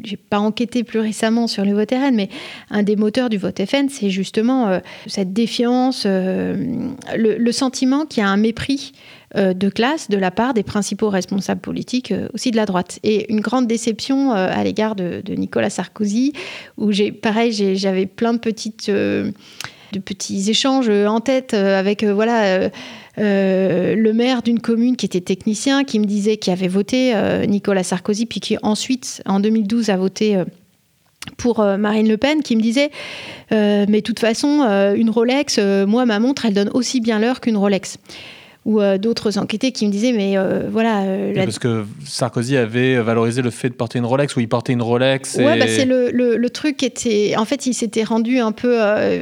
j'ai 0.04 0.18
pas 0.18 0.38
enquêté 0.38 0.84
plus 0.84 1.00
récemment 1.00 1.48
sur 1.48 1.66
le 1.66 1.74
vote 1.74 1.90
RN, 1.90 2.14
mais 2.14 2.30
un 2.70 2.84
des 2.84 2.96
moteurs 2.96 3.30
du 3.30 3.38
vote 3.38 3.60
FN, 3.66 3.90
c'est 3.90 4.12
justement 4.12 4.80
cette 5.08 5.34
défiance, 5.34 6.06
le, 6.06 7.52
sentiment 7.52 8.06
qu'il 8.06 8.22
y 8.22 8.26
a 8.26 8.30
un 8.30 8.38
mépris 8.38 8.94
euh, 8.94 9.21
de 9.36 9.70
classe 9.70 10.10
de 10.10 10.18
la 10.18 10.32
part 10.32 10.54
des 10.54 10.64
principaux 10.64 11.10
responsables 11.10 11.62
politiques 11.62 12.12
euh, 12.12 12.28
aussi 12.34 12.52
de 12.52 12.56
la 12.56 12.66
droite. 12.66 13.00
Et 13.04 13.32
une 13.32 13.40
grande 13.40 13.68
déception 13.68 14.32
euh, 14.32 14.48
à 14.52 14.64
l'égard 14.64 14.96
de, 14.96 15.22
Nicolas 15.36 15.70
Sarkozy, 15.70 16.34
où 16.78 16.92
j'ai, 16.92 17.12
pareil, 17.12 17.52
j'avais 17.76 18.06
plein 18.06 18.34
de 18.34 18.40
petites 18.40 18.90
de 18.90 20.00
petits 20.00 20.50
échanges 20.50 20.90
en 20.90 21.20
tête 21.20 21.54
avec 21.54 22.04
voilà 22.04 22.70
le 23.18 24.12
maire 24.12 24.42
d'une 24.42 24.60
commune 24.60 24.96
qui 24.96 25.06
était 25.06 25.22
technicien 25.22 25.84
qui 25.84 26.00
me 26.00 26.06
disait 26.06 26.38
qu'il 26.38 26.54
avait 26.54 26.68
voté 26.70 27.14
Nicolas 27.48 27.84
Sarkozy 27.84 28.26
puis 28.26 28.40
qui 28.40 28.58
ensuite 28.64 29.22
en 29.26 29.40
2012 29.40 29.90
a 29.90 29.98
voté 29.98 30.42
pour 31.38 31.62
Marine 31.78 32.08
Le 32.08 32.18
Pen 32.18 32.42
qui 32.42 32.56
me 32.56 32.62
disait 32.62 32.90
mais 33.52 33.86
de 33.86 34.00
toute 34.00 34.20
façon 34.20 34.62
une 34.96 35.10
Rolex 35.10 35.60
moi 35.88 36.06
ma 36.06 36.20
montre 36.20 36.46
elle 36.46 36.54
donne 36.54 36.70
aussi 36.74 37.02
bien 37.02 37.20
l'heure 37.20 37.42
qu'une 37.42 37.58
Rolex 37.58 37.98
ou 38.66 38.80
euh, 38.80 38.98
d'autres 38.98 39.38
enquêtés 39.38 39.72
qui 39.72 39.88
me 39.88 39.92
disaient 39.92 40.12
mais 40.12 40.38
euh, 40.38 40.70
voilà 40.70 41.02
euh, 41.02 41.34
parce 41.34 41.58
que 41.58 41.86
Sarkozy 42.06 42.58
avait 42.58 43.00
valorisé 43.02 43.42
le 43.42 43.50
fait 43.50 43.70
de 43.70 43.74
porter 43.74 43.98
une 43.98 44.06
Rolex 44.06 44.36
ou 44.36 44.40
il 44.40 44.48
portait 44.48 44.74
une 44.74 44.84
Rolex 44.84 45.36
ouais 45.36 45.58
bah, 45.58 45.66
c'est 45.68 45.86
le, 45.86 46.12
le, 46.12 46.50
truc 46.50 46.84
était 46.84 47.34
en 47.38 47.46
fait 47.46 47.66
il 47.66 47.74
s'était 47.74 48.04
rendu 48.04 48.40
un 48.40 48.52
peu 48.52 48.78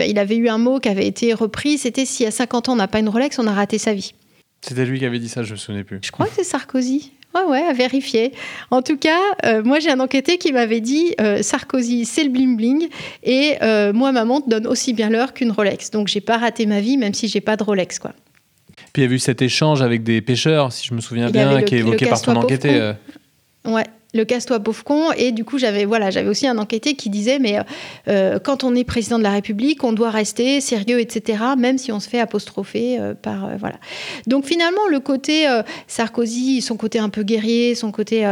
il 0.06 0.20
avait 0.20 0.36
eu 0.36 0.50
un 0.50 0.58
mot 0.58 0.80
qui 0.80 0.90
avait 0.90 1.08
été 1.08 1.34
repris 1.34 1.78
c'était 1.78 2.06
si 2.06 2.26
à 2.26 2.32
50 2.32 2.70
ans 2.70 2.74
on 2.74 2.78
n'a 2.78 2.88
pas 2.88 3.00
une 3.00 3.10
Rolex 3.10 3.40
on 3.40 3.48
a 3.48 3.54
raté 3.54 3.78
sa 3.78 3.94
vie 3.94 4.14
c'était 4.62 4.86
lui 4.86 5.00
qui 5.00 5.06
avait 5.06 5.20
dit 5.20 5.30
ça 5.30 5.44
je 5.44 5.54
me 5.54 5.58
souvenais 5.58 5.84
plus 5.86 6.00
je 6.02 6.12
crois 6.12 6.26
que 6.26 6.34
c'est 6.36 6.44
Sarkozy 6.44 7.14
Ouais, 7.36 7.44
ouais, 7.44 7.62
à 7.62 7.74
vérifier. 7.74 8.34
En 8.72 8.82
tout 8.82 8.98
cas, 8.98 9.20
moi 9.64 9.78
j'ai 9.78 9.92
un 9.92 10.00
enquêté 10.00 10.40
qui 10.40 10.52
m'avait 10.52 10.82
dit 10.82 11.14
Sarkozy, 11.42 12.06
c'est 12.06 12.24
le 12.24 12.32
bling 12.32 12.58
bling, 12.58 12.90
et 13.22 13.56
moi 13.94 14.12
ma 14.12 14.26
montre 14.26 14.50
donne 14.50 14.66
aussi 14.66 14.94
bien 14.94 15.12
l'heure 15.12 15.36
qu'une 15.36 15.52
Rolex. 15.52 15.92
Donc 15.92 16.08
j'ai 16.08 16.22
pas 16.22 16.40
raté 16.40 16.66
ma 16.66 16.82
vie, 16.82 16.98
même 16.98 17.14
si 17.14 17.28
j'ai 17.28 17.40
pas 17.40 17.56
de 17.56 17.64
Rolex, 17.64 18.00
quoi. 18.00 18.14
Puis 18.94 19.04
il 19.04 19.10
y 19.10 19.12
a 19.12 19.16
eu 19.16 19.20
cet 19.20 19.42
échange 19.42 19.82
avec 19.82 20.04
des 20.04 20.22
pêcheurs, 20.22 20.72
si 20.72 20.88
je 20.88 20.94
me 20.94 21.02
souviens 21.02 21.30
bien, 21.30 21.62
qui 21.64 21.76
est 21.76 21.80
évoqué 21.80 22.08
par 22.08 22.22
ton 22.22 22.36
enquêté. 22.36 22.70
Euh. 22.74 22.94
Ouais, 23.66 23.86
le 24.14 24.26
casse-toi 24.26 24.60
pauvre 24.60 24.84
con. 24.84 25.12
Et 25.18 25.32
du 25.32 25.44
coup, 25.46 25.58
j'avais 25.58 25.86
voilà, 25.86 26.10
j'avais 26.10 26.30
aussi 26.30 26.48
un 26.48 26.58
enquêté 26.58 26.96
qui 26.96 27.10
disait, 27.10 27.40
mais 27.40 27.60
euh, 28.08 28.40
quand 28.40 28.64
on 28.64 28.76
est 28.76 28.84
président 28.84 29.18
de 29.18 29.24
la 29.24 29.32
République, 29.32 29.84
on 29.84 29.94
doit 29.94 30.10
rester 30.10 30.62
sérieux, 30.62 31.00
etc., 31.00 31.44
même 31.58 31.78
si 31.78 31.92
on 31.92 32.00
se 32.00 32.10
fait 32.10 32.20
apostropher 32.20 33.00
euh, 33.00 33.14
par... 33.14 33.46
Euh, 33.46 33.56
voilà. 33.60 33.76
Donc 34.28 34.46
finalement, 34.46 34.88
le 34.90 35.00
côté 35.00 35.48
Sarkozy, 35.88 36.62
son 36.62 36.78
côté 36.78 37.00
un 37.00 37.10
peu 37.10 37.24
guerrier, 37.24 37.76
son 37.76 37.92
côté... 37.92 38.26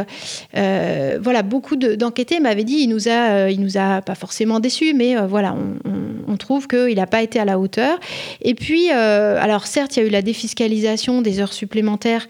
voilà, 0.54 1.44
beaucoup 1.44 1.76
d'enquêtés 1.76 2.40
m'avaient 2.40 2.64
dit, 2.64 2.78
il 2.82 2.88
nous 2.88 3.08
a, 3.08 3.50
il 3.50 3.60
nous 3.60 3.78
a 3.78 4.02
pas 4.02 4.16
forcément 4.16 4.60
déçus, 4.60 4.94
mais 4.94 5.16
voilà, 5.28 5.56
on, 5.56 6.32
on 6.32 6.38
trouve 6.38 6.68
qu'il 6.68 6.96
n'a 6.96 7.08
pas 7.08 7.22
été 7.22 7.40
à 7.40 7.46
la 7.46 7.60
hauteur. 7.60 8.00
Et 8.42 8.54
puis, 8.54 8.90
alors 8.90 9.68
certes, 9.68 9.98
il 9.98 10.02
y 10.02 10.04
a 10.04 10.08
eu 10.08 10.12
la 10.12 10.22
défiscalisation 10.22 11.22
des 11.22 11.40
heures 11.40 11.54
supplémentaires 11.54 12.28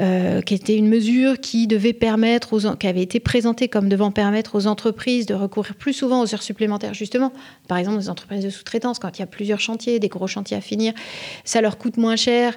euh, 0.00 0.40
qui 0.42 0.54
était 0.54 0.76
une 0.76 0.88
mesure 0.88 1.40
qui 1.40 1.66
devait 1.66 1.92
permettre 1.92 2.52
aux, 2.52 2.76
qui 2.76 2.86
avait 2.86 3.02
été 3.02 3.18
présentée 3.18 3.68
comme 3.68 3.88
devant 3.88 4.12
permettre 4.12 4.54
aux 4.54 4.66
entreprises 4.66 5.26
de 5.26 5.34
recourir 5.34 5.74
plus 5.74 5.92
souvent 5.92 6.22
aux 6.22 6.34
heures 6.34 6.42
supplémentaires, 6.42 6.94
justement. 6.94 7.32
Par 7.66 7.78
exemple, 7.78 7.98
les 7.98 8.08
entreprises 8.08 8.44
de 8.44 8.50
sous-traitance, 8.50 8.98
quand 8.98 9.18
il 9.18 9.20
y 9.20 9.24
a 9.24 9.26
plusieurs 9.26 9.60
chantiers, 9.60 9.98
des 9.98 10.08
gros 10.08 10.28
chantiers 10.28 10.56
à 10.56 10.60
finir, 10.60 10.92
ça 11.44 11.60
leur 11.60 11.78
coûte 11.78 11.96
moins 11.96 12.16
cher. 12.16 12.56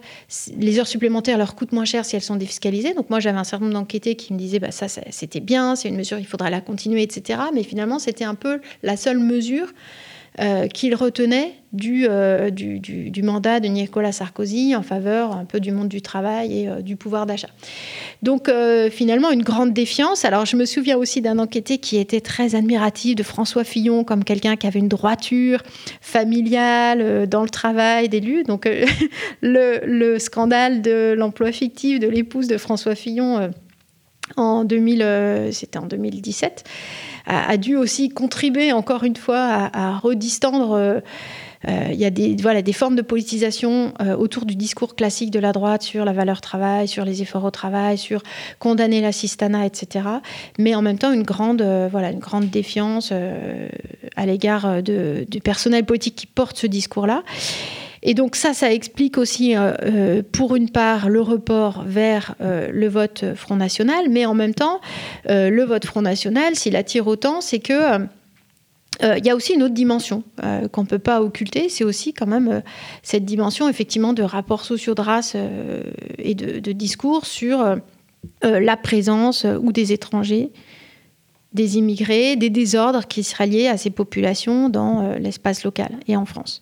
Les 0.58 0.80
heures 0.80 0.88
supplémentaires 0.88 1.38
leur 1.38 1.56
coûtent 1.56 1.71
moins 1.71 1.86
cher 1.86 2.06
si 2.06 2.15
elles 2.15 2.21
sont 2.21 2.36
défiscalisées. 2.36 2.93
Donc 2.93 3.10
moi, 3.10 3.19
j'avais 3.19 3.39
un 3.39 3.43
certain 3.43 3.65
nombre 3.65 3.80
d'enquêtés 3.80 4.15
qui 4.15 4.34
me 4.34 4.38
disaient, 4.38 4.60
bah, 4.60 4.71
ça, 4.71 4.88
ça 4.88 5.01
c'était 5.10 5.39
bien, 5.39 5.75
c'est 5.75 5.89
une 5.89 5.97
mesure, 5.97 6.19
il 6.19 6.27
faudra 6.27 6.49
la 6.49 6.62
continuer, 6.62 7.01
etc. 7.01 7.39
Mais 7.54 7.63
finalement, 7.63 7.97
c'était 7.97 8.23
un 8.23 8.36
peu 8.36 8.62
la 8.84 8.97
seule 8.97 9.17
mesure 9.17 9.67
euh, 10.39 10.67
qu'il 10.67 10.96
retenait 10.96 11.56
euh, 11.84 12.50
du, 12.52 13.22
mandat 13.22 13.60
de 13.60 13.67
Nicolas 13.67 14.13
Sarkozy 14.13 14.74
en 14.78 14.82
faveur 14.82 15.34
un 15.36 15.44
peu 15.44 15.60
du 15.60 15.74
monde 15.74 15.89
du 15.89 16.02
travail 16.02 16.58
et 16.58 16.70
euh, 16.70 16.82
du 16.82 16.96
pouvoir 16.96 17.26
d'achat. 17.26 17.50
Donc 18.24 18.50
finalement, 18.91 19.32
une 19.32 19.44
grande 19.44 19.74
défiance. 19.74 20.24
Alors 20.24 20.46
je 20.46 20.56
me 20.56 20.63
souviens 20.63 20.96
aussi 20.96 21.20
d'un 21.20 21.38
enquêté 21.38 21.80
qui 21.80 21.98
était 21.98 22.22
très 22.22 22.56
admiratif 22.56 23.15
de 23.15 23.24
François 23.24 23.65
Fillon 23.65 24.06
comme 24.06 24.24
quelqu'un 24.24 24.56
qui 24.56 24.67
avait 24.67 24.80
une 24.80 24.88
droiture 24.88 25.63
familiale 26.00 27.28
dans 27.28 27.44
le 27.44 27.50
travail 27.50 28.08
d'élu. 28.08 28.44
Donc 28.44 28.70
le, 29.41 29.86
le, 29.86 30.17
scandale 30.17 30.82
de 30.82 31.13
l'emploi 31.13 31.52
fictif 31.52 32.00
de 32.00 32.08
l'épouse 32.08 32.48
de 32.48 32.58
François 32.58 32.96
Fillon 32.96 33.52
en 34.38 34.63
2000, 34.63 35.50
c'était 35.52 35.80
en 35.80 35.88
2017 35.88 36.63
a, 37.25 37.57
dû 37.57 37.75
aussi 37.75 38.10
contribuer 38.10 38.71
encore 38.71 39.03
une 39.03 39.15
fois 39.15 39.69
à, 39.73 39.97
redistendre. 39.97 40.71
Euh, 40.71 40.99
euh, 41.67 41.89
il 41.91 41.99
y 41.99 42.05
a 42.05 42.10
des, 42.10 42.36
voilà, 42.41 42.63
des 42.63 42.73
formes 42.73 42.95
de 42.95 43.03
politisation 43.03 43.93
euh, 44.01 44.15
autour 44.15 44.45
du 44.45 44.55
discours 44.55 44.95
classique 44.95 45.29
de 45.29 45.39
la 45.39 45.51
droite 45.51 45.84
sur 45.84 46.05
la 46.05 46.12
valeur 46.12 46.41
travail, 46.41 46.88
sur 46.88 47.05
les 47.05 47.21
efforts 47.21 47.43
au 47.43 47.51
travail, 47.51 47.99
sur 47.99 48.23
condamner 48.57 48.99
l'assistanat, 48.99 49.67
etc. 49.67 50.05
Mais 50.57 50.73
en 50.73 50.81
même 50.81 50.97
temps, 50.97 51.12
une 51.12 51.21
grande, 51.21 51.62
voilà, 51.91 52.10
une 52.10 52.19
grande 52.19 52.49
défiance 52.49 53.13
à 54.15 54.25
l'égard 54.25 54.81
du 54.81 55.41
personnel 55.43 55.86
politique 55.86 56.15
qui 56.15 56.25
porte 56.25 56.57
ce 56.57 56.65
discours-là. 56.65 57.23
Et 58.03 58.13
donc 58.13 58.35
ça, 58.35 58.53
ça 58.53 58.73
explique 58.73 59.17
aussi, 59.17 59.55
euh, 59.55 59.73
euh, 59.83 60.23
pour 60.31 60.55
une 60.55 60.69
part, 60.69 61.09
le 61.09 61.21
report 61.21 61.83
vers 61.85 62.35
euh, 62.41 62.69
le 62.71 62.87
vote 62.87 63.35
Front 63.35 63.55
National, 63.55 64.09
mais 64.09 64.25
en 64.25 64.33
même 64.33 64.55
temps, 64.55 64.81
le 65.27 65.63
vote 65.63 65.85
Front 65.85 66.01
National, 66.01 66.55
s'il 66.55 66.75
attire 66.75 67.07
autant, 67.07 67.41
c'est 67.41 67.59
que... 67.59 67.99
Il 69.03 69.25
y 69.25 69.31
a 69.31 69.35
aussi 69.35 69.53
une 69.53 69.63
autre 69.63 69.73
dimension 69.73 70.23
qu'on 70.71 70.81
ne 70.81 70.87
peut 70.87 70.99
pas 70.99 71.23
occulter, 71.23 71.69
c'est 71.69 71.83
aussi 71.83 72.13
quand 72.13 72.27
même 72.27 72.61
cette 73.01 73.25
dimension 73.25 73.67
effectivement 73.67 74.13
de 74.13 74.21
rapports 74.21 74.63
sociaux 74.63 74.93
de 74.93 75.01
race 75.01 75.35
et 76.19 76.35
de, 76.35 76.59
de, 76.59 76.71
discours 76.71 77.25
sur 77.25 77.77
la 78.43 78.77
présence 78.77 79.47
ou 79.59 79.71
des 79.71 79.91
étrangers, 79.91 80.51
des 81.53 81.79
immigrés, 81.79 82.35
des 82.35 82.51
désordres 82.51 83.07
qui 83.07 83.23
seraient 83.23 83.47
liés 83.47 83.67
à 83.67 83.77
ces 83.77 83.89
populations 83.89 84.69
dans 84.69 85.15
l'espace 85.15 85.63
local 85.63 85.97
et 86.07 86.15
en 86.15 86.25
France. 86.25 86.61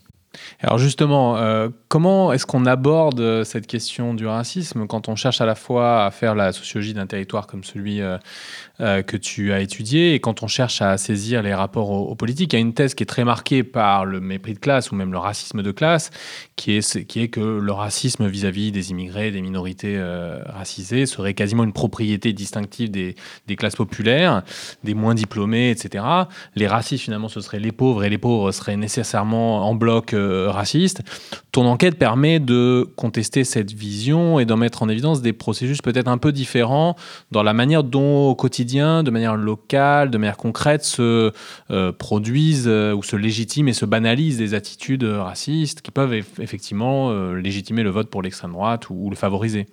Alors 0.62 0.78
justement, 0.78 1.38
euh, 1.38 1.70
comment 1.88 2.32
est-ce 2.32 2.46
qu'on 2.46 2.65
aborde 2.65 3.44
cette 3.44 3.65
question 3.65 4.13
du 4.13 4.28
racisme 4.28 4.86
quand 4.86 5.10
on 5.10 5.15
cherche 5.15 5.42
à 5.42 5.46
la 5.46 5.56
fois 5.56 6.06
à 6.06 6.12
faire 6.12 6.36
la 6.36 6.52
sociologie 6.52 6.94
d'un 6.94 7.08
territoire 7.08 7.48
comme 7.48 7.63
celui 7.63 8.02
euh, 8.02 8.18
que 8.80 9.18
tu 9.18 9.52
as 9.52 9.60
étudié 9.60 10.13
et 10.13 10.19
quand 10.19 10.44
on 10.44 10.48
cherche 10.48 10.82
à 10.82 10.98
saisir 10.98 11.42
les 11.42 11.54
rapports 11.54 11.90
aux, 11.90 12.15
politiques 12.15 12.54
Il 12.54 12.56
y 12.56 12.60
a 12.60 12.62
une 12.62 12.73
thèse 12.73 12.94
qui 12.94 13.04
est 13.04 13.06
très 13.06 13.25
marquée 13.25 13.63
par 13.63 14.06
le 14.06 14.19
mépris 14.19 14.54
de 14.54 14.60
classe 14.60 14.92
ou 14.92 14.96
même 14.96 15.12
le 15.12 15.17
racisme 15.17 15.62
de 15.62 15.71
classe, 15.71 16.12
qui 16.56 16.77
est, 16.77 17.06
qui 17.06 17.21
est 17.21 17.27
que 17.27 17.40
le 17.40 17.71
racisme 17.71 18.27
vis-à-vis 18.27 18.71
des 18.71 18.92
immigrés, 18.92 19.32
des 19.32 19.42
minorités 19.42 20.02
racisées 20.46 21.06
serait 21.06 21.34
quasiment 21.34 21.63
une 21.63 21.73
propriété 21.73 22.34
distinctive 22.34 22.92
des, 22.92 23.15
classes 23.56 23.75
populaires, 23.75 24.44
des 24.84 24.94
moins 24.94 25.13
diplômés, 25.13 25.71
etc. 25.71 26.04
Les 26.56 26.67
racistes, 26.67 27.04
finalement, 27.04 27.27
ce 27.27 27.42
seraient 27.42 27.60
les 27.60 27.71
pauvres 27.71 28.04
et 28.04 28.10
les 28.10 28.17
pauvres 28.17 28.52
seraient 28.52 28.77
nécessairement 28.77 29.67
en 29.67 29.75
bloc 29.75 30.13
euh, 30.13 30.50
raciste. 30.50 31.02
Ton 31.52 31.65
enquête 31.65 31.98
permet 31.98 32.40
de 32.40 32.88
contester 32.96 33.44
cette 33.44 33.71
vision 33.71 34.40
et 34.40 34.46
d'en 34.46 34.58
mettre 34.58 34.84
en 34.84 34.90
évidence 34.90 35.21
des 35.21 35.34
processus 35.34 35.82
peut-être 35.82 36.08
un 36.08 36.17
peu 36.17 36.32
différents 36.32 36.96
dans 37.32 37.44
la 37.44 37.54
manière 37.54 37.84
dont 37.84 38.27
au 38.27 38.36
quotidien, 38.36 38.69
de 38.76 39.10
manière 39.10 39.36
locale, 39.36 40.10
de 40.10 40.17
manière 40.17 40.38
concrète, 40.38 40.84
se 40.84 41.32
euh, 41.72 41.92
produisent 41.92 42.67
euh, 42.67 42.94
ou 42.94 43.04
se 43.04 43.15
légitiment 43.15 43.70
et 43.70 43.74
se 43.74 43.86
banalisent 43.86 44.38
des 44.38 44.54
attitudes 44.54 45.04
racistes 45.04 45.82
qui 45.82 45.92
peuvent 45.92 46.13
effectivement 46.13 47.12
légitimer 47.34 47.84
le 47.84 47.90
vote 47.90 48.10
pour 48.10 48.22
l'extrême 48.22 48.52
droite 48.52 48.90
ou 48.90 49.10
le 49.10 49.15
favoriser. 49.15 49.67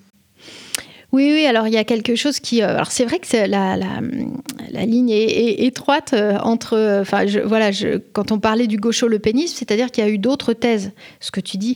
Oui, 1.17 1.33
oui, 1.33 1.47
alors 1.47 1.67
il 1.67 1.73
y 1.73 1.79
a 1.79 1.85
quelque 1.85 2.15
chose 2.15 2.41
qui. 2.41 2.61
Euh, 2.61 2.75
alors 2.75 2.91
c'est 2.91 3.07
vrai 3.07 3.19
que 3.19 3.27
la, 3.49 4.85
ligne 4.85 5.09
est, 5.09 5.65
étroite 5.65 6.11
euh, 6.13 6.37
entre. 6.43 6.75
Euh, 6.75 7.01
enfin, 7.01 7.25
voilà, 7.43 7.71
quand 8.13 8.33
on 8.33 8.39
parlait 8.39 8.67
du 8.67 8.77
gaucho-le 8.77 9.19
pénisme, 9.19 9.57
c'est-à-dire 9.57 9.91
qu'il 9.91 10.05
y 10.05 10.07
a 10.07 10.11
eu 10.11 10.19
d'autres 10.19 10.53
thèses, 10.53 10.93
ce 11.21 11.31
que 11.31 11.41
tu 11.41 11.57
dis, 11.57 11.75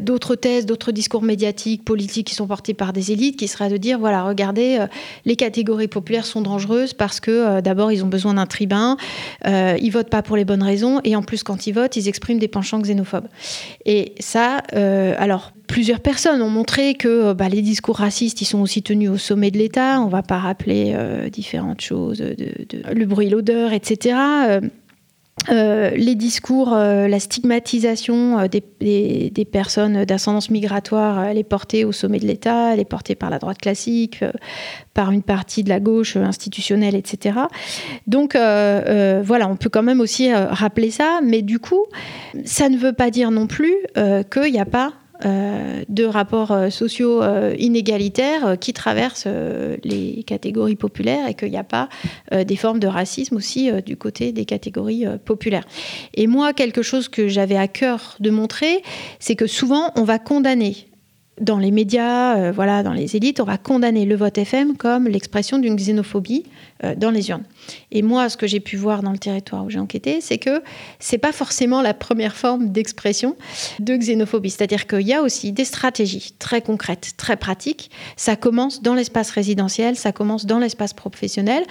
d'autres 0.00 0.34
thèses, 0.34 0.66
d'autres 0.66 0.90
discours 0.90 1.22
médiatiques, 1.22 1.84
politiques 1.84 2.26
qui 2.26 2.34
sont 2.34 2.48
portés 2.48 2.74
par 2.74 2.92
des 2.92 3.12
élites, 3.12 3.36
qui 3.36 3.46
seraient 3.46 3.68
de 3.68 3.76
dire 3.76 4.00
voilà, 4.00 4.24
regardez, 4.24 4.84
les 5.24 5.36
catégories 5.36 5.86
populaires 5.86 6.26
sont 6.26 6.42
dangereuses 6.42 6.92
parce 6.92 7.20
que 7.20 7.60
d'abord, 7.60 7.92
ils 7.92 8.02
ont 8.02 8.08
besoin 8.08 8.34
d'un 8.34 8.46
tribun, 8.46 8.96
ils 9.44 9.90
votent 9.90 10.10
pas 10.10 10.22
pour 10.22 10.36
les 10.36 10.44
bonnes 10.44 10.64
raisons, 10.64 11.00
et 11.04 11.14
en 11.14 11.22
plus, 11.22 11.44
quand 11.44 11.68
ils 11.68 11.72
votent, 11.72 11.94
ils 11.94 12.08
expriment 12.08 12.40
des 12.40 12.48
penchants 12.48 12.80
xénophobes. 12.80 13.28
Et 13.84 14.14
ça, 14.18 14.62
alors, 15.18 15.52
plusieurs 15.66 16.00
personnes 16.00 16.42
ont 16.42 16.50
montré 16.50 16.94
que 16.94 17.32
bah, 17.32 17.48
les 17.48 17.62
discours 17.62 17.96
racistes, 17.96 18.40
ils 18.40 18.46
sont 18.46 18.55
aussi 18.62 18.82
tenus 18.82 19.10
au 19.10 19.16
sommet 19.16 19.50
de 19.50 19.58
l'État. 19.58 20.00
On 20.00 20.06
ne 20.06 20.10
va 20.10 20.22
pas 20.22 20.38
rappeler 20.38 20.92
euh, 20.94 21.28
différentes 21.28 21.80
choses, 21.80 22.22
le 22.22 23.04
bruit, 23.04 23.28
l'odeur, 23.28 23.72
etc. 23.72 24.16
Euh, 24.48 24.60
euh, 25.50 25.90
les 25.90 26.14
discours, 26.14 26.70
la 26.70 27.20
stigmatisation 27.20 28.48
des, 28.48 28.62
des, 29.30 29.44
personnes 29.44 30.04
d'ascendance 30.06 30.50
migratoire, 30.50 31.24
elle 31.24 31.36
est 31.36 31.44
portée 31.44 31.84
au 31.84 31.92
sommet 31.92 32.18
de 32.18 32.26
l'État, 32.26 32.72
elle 32.72 32.80
est 32.80 32.86
portée 32.86 33.14
par 33.14 33.28
la 33.28 33.38
droite 33.38 33.58
classique, 33.58 34.24
par 34.94 35.12
une 35.12 35.22
partie 35.22 35.62
de 35.62 35.68
la 35.68 35.78
gauche 35.78 36.16
institutionnelle, 36.16 36.94
etc. 36.94 37.38
Donc 38.06 38.34
voilà, 38.34 39.46
on 39.46 39.56
peut 39.56 39.68
quand 39.68 39.82
même 39.82 40.00
aussi 40.00 40.32
rappeler 40.32 40.90
ça, 40.90 41.20
mais 41.22 41.42
du 41.42 41.58
coup, 41.58 41.84
ça 42.44 42.70
ne 42.70 42.78
veut 42.78 42.94
pas 42.94 43.10
dire 43.10 43.30
non 43.30 43.46
plus 43.46 43.74
qu'il 43.94 44.52
n'y 44.52 44.58
a 44.58 44.64
pas 44.64 44.94
euh, 45.24 45.82
de 45.88 46.04
rapports 46.04 46.52
euh, 46.52 46.68
sociaux 46.68 47.22
euh, 47.22 47.54
inégalitaires 47.58 48.56
qui 48.60 48.74
traversent 48.74 49.28
les 49.82 50.22
catégories 50.24 50.76
populaires 50.76 51.26
et 51.26 51.34
qu'il 51.34 51.50
n'y 51.50 51.56
a 51.56 51.64
pas 51.64 51.88
des 52.32 52.56
formes 52.56 52.80
de 52.80 52.86
racisme 52.86 53.36
aussi 53.36 53.70
du 53.82 53.96
côté 53.96 54.32
des 54.32 54.44
catégories 54.44 55.04
populaires. 55.24 55.64
Et 56.14 56.26
moi, 56.26 56.52
quelque 56.52 56.82
chose 56.82 57.08
que 57.08 57.28
j'avais 57.28 57.56
à 57.56 57.68
cœur 57.68 58.16
de 58.20 58.30
montrer, 58.30 58.82
c'est 59.18 59.36
que 59.36 59.46
souvent 59.46 59.92
on 59.96 60.04
va 60.04 60.18
condamner 60.18 60.86
dans 61.40 61.58
les 61.58 61.70
médias, 61.70 62.36
euh, 62.36 62.52
voilà, 62.52 62.82
dans 62.82 62.92
les 62.92 63.16
élites, 63.16 63.40
on 63.40 63.44
va 63.44 63.58
condamner 63.58 64.06
le 64.06 64.16
vote 64.16 64.38
FM 64.38 64.76
comme 64.76 65.06
l'expression 65.06 65.58
d'une 65.58 65.76
xénophobie 65.76 66.44
euh, 66.84 66.94
dans 66.94 67.10
les 67.10 67.28
urnes. 67.28 67.44
Et 67.90 68.02
moi, 68.02 68.28
ce 68.28 68.36
que 68.36 68.46
j'ai 68.46 68.60
pu 68.60 68.76
voir 68.76 69.02
dans 69.02 69.12
le 69.12 69.18
territoire 69.18 69.64
où 69.64 69.70
j'ai 69.70 69.78
enquêté, 69.78 70.20
c'est 70.20 70.38
que 70.38 70.62
c'est 70.98 71.18
pas 71.18 71.32
forcément 71.32 71.82
la 71.82 71.94
première 71.94 72.36
forme 72.36 72.70
d'expression 72.70 73.36
de 73.80 73.96
xénophobie. 73.96 74.50
C'est-à-dire 74.50 74.86
qu'il 74.86 75.06
y 75.06 75.12
a 75.12 75.22
aussi 75.22 75.52
des 75.52 75.64
stratégies 75.64 76.34
très 76.38 76.62
concrètes, 76.62 77.12
très 77.16 77.36
pratiques. 77.36 77.90
Ça 78.16 78.36
commence 78.36 78.82
dans 78.82 78.94
l'espace 78.94 79.30
résidentiel, 79.30 79.96
ça 79.96 80.12
commence 80.12 80.46
dans 80.46 80.58
l'espace 80.58 80.94
professionnel 80.94 81.64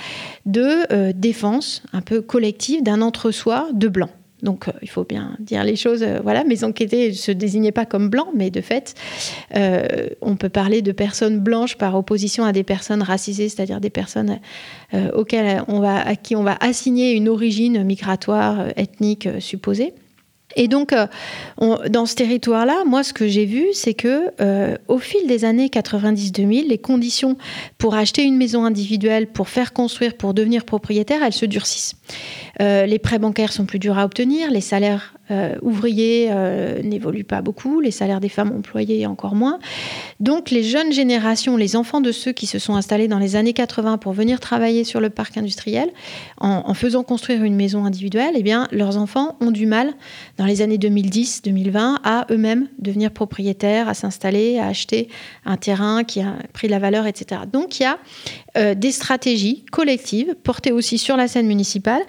de 0.45 0.91
euh, 0.91 1.11
défense 1.15 1.81
un 1.93 2.01
peu 2.01 2.21
collective 2.21 2.83
d'un 2.83 3.01
entre-soi 3.01 3.67
de 3.73 3.87
blanc. 3.87 4.09
Donc, 4.45 4.67
euh, 4.67 4.71
il 4.83 4.89
faut 4.89 5.03
bien 5.03 5.35
dire 5.39 5.63
les 5.63 5.75
choses. 5.75 6.03
Euh, 6.03 6.19
voilà, 6.23 6.43
mes 6.43 6.63
enquêtés 6.63 7.09
ne 7.09 7.13
se 7.13 7.31
désignaient 7.31 7.73
pas 7.73 7.85
comme 7.85 8.09
blancs, 8.09 8.29
mais 8.35 8.51
de 8.51 8.61
fait, 8.61 8.93
euh, 9.55 10.07
on 10.21 10.35
peut 10.35 10.49
parler 10.49 10.83
de 10.83 10.91
personnes 10.91 11.39
blanches 11.39 11.75
par 11.77 11.95
opposition 11.95 12.45
à 12.45 12.53
des 12.53 12.63
personnes 12.63 13.01
racisées, 13.01 13.49
c'est-à-dire 13.49 13.81
des 13.81 13.89
personnes 13.89 14.39
auxquelles 15.13 15.63
on 15.67 15.79
va, 15.79 16.07
à 16.07 16.15
qui 16.15 16.35
on 16.35 16.43
va 16.43 16.55
assigner 16.61 17.13
une 17.13 17.27
origine 17.27 17.83
migratoire, 17.83 18.67
ethnique 18.77 19.27
supposée. 19.39 19.93
Et 20.55 20.67
donc, 20.67 20.93
euh, 20.93 21.07
dans 21.89 22.05
ce 22.05 22.15
territoire-là, 22.15 22.83
moi, 22.85 23.03
ce 23.03 23.13
que 23.13 23.27
j'ai 23.27 23.45
vu, 23.45 23.67
c'est 23.73 23.93
que 23.93 24.31
euh, 24.41 24.75
au 24.87 24.97
fil 24.97 25.27
des 25.27 25.45
années 25.45 25.67
90-2000, 25.67 26.67
les 26.67 26.77
conditions 26.77 27.37
pour 27.77 27.95
acheter 27.95 28.23
une 28.23 28.37
maison 28.37 28.63
individuelle, 28.63 29.27
pour 29.27 29.49
faire 29.49 29.73
construire, 29.73 30.15
pour 30.15 30.33
devenir 30.33 30.65
propriétaire, 30.65 31.21
elles 31.23 31.33
se 31.33 31.45
durcissent. 31.45 31.95
Euh, 32.61 32.85
les 32.85 32.99
prêts 32.99 33.19
bancaires 33.19 33.51
sont 33.51 33.65
plus 33.65 33.79
durs 33.79 33.97
à 33.97 34.05
obtenir, 34.05 34.49
les 34.51 34.61
salaires 34.61 35.11
ouvriers 35.63 36.31
n'évoluent 36.83 37.23
pas 37.23 37.41
beaucoup, 37.41 37.79
les 37.79 37.89
salaires 37.89 38.19
des 38.19 38.29
femmes 38.29 38.51
employées 38.55 39.07
encore 39.07 39.33
moins. 39.33 39.57
Donc, 40.19 40.51
les 40.51 40.61
jeunes 40.61 40.91
générations, 40.91 41.57
les 41.57 41.75
enfants 41.75 41.99
de 41.99 42.11
ceux 42.11 42.31
qui 42.31 42.45
se 42.45 42.59
sont 42.59 42.75
installés 42.75 43.07
dans 43.07 43.17
les 43.17 43.35
années 43.35 43.53
80 43.53 43.97
pour 43.97 44.13
venir 44.13 44.39
travailler 44.39 44.83
sur 44.83 44.99
le 44.99 45.09
parc 45.09 45.35
industriel, 45.37 45.89
en, 46.37 46.71
faisant 46.75 47.01
construire 47.01 47.43
une 47.43 47.55
maison 47.55 47.85
individuelle, 47.85 48.35
eh 48.35 48.43
bien, 48.43 48.67
leurs 48.71 48.97
enfants 48.97 49.35
ont 49.41 49.49
du 49.49 49.65
mal 49.65 49.93
dans 50.37 50.44
dans 50.45 50.51
les 50.51 50.61
années 50.61 50.77
2010-2020 50.77 51.97
à 52.03 52.27
eux-mêmes 52.29 52.67
devenir 52.77 53.09
propriétaires, 53.09 53.89
à 53.89 53.95
s'installer, 53.95 54.59
à 54.59 54.67
acheter 54.67 55.09
un 55.43 55.57
terrain 55.57 56.03
qui 56.03 56.21
a 56.21 56.35
pris 56.53 56.67
de 56.67 56.71
la 56.71 56.77
valeur, 56.77 57.07
etc. 57.07 57.41
Donc 57.51 57.79
il 57.79 57.83
y 57.83 57.85
a 57.87 57.97
euh, 58.55 58.75
des 58.75 58.91
stratégies 58.91 59.65
collectives 59.71 60.35
portées 60.43 60.71
aussi 60.71 60.99
sur 60.99 61.17
la 61.17 61.27
scène 61.27 61.47
municipale 61.47 62.03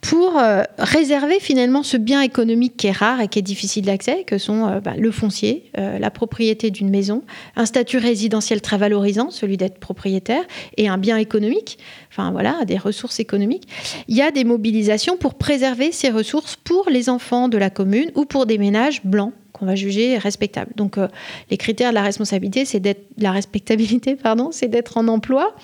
pour 0.00 0.38
euh, 0.38 0.62
réserver 0.78 1.40
finalement 1.40 1.82
ce 1.82 1.98
bien 1.98 2.22
économique 2.22 2.78
qui 2.78 2.86
est 2.86 2.92
rare 2.92 3.20
et 3.20 3.28
qui 3.28 3.38
est 3.38 3.42
difficile 3.42 3.84
d'accès, 3.84 4.24
que 4.24 4.38
sont 4.38 4.66
euh, 4.66 4.80
bah, 4.80 4.94
le 4.96 5.10
foncier, 5.10 5.70
la 5.76 6.10
propriété 6.10 6.70
d'une 6.70 6.88
maison, 6.88 7.22
un 7.56 7.66
statut 7.66 7.98
résidentiel 7.98 8.62
très 8.62 8.78
valorisant, 8.78 9.30
celui 9.30 9.58
d'être 9.58 9.78
propriétaire, 9.78 10.42
et 10.78 10.88
un 10.88 10.96
bien 10.96 11.18
économique, 11.18 11.78
enfin 12.16 12.30
voilà, 12.30 12.64
des 12.64 12.78
ressources 12.78 13.18
économiques. 13.18 13.68
Il 14.08 14.16
y 14.16 14.22
a 14.22 14.30
des 14.30 14.44
mobilisations 14.44 15.16
pour 15.16 15.34
préserver 15.34 15.90
ces 15.90 16.10
ressources 16.10 16.56
pour 16.56 16.88
les 16.88 17.08
enfants 17.08 17.48
de 17.48 17.58
la 17.58 17.70
commune 17.70 18.10
ou 18.14 18.24
pour 18.24 18.46
des 18.46 18.58
ménages 18.58 19.02
blancs 19.04 19.32
qu'on 19.52 19.66
va 19.66 19.74
juger 19.74 20.18
respectables. 20.18 20.72
Donc 20.76 20.98
euh, 20.98 21.08
les 21.50 21.56
critères 21.56 21.90
de 21.90 21.94
la 21.94 22.02
responsabilité, 22.02 22.64
c'est 22.64 22.80
d'être 22.80 23.06
la 23.18 23.32
respectabilité, 23.32 24.14
pardon, 24.22 24.50
c'est 24.52 24.68
d'être 24.68 24.96
en 24.96 25.08
emploi 25.08 25.54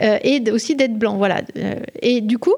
euh, 0.00 0.18
et 0.22 0.42
aussi 0.50 0.76
d'être 0.76 0.98
blanc, 0.98 1.16
voilà. 1.16 1.42
Euh, 1.56 1.76
et 2.02 2.20
du 2.20 2.38
coup, 2.38 2.54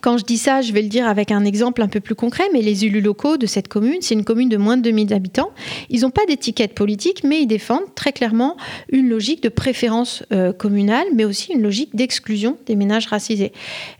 quand 0.00 0.18
je 0.18 0.24
dis 0.24 0.38
ça, 0.38 0.62
je 0.62 0.72
vais 0.72 0.82
le 0.82 0.88
dire 0.88 1.06
avec 1.06 1.30
un 1.30 1.44
exemple 1.44 1.82
un 1.82 1.88
peu 1.88 2.00
plus 2.00 2.14
concret, 2.14 2.44
mais 2.52 2.62
les 2.62 2.84
élus 2.84 3.00
locaux 3.00 3.36
de 3.36 3.46
cette 3.46 3.68
commune, 3.68 3.98
c'est 4.00 4.14
une 4.14 4.24
commune 4.24 4.48
de 4.48 4.56
moins 4.56 4.76
de 4.76 4.82
2000 4.82 5.12
habitants, 5.12 5.50
ils 5.88 6.02
n'ont 6.02 6.10
pas 6.10 6.26
d'étiquette 6.26 6.74
politique, 6.74 7.22
mais 7.24 7.42
ils 7.42 7.46
défendent 7.46 7.94
très 7.94 8.12
clairement 8.12 8.56
une 8.90 9.08
logique 9.08 9.42
de 9.42 9.48
préférence 9.48 10.22
euh, 10.32 10.52
communale, 10.52 11.06
mais 11.14 11.24
aussi 11.24 11.52
une 11.52 11.62
logique 11.62 11.94
d'exclusion 11.94 12.56
des 12.66 12.76
ménages 12.76 13.06
racisés. 13.06 13.52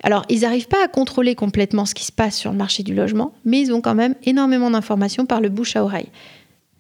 Alors, 0.03 0.25
ils 0.29 0.41
n'arrivent 0.41 0.69
pas 0.69 0.85
à 0.85 0.89
contrôler 0.89 1.35
complètement 1.35 1.87
ce 1.87 1.95
qui 1.95 2.05
se 2.05 2.13
passe 2.13 2.37
sur 2.37 2.51
le 2.51 2.59
marché 2.59 2.83
du 2.83 2.95
logement, 2.95 3.33
mais 3.45 3.61
ils 3.61 3.73
ont 3.73 3.81
quand 3.81 3.95
même 3.95 4.15
énormément 4.25 4.71
d'informations 4.71 5.27
par 5.27 5.41
le 5.41 5.49
bouche 5.49 5.77
à 5.77 5.85
oreille. 5.85 6.09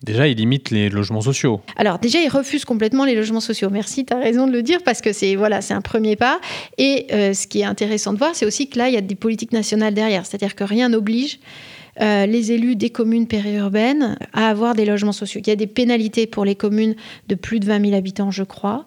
Déjà, 0.03 0.27
il 0.29 0.39
limite 0.39 0.71
les 0.71 0.89
logements 0.89 1.21
sociaux. 1.21 1.61
Alors 1.77 1.99
déjà, 1.99 2.21
il 2.23 2.29
refuse 2.29 2.65
complètement 2.65 3.05
les 3.05 3.15
logements 3.15 3.41
sociaux. 3.41 3.69
Merci, 3.69 4.07
tu 4.07 4.15
as 4.15 4.19
raison 4.19 4.47
de 4.47 4.53
le 4.53 4.63
dire 4.63 4.79
parce 4.83 5.03
que 5.03 5.13
c'est 5.13 5.37
voilà, 5.37 5.61
un 5.69 5.81
premier 5.83 6.17
pas. 6.17 6.41
Et 6.79 7.07
euh, 7.13 7.35
ce 7.35 7.47
qui 7.47 7.61
est 7.61 7.65
intéressant 7.65 8.15
de 8.15 8.19
voir, 8.19 8.35
c'est 8.35 8.47
aussi 8.47 8.71
que 8.71 8.79
là, 8.79 8.89
il 8.89 8.95
y 8.95 8.97
a 8.97 9.03
des 9.03 9.15
politiques 9.15 9.53
nationales 9.53 9.93
derrière. 9.93 10.25
C'est-à-dire 10.25 10.55
que 10.55 10.65
rien 10.65 10.89
n'oblige 10.89 11.39
euh, 12.01 12.25
les 12.25 12.51
élus 12.51 12.77
des 12.77 12.89
communes 12.89 13.27
périurbaines 13.27 14.17
à 14.33 14.49
avoir 14.49 14.75
des 14.75 14.87
logements 14.87 15.13
sociaux. 15.13 15.43
Il 15.45 15.49
y 15.49 15.53
a 15.53 15.57
des 15.57 15.67
pénalités 15.67 16.27
pour 16.27 16.47
les 16.47 16.55
communes 16.55 16.95
de 17.29 17.35
plus 17.35 17.61
de 17.61 17.67
20 17.67 17.85
000 17.85 17.95
habitants, 17.95 18.31
je 18.31 18.45
crois. 18.45 18.87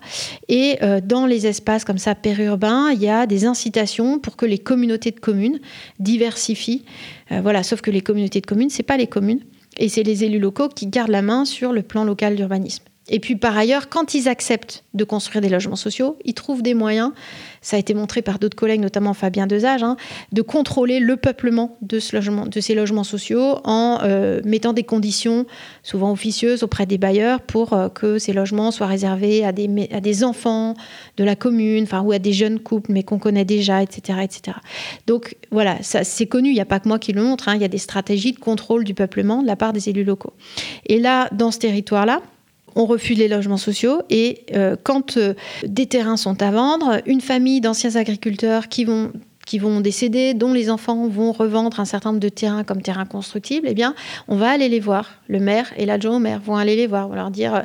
Et 0.50 0.78
euh, 0.82 1.00
dans 1.00 1.28
les 1.28 1.46
espaces 1.46 1.86
comme 1.86 2.00
ça 2.00 2.16
périurbains, 2.16 2.90
il 2.92 3.04
y 3.04 3.10
a 3.10 3.28
des 3.28 3.46
incitations 3.46 4.18
pour 4.18 4.36
que 4.36 4.48
les 4.48 4.58
communautés 4.58 5.12
de 5.12 5.20
communes 5.20 5.60
diversifient. 6.00 6.86
voilà, 7.30 7.62
sauf 7.62 7.82
que 7.82 7.92
les 7.92 8.02
communautés 8.02 8.42
de 8.42 8.48
communes, 8.48 8.72
c'est 8.72 8.82
pas 8.82 8.98
les 8.98 9.08
communes 9.08 9.42
et 9.78 9.90
c'est 9.90 10.04
les 10.04 10.24
élus 10.24 10.40
locaux 10.40 10.70
qui 10.70 10.88
gardent 10.88 11.10
la 11.10 11.22
main 11.22 11.46
sur 11.46 11.74
le 11.74 11.82
plan 11.82 12.04
local 12.04 12.36
d'urbanisme. 12.36 12.84
Et 13.10 13.20
puis 13.20 13.36
par 13.36 13.58
ailleurs, 13.58 13.90
quand 13.90 14.14
ils 14.14 14.30
acceptent 14.30 14.84
de 14.94 15.04
construire 15.04 15.42
des 15.42 15.50
logements 15.50 15.76
sociaux, 15.76 16.18
ils 16.24 16.34
trouvent 16.34 16.62
des 16.62 16.74
moyens, 16.74 17.12
ça 17.62 17.76
a 17.76 17.80
été 17.80 17.94
montré 17.94 18.22
par 18.22 18.40
d'autres 18.40 18.56
collègues, 18.56 18.80
notamment 18.80 19.14
Fabien 19.14 19.46
Dezage, 19.46 19.84
hein, 19.84 19.98
de 20.32 20.42
contrôler 20.42 21.00
le 21.00 21.18
peuplement 21.18 21.78
de, 21.82 22.00
ces 22.00 22.76
logements 22.76 23.04
sociaux 23.04 23.60
en 23.66 24.00
euh, 24.04 24.42
mettant 24.46 24.72
des 24.72 24.84
conditions, 24.84 25.46
souvent 25.82 26.12
officieuses, 26.12 26.64
auprès 26.64 26.86
des 26.86 26.98
bailleurs 26.98 27.42
pour 27.42 27.74
euh, 27.74 27.90
que 27.90 28.20
ces 28.20 28.32
logements 28.32 28.72
soient 28.72 28.88
réservés 28.88 29.44
à 29.44 29.52
des, 29.52 29.90
à 29.92 30.00
des 30.00 30.24
enfants 30.24 30.76
de 31.18 31.24
la 31.24 31.36
commune, 31.36 31.84
enfin, 31.84 32.02
ou 32.02 32.14
à 32.14 32.20
des 32.20 32.34
jeunes 32.34 32.60
couples, 32.60 32.92
mais 32.92 33.04
qu'on 33.04 33.20
connaît 33.20 33.46
déjà, 33.46 33.84
etc. 33.84 34.20
etc. 34.24 34.58
Donc 35.08 35.36
voilà, 35.52 35.78
c'est 35.82 36.28
connu, 36.28 36.50
il 36.50 36.56
n'y 36.56 36.62
a 36.62 36.66
pas 36.66 36.80
que 36.80 36.88
moi 36.88 37.00
qui 37.00 37.12
le 37.12 37.22
montre, 37.22 37.50
hein, 37.50 37.56
il 37.56 37.62
y 37.62 37.66
a 37.66 37.70
des 37.70 37.78
stratégies 37.78 38.32
de 38.32 38.40
contrôle 38.40 38.86
du 38.86 38.94
peuplement 38.94 39.42
de 39.42 39.48
la 39.48 39.56
part 39.56 39.74
des 39.74 39.90
élus 39.90 40.04
locaux. 40.04 40.34
Et 40.86 41.00
là, 41.00 41.28
dans 41.32 41.52
ce 41.52 41.60
territoire-là, 41.60 42.22
on 42.76 42.86
refuse 42.86 43.18
les 43.18 43.28
logements 43.28 43.58
sociaux 43.58 44.02
et 44.10 44.46
euh, 44.54 44.76
quand 44.82 45.18
euh, 45.18 45.34
des 45.64 45.86
terrains 45.86 46.18
sont 46.18 46.42
à 46.42 46.52
vendre, 46.52 47.02
une 47.06 47.22
famille 47.22 47.62
d'anciens 47.62 47.96
agriculteurs 47.96 48.68
qui 48.68 48.86
vont 48.86 49.12
qui 49.46 49.60
vont 49.60 49.82
décéder, 49.82 50.34
dont 50.34 50.54
les 50.54 50.70
enfants 50.70 51.08
vont 51.08 51.32
revendre 51.32 51.80
un 51.80 51.86
certain 51.86 52.10
nombre 52.10 52.22
de 52.22 52.30
terrains 52.30 52.64
comme 52.64 52.82
terrains 52.82 53.06
constructibles, 53.06 53.68
eh 53.70 53.74
bien, 53.74 53.94
on 54.28 54.36
va 54.36 54.50
aller 54.50 54.70
les 54.70 54.80
voir. 54.80 55.10
Le 55.28 55.40
maire 55.40 55.72
et 55.78 55.86
l'adjoint 55.86 56.18
au 56.18 56.20
maire 56.20 56.40
vont 56.44 56.56
aller 56.56 56.76
les 56.76 56.88
voir, 56.88 57.08
vont 57.08 57.16
leur 57.16 57.32
dire 57.32 57.56
euh, 57.56 57.62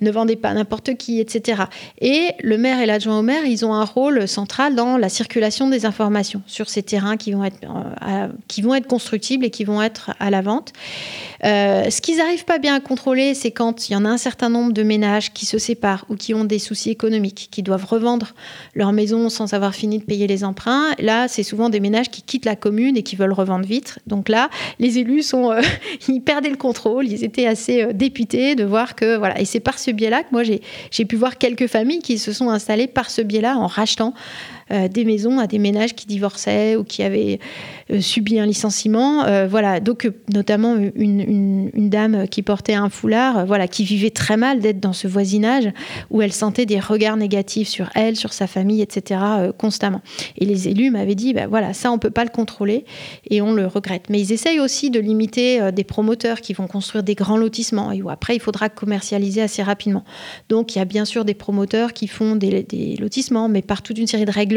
ne 0.00 0.10
vendez 0.10 0.36
pas 0.36 0.52
n'importe 0.52 0.96
qui, 0.96 1.20
etc. 1.20 1.62
Et 2.00 2.30
le 2.42 2.58
maire 2.58 2.80
et 2.80 2.86
l'adjoint 2.86 3.18
au 3.18 3.22
maire, 3.22 3.46
ils 3.46 3.64
ont 3.64 3.74
un 3.74 3.84
rôle 3.84 4.28
central 4.28 4.74
dans 4.74 4.96
la 4.96 5.08
circulation 5.08 5.68
des 5.68 5.86
informations 5.86 6.42
sur 6.46 6.68
ces 6.68 6.82
terrains 6.82 7.16
qui 7.16 7.32
vont 7.32 7.44
être, 7.44 7.58
euh, 8.06 8.28
qui 8.48 8.62
vont 8.62 8.74
être 8.74 8.86
constructibles 8.86 9.44
et 9.44 9.50
qui 9.50 9.64
vont 9.64 9.82
être 9.82 10.10
à 10.20 10.30
la 10.30 10.42
vente. 10.42 10.72
Euh, 11.44 11.90
ce 11.90 12.00
qu'ils 12.00 12.18
n'arrivent 12.18 12.44
pas 12.44 12.58
bien 12.58 12.74
à 12.74 12.80
contrôler, 12.80 13.34
c'est 13.34 13.50
quand 13.50 13.88
il 13.88 13.92
y 13.92 13.96
en 13.96 14.04
a 14.04 14.08
un 14.08 14.18
certain 14.18 14.48
nombre 14.48 14.72
de 14.72 14.82
ménages 14.82 15.32
qui 15.32 15.46
se 15.46 15.58
séparent 15.58 16.04
ou 16.08 16.16
qui 16.16 16.34
ont 16.34 16.44
des 16.44 16.58
soucis 16.58 16.90
économiques, 16.90 17.48
qui 17.50 17.62
doivent 17.62 17.84
revendre 17.84 18.34
leur 18.74 18.92
maison 18.92 19.28
sans 19.28 19.54
avoir 19.54 19.74
fini 19.74 19.98
de 19.98 20.04
payer 20.04 20.26
les 20.26 20.44
emprunts. 20.44 20.92
Là, 20.98 21.13
c'est 21.28 21.42
souvent 21.42 21.68
des 21.68 21.80
ménages 21.80 22.10
qui 22.10 22.22
quittent 22.22 22.44
la 22.44 22.56
commune 22.56 22.96
et 22.96 23.02
qui 23.02 23.16
veulent 23.16 23.32
revendre 23.32 23.66
vite. 23.66 23.98
Donc 24.06 24.28
là, 24.28 24.50
les 24.78 24.98
élus 24.98 25.22
sont, 25.22 25.50
euh, 25.50 25.60
ils 26.08 26.20
perdaient 26.20 26.50
le 26.50 26.56
contrôle. 26.56 27.06
Ils 27.06 27.24
étaient 27.24 27.46
assez 27.46 27.82
euh, 27.82 27.92
députés 27.92 28.54
de 28.54 28.64
voir 28.64 28.94
que 28.94 29.16
voilà. 29.16 29.40
Et 29.40 29.44
c'est 29.44 29.60
par 29.60 29.78
ce 29.78 29.90
biais-là 29.90 30.22
que 30.22 30.28
moi 30.32 30.42
j'ai 30.42 31.04
pu 31.04 31.16
voir 31.16 31.38
quelques 31.38 31.66
familles 31.66 32.00
qui 32.00 32.18
se 32.18 32.32
sont 32.32 32.50
installées 32.50 32.86
par 32.86 33.10
ce 33.10 33.22
biais-là 33.22 33.56
en 33.56 33.66
rachetant 33.66 34.14
euh, 34.70 34.88
des 34.88 35.04
maisons 35.04 35.38
à 35.38 35.46
des 35.46 35.58
ménages 35.58 35.94
qui 35.94 36.06
divorçaient 36.06 36.76
ou 36.76 36.84
qui 36.84 37.02
avaient 37.02 37.38
euh, 37.90 38.00
subi 38.00 38.38
un 38.38 38.46
licenciement. 38.46 39.24
Euh, 39.24 39.46
voilà, 39.46 39.78
donc 39.80 40.10
notamment 40.32 40.76
une, 40.94 41.70
dame 41.74 42.26
qui 42.28 42.42
portait 42.42 42.74
un 42.74 42.88
foulard, 42.88 43.44
voilà, 43.46 43.68
qui 43.68 43.84
vivait 43.84 44.10
très 44.10 44.36
mal 44.36 44.60
d'être 44.60 44.80
dans 44.80 44.94
ce 44.94 45.06
voisinage 45.06 45.68
où 46.10 46.22
elle 46.22 46.32
sentait 46.32 46.64
des 46.66 46.80
regards 46.80 47.16
négatifs 47.16 47.68
sur 47.68 47.90
elle, 47.94 48.16
sur 48.16 48.32
sa 48.32 48.46
famille, 48.46 48.80
etc. 48.80 49.20
constamment. 49.58 50.00
Et 50.38 50.46
les 50.46 50.68
élus 50.68 50.90
m'avaient 50.90 51.14
dit, 51.14 51.34
ben 51.34 51.46
voilà, 51.46 51.74
ça 51.74 51.92
on 51.92 51.98
peut 51.98 52.10
pas 52.10 52.24
le 52.24 52.30
contrôler 52.30 52.84
et 53.28 53.42
on 53.42 53.52
le 53.52 53.66
regrette. 53.66 54.08
Mais 54.08 54.20
ils 54.20 54.32
essayent 54.32 54.60
aussi 54.60 54.90
de 54.90 54.98
limiter 54.98 55.70
des 55.72 55.84
promoteurs 55.84 56.40
qui 56.40 56.54
vont 56.54 56.66
construire 56.66 57.04
des 57.04 57.14
grands 57.14 57.36
lotissements 57.36 57.92
et 57.92 58.02
où 58.02 58.08
après 58.08 58.34
il 58.34 58.40
faudra 58.40 58.70
commercialiser 58.70 59.42
assez 59.42 59.62
rapidement. 59.62 60.04
Donc 60.48 60.74
il 60.74 60.78
y 60.78 60.82
a 60.82 60.86
bien 60.86 61.04
sûr 61.04 61.24
des 61.24 61.34
promoteurs 61.34 61.92
qui 61.92 62.08
font 62.08 62.34
des, 62.34 62.62
des 62.62 62.96
lotissements, 62.96 63.48
mais 63.48 63.62
par 63.62 63.82
toute 63.82 63.98
une 63.98 64.06
série 64.06 64.24
de 64.24 64.32
règles 64.32 64.53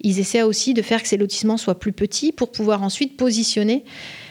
ils 0.00 0.18
essaient 0.18 0.42
aussi 0.42 0.74
de 0.74 0.82
faire 0.82 1.02
que 1.02 1.08
ces 1.08 1.16
lotissements 1.16 1.56
soient 1.56 1.78
plus 1.78 1.92
petits 1.92 2.32
pour 2.32 2.50
pouvoir 2.50 2.82
ensuite 2.82 3.16
positionner 3.16 3.84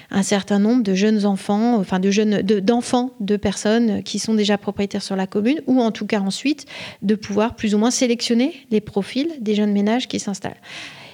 un 0.10 0.24
certain 0.24 0.60
nombre 0.60 0.84
de 0.84 0.94
jeunes 0.94 1.26
enfants, 1.26 1.76
enfin 1.76 2.00
de 2.00 2.12
jeunes, 2.12 2.42
d'enfants 2.42 3.12
de, 3.20 3.36
personnes 3.36 4.04
qui 4.04 4.20
sont 4.20 4.34
déjà 4.34 4.58
propriétaires 4.58 5.04
sur 5.04 5.16
la 5.16 5.28
commune, 5.28 5.62
ou 5.68 5.82
en 5.82 5.92
tout 5.92 6.06
cas 6.06 6.20
ensuite 6.20 6.66
de 7.02 7.16
pouvoir 7.16 7.56
plus 7.56 7.76
ou 7.76 7.78
moins 7.78 7.92
sélectionner 7.92 8.54
les 8.72 8.82
profils 8.82 9.32
des 9.42 9.56
jeunes 9.56 9.74
ménages 9.74 10.08
qui 10.08 10.20
s'installent. 10.20 10.62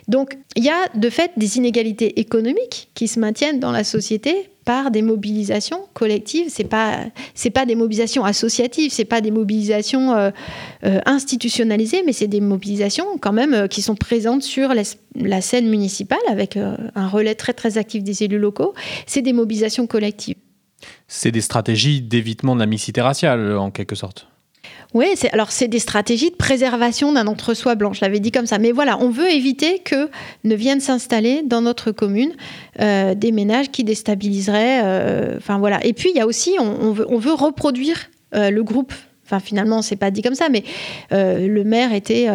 Donc 0.07 0.37
il 0.55 0.63
y 0.63 0.69
a 0.69 0.87
de 0.95 1.09
fait 1.09 1.31
des 1.37 1.57
inégalités 1.57 2.19
économiques 2.19 2.89
qui 2.93 3.07
se 3.07 3.19
maintiennent 3.19 3.59
dans 3.59 3.71
la 3.71 3.83
société 3.83 4.49
par 4.65 4.91
des 4.91 5.01
mobilisations 5.01 5.79
collectives. 5.93 6.47
C'est 6.49 6.63
pas 6.63 7.05
pas 7.53 7.65
des 7.65 7.75
mobilisations 7.75 8.23
associatives, 8.23 8.91
c'est 8.91 9.05
pas 9.05 9.21
des 9.21 9.31
mobilisations 9.31 10.13
euh, 10.13 10.31
euh, 10.85 10.99
institutionnalisées, 11.05 12.01
mais 12.05 12.13
c'est 12.13 12.27
des 12.27 12.41
mobilisations 12.41 13.17
quand 13.19 13.33
même 13.33 13.53
euh, 13.53 13.67
qui 13.67 13.81
sont 13.81 13.95
présentes 13.95 14.43
sur 14.43 14.73
la, 14.73 15.41
scène 15.41 15.69
municipale 15.69 16.19
avec 16.29 16.57
un 16.57 17.07
relais 17.07 17.35
très 17.35 17.53
très 17.53 17.77
actif 17.77 18.03
des 18.03 18.23
élus 18.23 18.39
locaux. 18.39 18.73
C'est 19.05 19.21
des 19.21 19.33
mobilisations 19.33 19.85
collectives. 19.85 20.35
C'est 21.07 21.31
des 21.31 21.41
stratégies 21.41 22.01
d'évitement 22.01 22.55
de 22.55 22.59
la 22.59 22.65
mixité 22.65 23.01
raciale 23.01 23.57
en 23.57 23.71
quelque 23.71 23.95
sorte. 23.95 24.27
Oui, 24.93 25.07
alors 25.31 25.51
c'est 25.51 25.67
des 25.67 25.79
stratégies 25.79 26.29
de 26.29 26.35
préservation 26.35 27.11
d'un 27.11 27.25
entre-soi 27.25 27.73
blanc, 27.73 27.93
je 27.93 28.01
l'avais 28.01 28.19
dit 28.19 28.31
comme 28.31 28.45
ça. 28.45 28.59
Mais 28.59 28.71
voilà, 28.71 28.99
on 28.99 29.09
veut 29.09 29.29
éviter 29.31 29.79
que 29.79 30.09
ne 30.43 30.55
viennent 30.55 30.79
s'installer 30.79 31.41
dans 31.43 31.61
notre 31.61 31.91
commune 31.91 32.33
euh, 32.79 33.15
des 33.15 33.31
ménages 33.31 33.71
qui 33.71 33.83
déstabiliseraient. 33.83 34.81
Euh, 34.83 35.39
voilà. 35.59 35.83
Et 35.83 35.93
puis 35.93 36.11
il 36.13 36.17
y 36.17 36.21
a 36.21 36.27
aussi, 36.27 36.55
on, 36.59 36.91
veut, 36.91 37.33
reproduire 37.33 38.09
euh, 38.35 38.49
le 38.49 38.63
groupe 38.63 38.93
Enfin, 39.25 39.39
finalement, 39.39 39.81
c'est 39.81 39.95
pas 39.95 40.11
dit 40.11 40.21
comme 40.21 40.35
ça, 40.35 40.49
mais 40.49 40.63
le 41.09 41.63
maire 41.63 41.93
était. 41.93 42.27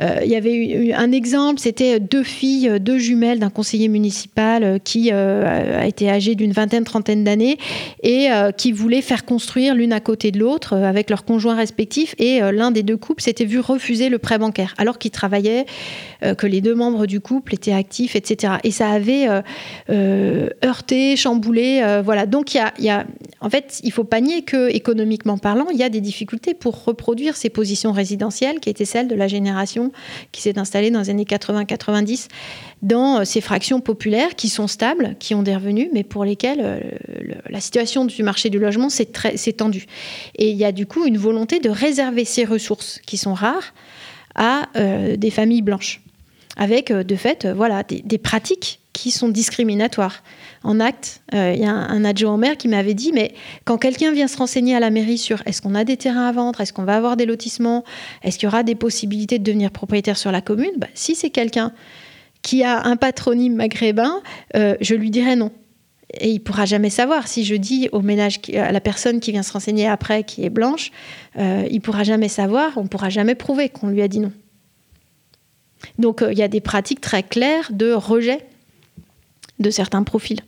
Euh, 0.00 0.10
euh, 0.10 0.24
il 0.24 0.30
y 0.30 0.36
avait 0.36 0.54
eu 0.54 0.92
un 0.92 1.12
exemple, 1.12 1.60
c'était 1.60 2.00
deux 2.00 2.22
filles, 2.22 2.78
deux 2.80 2.98
jumelles 2.98 3.38
d'un 3.38 3.50
conseiller 3.50 3.88
municipal 3.88 4.80
qui 4.82 5.10
a 5.10 5.86
été 5.86 6.10
âgée 6.10 6.34
d'une 6.34 6.52
vingtaine, 6.52 6.84
trentaine 6.84 7.24
d'années 7.24 7.58
et 8.02 8.28
qui 8.56 8.72
voulaient 8.72 9.02
faire 9.02 9.24
construire 9.24 9.74
l'une 9.74 9.92
à 9.92 10.00
côté 10.00 10.30
de 10.30 10.38
l'autre 10.38 10.76
avec 10.76 11.10
leurs 11.10 11.24
conjoints 11.24 11.54
respectifs. 11.54 12.14
Et 12.18 12.40
l'un 12.40 12.70
des 12.70 12.82
deux 12.82 12.96
couples 12.96 13.22
s'était 13.22 13.44
vu 13.44 13.60
refuser 13.60 14.08
le 14.08 14.18
prêt 14.18 14.38
bancaire 14.38 14.74
alors 14.78 14.98
qu'ils 14.98 15.10
travaillaient, 15.10 15.66
que 16.36 16.46
les 16.46 16.60
deux 16.60 16.74
membres 16.74 17.06
du 17.06 17.20
couple 17.20 17.54
étaient 17.54 17.72
actifs, 17.72 18.16
etc. 18.16 18.54
Et 18.64 18.70
ça 18.70 18.90
avait 18.90 19.26
heurté, 20.64 21.16
chamboulé. 21.16 22.00
voilà. 22.04 22.26
Donc, 22.26 22.54
il 22.54 22.62
y 22.78 22.90
a, 22.90 23.06
en 23.40 23.50
fait, 23.50 23.80
il 23.84 23.92
faut 23.92 24.04
pas 24.04 24.20
nier 24.20 24.42
que, 24.42 24.70
économiquement 24.70 25.38
parlant, 25.38 25.66
il 25.72 25.78
y 25.78 25.82
a 25.82 25.88
des 25.88 26.00
difficultés 26.00 26.54
pour 26.54 26.84
reproduire 26.84 27.36
ces 27.36 27.50
positions 27.50 27.92
résidentielles 27.92 28.60
qui 28.60 28.70
étaient 28.70 28.84
celles 28.84 29.08
de 29.08 29.14
la 29.14 29.28
génération 29.28 29.89
qui 30.32 30.42
s'est 30.42 30.58
installée 30.58 30.90
dans 30.90 31.00
les 31.00 31.10
années 31.10 31.24
80-90 31.24 32.28
dans 32.82 33.20
euh, 33.20 33.24
ces 33.24 33.40
fractions 33.40 33.80
populaires 33.80 34.34
qui 34.36 34.48
sont 34.48 34.66
stables, 34.66 35.16
qui 35.18 35.34
ont 35.34 35.42
des 35.42 35.54
revenus, 35.54 35.88
mais 35.92 36.04
pour 36.04 36.24
lesquelles 36.24 36.60
euh, 36.62 36.80
la 37.48 37.60
situation 37.60 38.04
du 38.04 38.22
marché 38.22 38.50
du 38.50 38.58
logement 38.58 38.88
s'est 38.88 39.06
tendue. 39.56 39.86
Et 40.36 40.50
il 40.50 40.56
y 40.56 40.64
a 40.64 40.72
du 40.72 40.86
coup 40.86 41.06
une 41.06 41.18
volonté 41.18 41.60
de 41.60 41.70
réserver 41.70 42.24
ces 42.24 42.44
ressources 42.44 43.00
qui 43.06 43.16
sont 43.16 43.34
rares 43.34 43.74
à 44.34 44.68
euh, 44.76 45.16
des 45.16 45.30
familles 45.30 45.62
blanches, 45.62 46.00
avec 46.56 46.92
de 46.92 47.16
fait 47.16 47.46
voilà, 47.46 47.82
des 47.82 48.18
pratiques 48.18 48.79
qui 48.92 49.10
sont 49.10 49.28
discriminatoires 49.28 50.22
en 50.62 50.80
acte. 50.80 51.22
Euh, 51.34 51.52
il 51.54 51.62
y 51.62 51.64
a 51.64 51.70
un, 51.70 52.04
adjoint 52.04 52.34
au 52.34 52.36
maire 52.36 52.56
qui 52.56 52.68
m'avait 52.68 52.94
dit, 52.94 53.12
mais 53.12 53.32
quand 53.64 53.78
quelqu'un 53.78 54.12
vient 54.12 54.28
se 54.28 54.36
renseigner 54.36 54.74
à 54.74 54.80
la 54.80 54.90
mairie 54.90 55.18
sur 55.18 55.42
est-ce 55.46 55.62
qu'on 55.62 55.74
a 55.74 55.84
des 55.84 55.96
terrains 55.96 56.26
à 56.26 56.32
vendre, 56.32 56.60
est-ce 56.60 56.72
qu'on 56.72 56.84
va 56.84 56.96
avoir 56.96 57.16
des 57.16 57.26
lotissements, 57.26 57.84
est-ce 58.22 58.38
qu'il 58.38 58.46
y 58.46 58.48
aura 58.48 58.62
des 58.62 58.74
possibilités 58.74 59.38
de 59.38 59.44
devenir 59.44 59.70
propriétaire 59.70 60.18
sur 60.18 60.32
la 60.32 60.40
commune, 60.40 60.72
bah, 60.76 60.88
si 60.94 61.14
c'est 61.14 61.30
quelqu'un 61.30 61.72
qui 62.42 62.64
a 62.64 62.84
un 62.84 62.96
patronyme 62.96 63.54
maghrébin, 63.54 64.22
euh, 64.56 64.74
je 64.80 64.94
lui 64.94 65.10
dirais 65.10 65.36
non. 65.36 65.52
Et 66.18 66.30
il 66.30 66.40
pourra 66.40 66.64
jamais 66.64 66.90
savoir. 66.90 67.28
Si 67.28 67.44
je 67.44 67.54
dis 67.54 67.88
au 67.92 68.00
ménage, 68.00 68.40
à 68.56 68.72
la 68.72 68.80
personne 68.80 69.20
qui 69.20 69.30
vient 69.30 69.44
se 69.44 69.52
renseigner 69.52 69.86
après, 69.86 70.24
qui 70.24 70.44
est 70.44 70.50
blanche, 70.50 70.90
euh, 71.38 71.68
il 71.70 71.80
pourra 71.80 72.02
jamais 72.02 72.28
savoir, 72.28 72.72
on 72.76 72.88
pourra 72.88 73.10
jamais 73.10 73.36
prouver 73.36 73.68
qu'on 73.68 73.88
lui 73.88 74.02
a 74.02 74.08
dit 74.08 74.18
non. 74.18 74.32
Donc 75.98 76.24
il 76.28 76.36
y 76.36 76.42
a 76.42 76.48
des 76.48 76.60
pratiques 76.60 77.00
très 77.00 77.22
claires 77.22 77.70
de 77.70 77.92
rejet 77.92 78.40
de 79.60 79.70
certains 79.70 80.02
profils. 80.02 80.40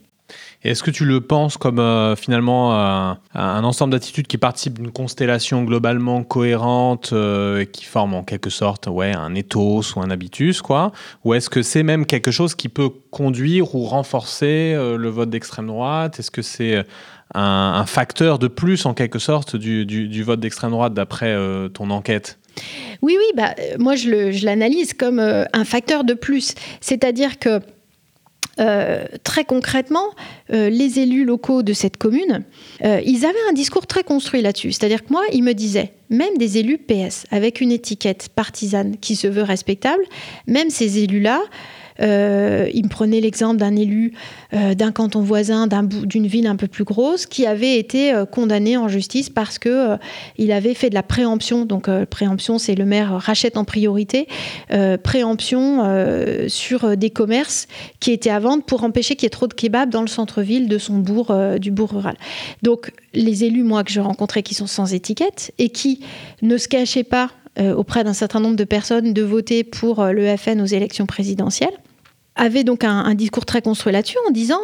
Est-ce 0.65 0.85
que 0.85 0.93
tu 0.93 1.05
le 1.05 1.21
penses 1.21 1.57
comme 1.57 1.81
euh, 1.81 2.15
finalement 2.15 2.73
euh, 2.79 3.15
un 3.35 3.65
ensemble 3.65 3.93
d'attitudes 3.93 4.29
qui 4.29 4.39
participent 4.39 4.79
d'une 4.79 4.93
constellation 4.93 5.65
globalement 5.65 6.23
cohérente 6.23 7.11
euh, 7.13 7.65
qui 7.65 7.85
forme 7.85 8.15
en 8.15 8.23
quelque 8.23 8.49
sorte 8.49 8.87
ouais, 8.87 9.13
un 9.13 9.35
ethos 9.35 9.97
ou 9.97 10.01
un 10.01 10.11
habitus 10.11 10.63
quoi? 10.63 10.93
Ou 11.25 11.35
est-ce 11.35 11.51
que 11.51 11.63
c'est 11.63 11.83
même 11.83 12.07
quelque 12.07 12.31
chose 12.31 12.55
qui 12.55 12.69
peut 12.69 12.91
conduire 13.11 13.75
ou 13.75 13.85
renforcer 13.85 14.75
le 14.75 15.09
vote 15.09 15.31
d'extrême 15.31 15.67
droite? 15.67 16.21
Est-ce 16.21 16.31
que 16.31 16.43
c'est 16.43 16.85
un, 17.35 17.85
facteur 17.87 18.39
de 18.39 18.47
plus 18.47 18.87
en 18.87 18.95
quelque 18.95 19.19
sorte 19.19 19.57
du, 19.57 20.23
vote 20.23 20.41
d'extrême 20.41 20.71
droite 20.71 20.95
d'après 20.95 21.37
ton 21.75 21.91
enquête? 21.91 22.39
Oui, 23.03 23.17
oui, 23.19 23.33
bah, 23.37 23.55
moi 23.79 23.97
je 23.97 24.45
l'analyse 24.45 24.95
comme 24.95 25.19
un 25.19 25.65
facteur 25.65 26.05
de 26.05 26.15
plus. 26.15 26.55
C'est-à-dire 26.81 27.39
que 27.39 27.61
euh, 28.61 29.05
très 29.25 29.45
concrètement, 29.45 30.11
euh, 30.53 30.69
les 30.69 30.99
élus 30.99 31.25
locaux 31.25 31.63
de 31.63 31.73
cette 31.73 31.97
commune, 31.97 32.45
euh, 32.85 33.01
ils 33.05 33.25
avaient 33.25 33.35
un 33.49 33.53
discours 33.53 33.87
très 33.87 34.05
construit 34.05 34.43
là-dessus. 34.43 34.73
C'est-à-dire 34.73 35.05
que 35.05 35.11
moi, 35.11 35.23
ils 35.33 35.43
me 35.43 35.55
disaient, 35.55 35.93
même 36.11 36.37
des 36.37 36.59
élus 36.59 36.79
PS, 36.79 37.25
avec 37.31 37.61
une 37.61 37.73
étiquette 37.73 38.29
partisane 38.35 38.97
qui 38.99 39.17
se 39.17 39.27
veut 39.27 39.43
respectable, 39.43 40.03
même 40.47 40.69
ces 40.69 40.99
élus-là, 40.99 41.41
Euh, 42.01 42.69
il 42.73 42.85
me 42.85 42.89
prenait 42.89 43.21
l'exemple 43.21 43.59
d'un 43.59 43.77
élu 43.77 44.13
euh, 44.55 44.75
d'un 44.75 44.93
canton 44.93 45.21
voisin, 45.21 45.67
d'une 45.67 46.27
ville 46.27 46.47
un 46.47 46.57
peu 46.57 46.67
plus 46.67 46.85
grosse, 46.85 47.27
qui 47.27 47.47
avait 47.47 47.79
été 47.79 48.13
condamné 48.31 48.77
en 48.77 48.89
justice 48.89 49.31
parce 49.31 49.59
que 49.59 49.97
il 50.39 50.53
avait 50.53 50.75
fait 50.75 50.91
de 50.91 50.95
la 50.95 51.03
préemption. 51.03 51.65
Donc 51.65 51.89
préemption, 52.07 52.59
c'est 52.59 52.75
le 52.75 52.85
maire 52.85 53.13
rachète 53.19 53.57
en 53.57 53.65
priorité. 53.65 54.27
préemption 55.03 55.83
sur 56.49 56.97
des 56.97 57.11
commerces 57.11 57.69
qui 58.01 58.13
étaient 58.13 58.31
à 58.31 58.39
vendre 58.39 58.65
pour 58.65 58.85
empêcher 58.85 59.15
qu'il 59.15 59.25
y 59.25 59.27
ait 59.27 59.31
trop 59.31 59.47
de 59.47 59.55
kebabs 59.55 59.91
dans 59.91 60.03
le 60.03 60.09
centre-ville 60.09 60.69
de 60.69 60.79
son 60.79 60.99
bourg, 60.99 61.35
du 61.59 61.71
bourg 61.71 61.91
rural. 61.93 62.17
Donc 62.63 62.93
les 63.15 63.45
élus, 63.45 63.63
moi, 63.63 63.85
que 63.85 63.93
je 63.93 64.01
rencontrais, 64.01 64.43
qui 64.43 64.55
sont 64.55 64.67
sans 64.67 64.95
étiquette 64.95 65.53
et 65.59 65.69
qui 65.69 66.01
ne 66.41 66.57
se 66.57 66.69
cachaient 66.69 67.05
pas 67.05 67.25
euh, 67.25 67.42
auprès 67.59 68.05
d'un 68.05 68.15
certain 68.15 68.41
nombre 68.41 68.57
de 68.57 68.65
personnes 68.65 69.13
de 69.13 69.23
voter 69.23 69.65
pour 69.65 70.01
euh, 70.01 70.13
le 70.13 70.37
FN 70.37 70.61
aux 70.61 70.67
élections 70.67 71.07
présidentielles 71.07 71.77
avait 72.35 72.65
donc 72.65 72.83
un, 72.85 73.15
discours 73.15 73.45
très 73.45 73.61
construit 73.61 73.93
là-dessus 73.93 74.17
en 74.27 74.31
disant 74.31 74.61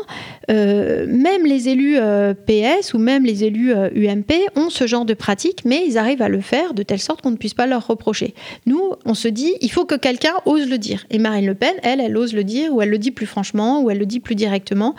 euh, 0.50 1.06
même 1.06 1.44
les 1.44 1.68
élus 1.68 1.98
euh, 1.98 2.32
PS 2.32 2.94
ou 2.94 2.98
même 2.98 3.26
les 3.26 3.44
élus 3.44 3.72
UMP 3.72 4.32
euh, 4.32 4.60
ont 4.60 4.70
ce 4.70 4.86
genre 4.86 5.04
de 5.04 5.12
pratique, 5.12 5.64
mais 5.66 5.84
ils 5.86 5.98
arrivent 5.98 6.22
à 6.22 6.30
le 6.30 6.40
faire 6.40 6.72
de 6.72 6.82
telle 6.82 6.98
sorte 6.98 7.20
qu'on 7.20 7.30
ne 7.30 7.36
puisse 7.36 7.52
pas 7.52 7.66
leur 7.66 7.86
reprocher. 7.86 8.34
Nous, 8.64 8.92
on 9.04 9.12
se 9.12 9.28
dit 9.28 9.54
il 9.60 9.70
faut 9.70 9.84
que 9.84 9.96
quelqu'un 9.96 10.32
ose 10.46 10.68
le 10.68 10.78
dire. 10.78 11.04
Et 11.10 11.18
Marine 11.18 11.46
Le 11.46 11.54
Pen, 11.54 11.74
elle, 11.82 12.00
elle 12.00 12.16
ose 12.16 12.32
le 12.32 12.42
dire, 12.42 12.74
ou 12.74 12.80
elle 12.80 12.88
le 12.88 12.98
dit 12.98 13.10
plus 13.10 13.26
franchement, 13.26 13.82
ou 13.82 13.90
elle 13.90 13.98
le 13.98 14.06
dit 14.06 14.20
plus 14.20 14.34
directement 14.34 14.94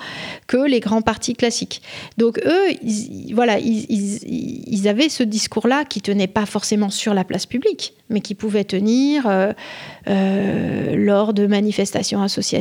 que 0.45 0.57
les 0.57 0.79
grands 0.79 1.01
partis 1.01 1.33
classiques. 1.33 1.81
Donc 2.17 2.39
eux, 2.45 2.71
ils, 2.83 3.33
voilà, 3.33 3.57
ils, 3.59 4.87
avaient 4.87 5.09
ce 5.09 5.23
discours-là 5.23 5.85
qui 5.85 6.01
tenait 6.01 6.27
pas 6.27 6.45
forcément 6.45 6.89
sur 6.89 7.13
la 7.13 7.23
place 7.23 7.45
publique, 7.45 7.93
mais 8.09 8.21
qui 8.21 8.35
pouvait 8.35 8.63
tenir 8.63 9.27
lors 10.07 11.33
de 11.33 11.47
manifestations 11.47 12.21
associatives 12.21 12.58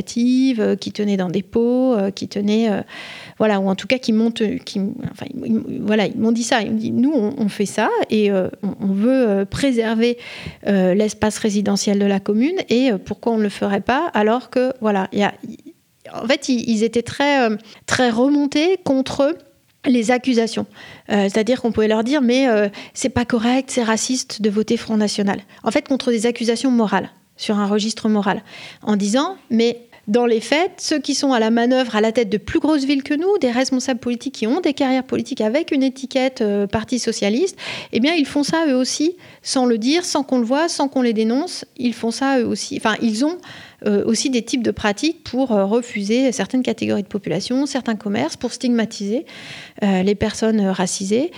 euh, 0.59 0.75
qui 0.75 0.91
tenaient 0.91 1.17
dans 1.17 1.29
des 1.29 1.43
pots, 1.43 1.93
euh, 1.93 2.11
qui 2.11 2.27
tenaient, 2.27 2.69
euh, 2.69 2.81
voilà, 3.37 3.59
ou 3.59 3.69
en 3.69 3.75
tout 3.75 3.87
cas 3.87 3.97
qui 3.97 4.13
montent, 4.13 4.43
qui, 4.65 4.79
enfin, 5.11 5.25
voilà, 5.81 6.05
ils 6.05 6.17
m'ont 6.17 6.31
dit 6.31 6.43
ça. 6.43 6.61
Ils 6.61 6.71
m'ont 6.71 6.77
dit, 6.77 6.91
nous, 6.91 7.13
on, 7.13 7.49
fait 7.49 7.65
ça 7.65 7.89
et 8.09 8.31
on, 8.31 8.87
veut 8.87 9.45
préserver 9.49 10.17
l'espace 10.65 11.37
résidentiel 11.39 11.99
de 11.99 12.05
la 12.05 12.19
commune 12.19 12.57
et 12.69 12.91
pourquoi 13.05 13.33
on 13.33 13.37
ne 13.37 13.43
le 13.43 13.49
ferait 13.49 13.81
pas 13.81 14.09
alors 14.13 14.49
que, 14.49 14.73
voilà, 14.81 15.07
il 15.11 15.19
y 15.19 15.23
a, 15.23 15.33
en 16.13 16.27
fait, 16.27 16.49
ils, 16.49 16.83
étaient 16.83 17.01
très, 17.01 17.49
très 17.85 18.09
remontés 18.09 18.77
contre 18.83 19.35
les 19.85 20.11
accusations. 20.11 20.65
C'est-à-dire 21.07 21.61
qu'on 21.61 21.71
pouvait 21.71 21.87
leur 21.87 22.03
dire 22.03 22.21
mais 22.21 22.45
c'est 22.93 23.09
pas 23.09 23.25
correct, 23.25 23.71
c'est 23.71 23.83
raciste 23.83 24.41
de 24.41 24.49
voter 24.49 24.77
Front 24.77 24.97
National. 24.97 25.39
En 25.63 25.71
fait, 25.71 25.87
contre 25.87 26.11
des 26.11 26.25
accusations 26.25 26.71
morales, 26.71 27.09
sur 27.39 27.57
un 27.57 27.65
registre 27.65 28.09
moral, 28.09 28.43
en 28.83 28.95
disant 28.95 29.37
mais 29.49 29.88
dans 30.09 30.25
les 30.25 30.41
faits, 30.41 30.71
ceux 30.77 30.99
qui 30.99 31.13
sont 31.13 31.33
à 31.33 31.39
la 31.39 31.51
manœuvre 31.51 31.95
à 31.95 32.01
la 32.01 32.11
tête 32.11 32.29
de 32.29 32.37
plus 32.37 32.59
grosses 32.59 32.83
villes 32.83 33.03
que 33.03 33.13
nous, 33.13 33.37
des 33.37 33.51
responsables 33.51 33.99
politiques 33.99 34.33
qui 34.33 34.47
ont 34.47 34.59
des 34.59 34.73
carrières 34.73 35.03
politiques 35.03 35.39
avec 35.39 35.71
une 35.71 35.83
étiquette 35.83 36.41
euh, 36.41 36.65
Parti 36.65 36.97
socialiste, 36.97 37.55
eh 37.93 37.99
bien, 37.99 38.15
ils 38.15 38.25
font 38.25 38.43
ça 38.43 38.65
eux 38.67 38.75
aussi, 38.75 39.15
sans 39.43 39.65
le 39.65 39.77
dire, 39.77 40.03
sans 40.03 40.23
qu'on 40.23 40.39
le 40.39 40.45
voit, 40.45 40.67
sans 40.67 40.87
qu'on 40.87 41.03
les 41.03 41.13
dénonce. 41.13 41.63
Ils 41.77 41.93
font 41.93 42.09
ça 42.09 42.39
eux 42.39 42.45
aussi. 42.45 42.75
Enfin, 42.77 42.95
ils 43.03 43.23
ont 43.23 43.37
euh, 43.85 44.03
aussi 44.05 44.29
des 44.29 44.41
types 44.41 44.63
de 44.63 44.71
pratiques 44.71 45.23
pour 45.23 45.53
euh, 45.53 45.65
refuser 45.65 46.31
certaines 46.33 46.63
catégories 46.63 47.03
de 47.03 47.07
population, 47.07 47.65
certains 47.65 47.95
commerces, 47.95 48.35
pour 48.35 48.51
stigmatiser 48.51 49.25
euh, 49.83 50.03
les 50.03 50.15
personnes 50.15 50.59
racisées, 50.67 51.31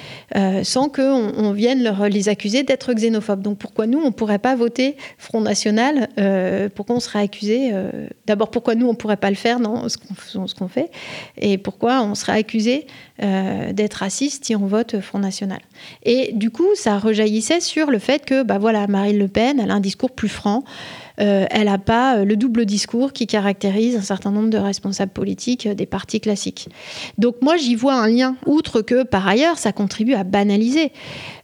sans 0.64 0.90
qu'on 0.90 1.34
on 1.38 1.52
vienne 1.52 1.84
leur, 1.84 2.10
les 2.10 2.30
accuser 2.30 2.64
d'être 2.64 2.94
xénophobes. 2.94 3.42
Donc 3.42 3.58
pourquoi 3.58 3.86
nous, 3.86 4.00
on 4.00 4.08
ne 4.08 4.12
pourrait 4.12 4.40
pas 4.40 4.56
voter 4.56 4.96
Front 5.18 5.42
National 5.42 6.08
Pourquoi 6.76 6.96
on 6.96 7.00
serait 7.00 7.20
accusé 7.20 7.72
D'abord, 8.26 8.50
pourquoi 8.50 8.76
nous, 8.76 8.88
on 8.88 8.92
ne 8.92 8.96
pourrait 8.96 9.18
pas 9.18 9.30
le 9.30 9.36
faire 9.36 9.60
dans 9.60 9.88
ce 9.90 9.98
qu'on 10.56 10.68
fait 10.68 10.90
Et 11.38 11.58
pourquoi 11.58 12.02
on 12.04 12.16
serait 12.16 12.38
accusé 12.38 12.88
d'être 13.20 13.96
raciste 13.96 14.46
si 14.46 14.56
on 14.56 14.66
vote 14.66 15.00
Front 15.02 15.20
National 15.20 15.60
Et 16.04 16.32
du 16.34 16.50
coup, 16.50 16.68
ça 16.76 16.98
rejaillissait 16.98 17.62
sur 17.62 17.92
le 17.92 18.00
fait 18.00 18.26
que, 18.26 18.44
bah 18.44 18.58
voilà, 18.58 18.88
Marine 18.88 19.20
Le 19.20 19.28
Pen, 19.28 19.60
elle 19.60 19.72
a 19.72 19.76
un 19.76 19.80
discours 19.80 20.12
plus 20.12 20.30
franc. 20.30 20.64
Euh, 21.20 21.46
elle 21.50 21.66
n'a 21.66 21.78
pas 21.78 22.18
euh, 22.18 22.26
le 22.26 22.36
double 22.36 22.66
discours 22.66 23.14
qui 23.14 23.28
caractérise 23.28 23.96
un 23.96 24.02
certain 24.02 24.32
nombre 24.32 24.50
de 24.50 24.58
responsables 24.58 25.12
politiques 25.12 25.66
euh, 25.66 25.74
des 25.74 25.86
partis 25.86 26.20
classiques. 26.20 26.70
Donc 27.18 27.36
moi, 27.42 27.58
j'y 27.58 27.76
vois 27.76 27.96
un 27.96 28.08
lien, 28.08 28.36
outre 28.46 28.82
que 28.82 29.04
par 29.04 29.28
ailleurs, 29.28 29.58
ça 29.58 29.72
contribue 29.72 30.14
à 30.14 30.24
banaliser 30.24 30.92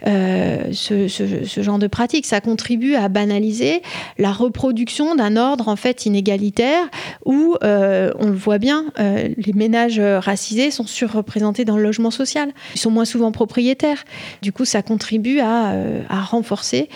ce, 0.03 1.61
genre 1.61 1.79
de 1.79 1.87
pratique. 1.87 2.25
Ça 2.25 2.41
contribue 2.41 2.95
à 2.95 3.09
banaliser 3.09 3.81
la 4.17 4.31
reproduction 4.31 5.15
d'un 5.15 5.35
ordre 5.35 5.67
en 5.67 5.75
fait 5.75 6.05
inégalitaire 6.05 6.87
où, 7.25 7.55
on 7.61 8.25
le 8.25 8.35
voit 8.35 8.57
bien, 8.57 8.85
les 8.97 9.53
ménages 9.53 9.99
racisés 9.99 10.71
sont 10.71 10.85
surreprésentés 10.85 11.65
dans 11.65 11.77
le 11.77 11.83
logement 11.83 12.11
social. 12.11 12.51
Ils 12.75 12.79
sont 12.79 12.91
moins 12.91 13.05
souvent 13.05 13.31
propriétaires. 13.31 14.03
Du 14.41 14.51
coup, 14.51 14.65
ça 14.65 14.81
contribue 14.81 15.39
à, 15.39 15.73
à 16.09 16.21
renforcer 16.21 16.89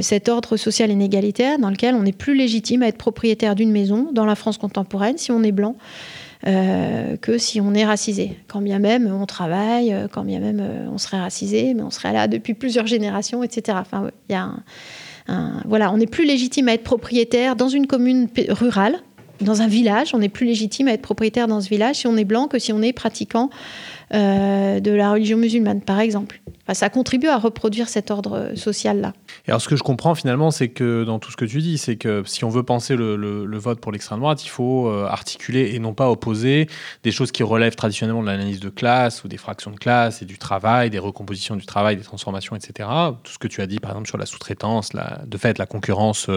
cet 0.00 0.28
ordre 0.28 0.56
social 0.56 0.90
inégalitaire 0.90 1.58
dans 1.58 1.70
lequel 1.70 1.94
on 1.94 2.04
est 2.04 2.11
plus 2.12 2.34
légitime 2.34 2.82
à 2.82 2.88
être 2.88 2.98
propriétaire 2.98 3.54
d'une 3.54 3.70
maison 3.70 4.10
dans 4.12 4.24
la 4.24 4.34
France 4.34 4.58
contemporaine 4.58 5.18
si 5.18 5.30
on 5.32 5.42
est 5.42 5.52
blanc. 5.52 5.76
Euh, 6.44 7.16
que 7.18 7.38
si 7.38 7.60
on 7.60 7.72
est 7.72 7.84
racisé. 7.84 8.36
Quand 8.48 8.60
bien 8.60 8.80
même 8.80 9.06
on 9.06 9.26
travaille, 9.26 9.92
euh, 9.92 10.08
quand 10.10 10.24
bien 10.24 10.40
même 10.40 10.58
euh, 10.60 10.88
on 10.92 10.98
serait 10.98 11.20
racisé, 11.20 11.72
mais 11.72 11.82
on 11.82 11.90
serait 11.90 12.12
là 12.12 12.26
depuis 12.26 12.54
plusieurs 12.54 12.88
générations, 12.88 13.44
etc. 13.44 13.78
Enfin, 13.80 14.10
voilà, 15.64 15.92
on 15.92 16.00
est 16.00 16.10
plus 16.10 16.26
légitime 16.26 16.66
à 16.66 16.72
être 16.72 16.82
propriétaire 16.82 17.54
dans 17.54 17.68
une 17.68 17.86
commune 17.86 18.26
rurale, 18.48 18.96
dans 19.40 19.62
un 19.62 19.68
village. 19.68 20.14
On 20.14 20.20
est 20.20 20.28
plus 20.28 20.46
légitime 20.46 20.88
à 20.88 20.94
être 20.94 21.02
propriétaire 21.02 21.46
dans 21.46 21.60
ce 21.60 21.68
village 21.68 21.96
si 21.96 22.08
on 22.08 22.16
est 22.16 22.24
blanc 22.24 22.48
que 22.48 22.58
si 22.58 22.72
on 22.72 22.82
est 22.82 22.92
pratiquant 22.92 23.48
de 24.12 24.90
la 24.90 25.12
religion 25.12 25.38
musulmane, 25.38 25.80
par 25.80 26.00
exemple 26.00 26.42
ça 26.72 26.90
contribue 26.90 27.26
à 27.26 27.38
reproduire 27.38 27.88
cet 27.88 28.10
ordre 28.10 28.52
social-là. 28.54 29.12
Et 29.46 29.50
alors, 29.50 29.60
ce 29.60 29.68
que 29.68 29.76
je 29.76 29.82
comprends 29.82 30.14
finalement, 30.14 30.50
c'est 30.50 30.68
que 30.68 31.02
dans 31.04 31.18
tout 31.18 31.30
ce 31.30 31.36
que 31.36 31.44
tu 31.44 31.60
dis, 31.60 31.76
c'est 31.76 31.96
que 31.96 32.22
si 32.24 32.44
on 32.44 32.48
veut 32.48 32.62
penser 32.62 32.94
le, 32.96 33.58
vote 33.58 33.80
pour 33.80 33.92
l'extrême 33.92 34.20
droite, 34.20 34.44
il 34.44 34.48
faut 34.48 34.88
euh, 34.88 35.06
articuler 35.06 35.72
et 35.74 35.78
non 35.78 35.94
pas 35.94 36.10
opposer 36.10 36.68
des 37.02 37.12
choses 37.12 37.30
qui 37.30 37.42
relèvent 37.42 37.76
traditionnellement 37.76 38.22
de 38.22 38.26
l'analyse 38.26 38.60
de 38.60 38.70
classe 38.70 39.22
ou 39.22 39.28
des 39.28 39.36
fractions 39.36 39.70
de 39.70 39.76
classe 39.76 40.22
et 40.22 40.24
du 40.24 40.38
travail, 40.38 40.90
des 40.90 40.98
recompositions 40.98 41.54
du 41.56 41.66
travail, 41.66 41.96
des 41.96 42.02
transformations, 42.02 42.56
etc. 42.56 42.88
Tout 43.22 43.32
ce 43.32 43.38
que 43.38 43.48
tu 43.48 43.60
as 43.60 43.66
dit, 43.66 43.78
par 43.78 43.92
exemple, 43.92 44.08
sur 44.08 44.18
la 44.18 44.26
sous-traitance, 44.26 44.90
de 44.92 45.38
fait, 45.38 45.58
la 45.58 45.66
concurrence 45.66 46.28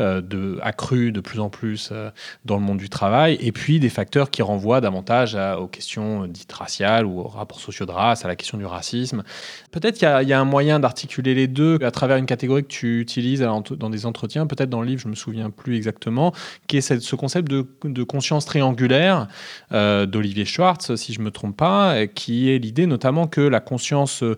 euh, 0.00 0.58
accrue 0.62 1.12
de 1.12 1.20
plus 1.20 1.40
en 1.40 1.50
plus 1.50 1.90
euh, 1.90 2.10
dans 2.44 2.56
le 2.56 2.62
monde 2.62 2.78
du 2.78 2.88
travail, 2.88 3.38
et 3.40 3.52
puis 3.52 3.80
des 3.80 3.88
facteurs 3.88 4.30
qui 4.30 4.42
renvoient 4.42 4.80
davantage 4.80 5.36
aux 5.58 5.68
questions 5.68 6.26
dites 6.26 6.52
raciales 6.52 7.06
ou 7.06 7.20
aux 7.20 7.28
rapports 7.28 7.60
sociaux 7.60 7.86
de 7.86 7.92
race, 7.92 8.24
à 8.24 8.28
la 8.28 8.36
question 8.36 8.58
du 8.58 8.66
racisme. 8.66 9.22
Peut-être 9.70 9.96
qu'il 9.96 10.28
y, 10.28 10.32
a 10.32 10.40
un 10.40 10.44
moyen 10.44 10.80
d'articuler 10.80 11.34
les 11.34 11.46
deux 11.46 11.78
à 11.82 11.90
travers 11.90 12.16
une 12.16 12.26
catégorie 12.26 12.62
que 12.62 12.68
tu 12.68 13.00
utilises 13.00 13.40
dans 13.40 13.90
des 13.90 14.06
entretiens, 14.06 14.46
peut-être 14.46 14.70
dans 14.70 14.80
le 14.80 14.86
livre, 14.86 15.00
je 15.00 15.08
me 15.08 15.14
souviens 15.14 15.50
plus 15.50 15.76
exactement, 15.76 16.32
qui 16.66 16.78
est 16.78 16.80
ce 16.80 17.16
concept 17.16 17.48
de, 17.48 18.02
conscience 18.02 18.44
triangulaire 18.44 19.28
euh, 19.72 20.06
d'Olivier 20.06 20.44
Schwartz, 20.44 20.94
si 20.96 21.12
je 21.12 21.20
me 21.20 21.30
trompe 21.30 21.56
pas, 21.56 22.06
qui 22.06 22.50
est 22.50 22.58
l'idée 22.58 22.86
notamment 22.86 23.26
que 23.26 23.40
la 23.40 23.60
conscience 23.60 24.22
Hmm, 24.22 24.34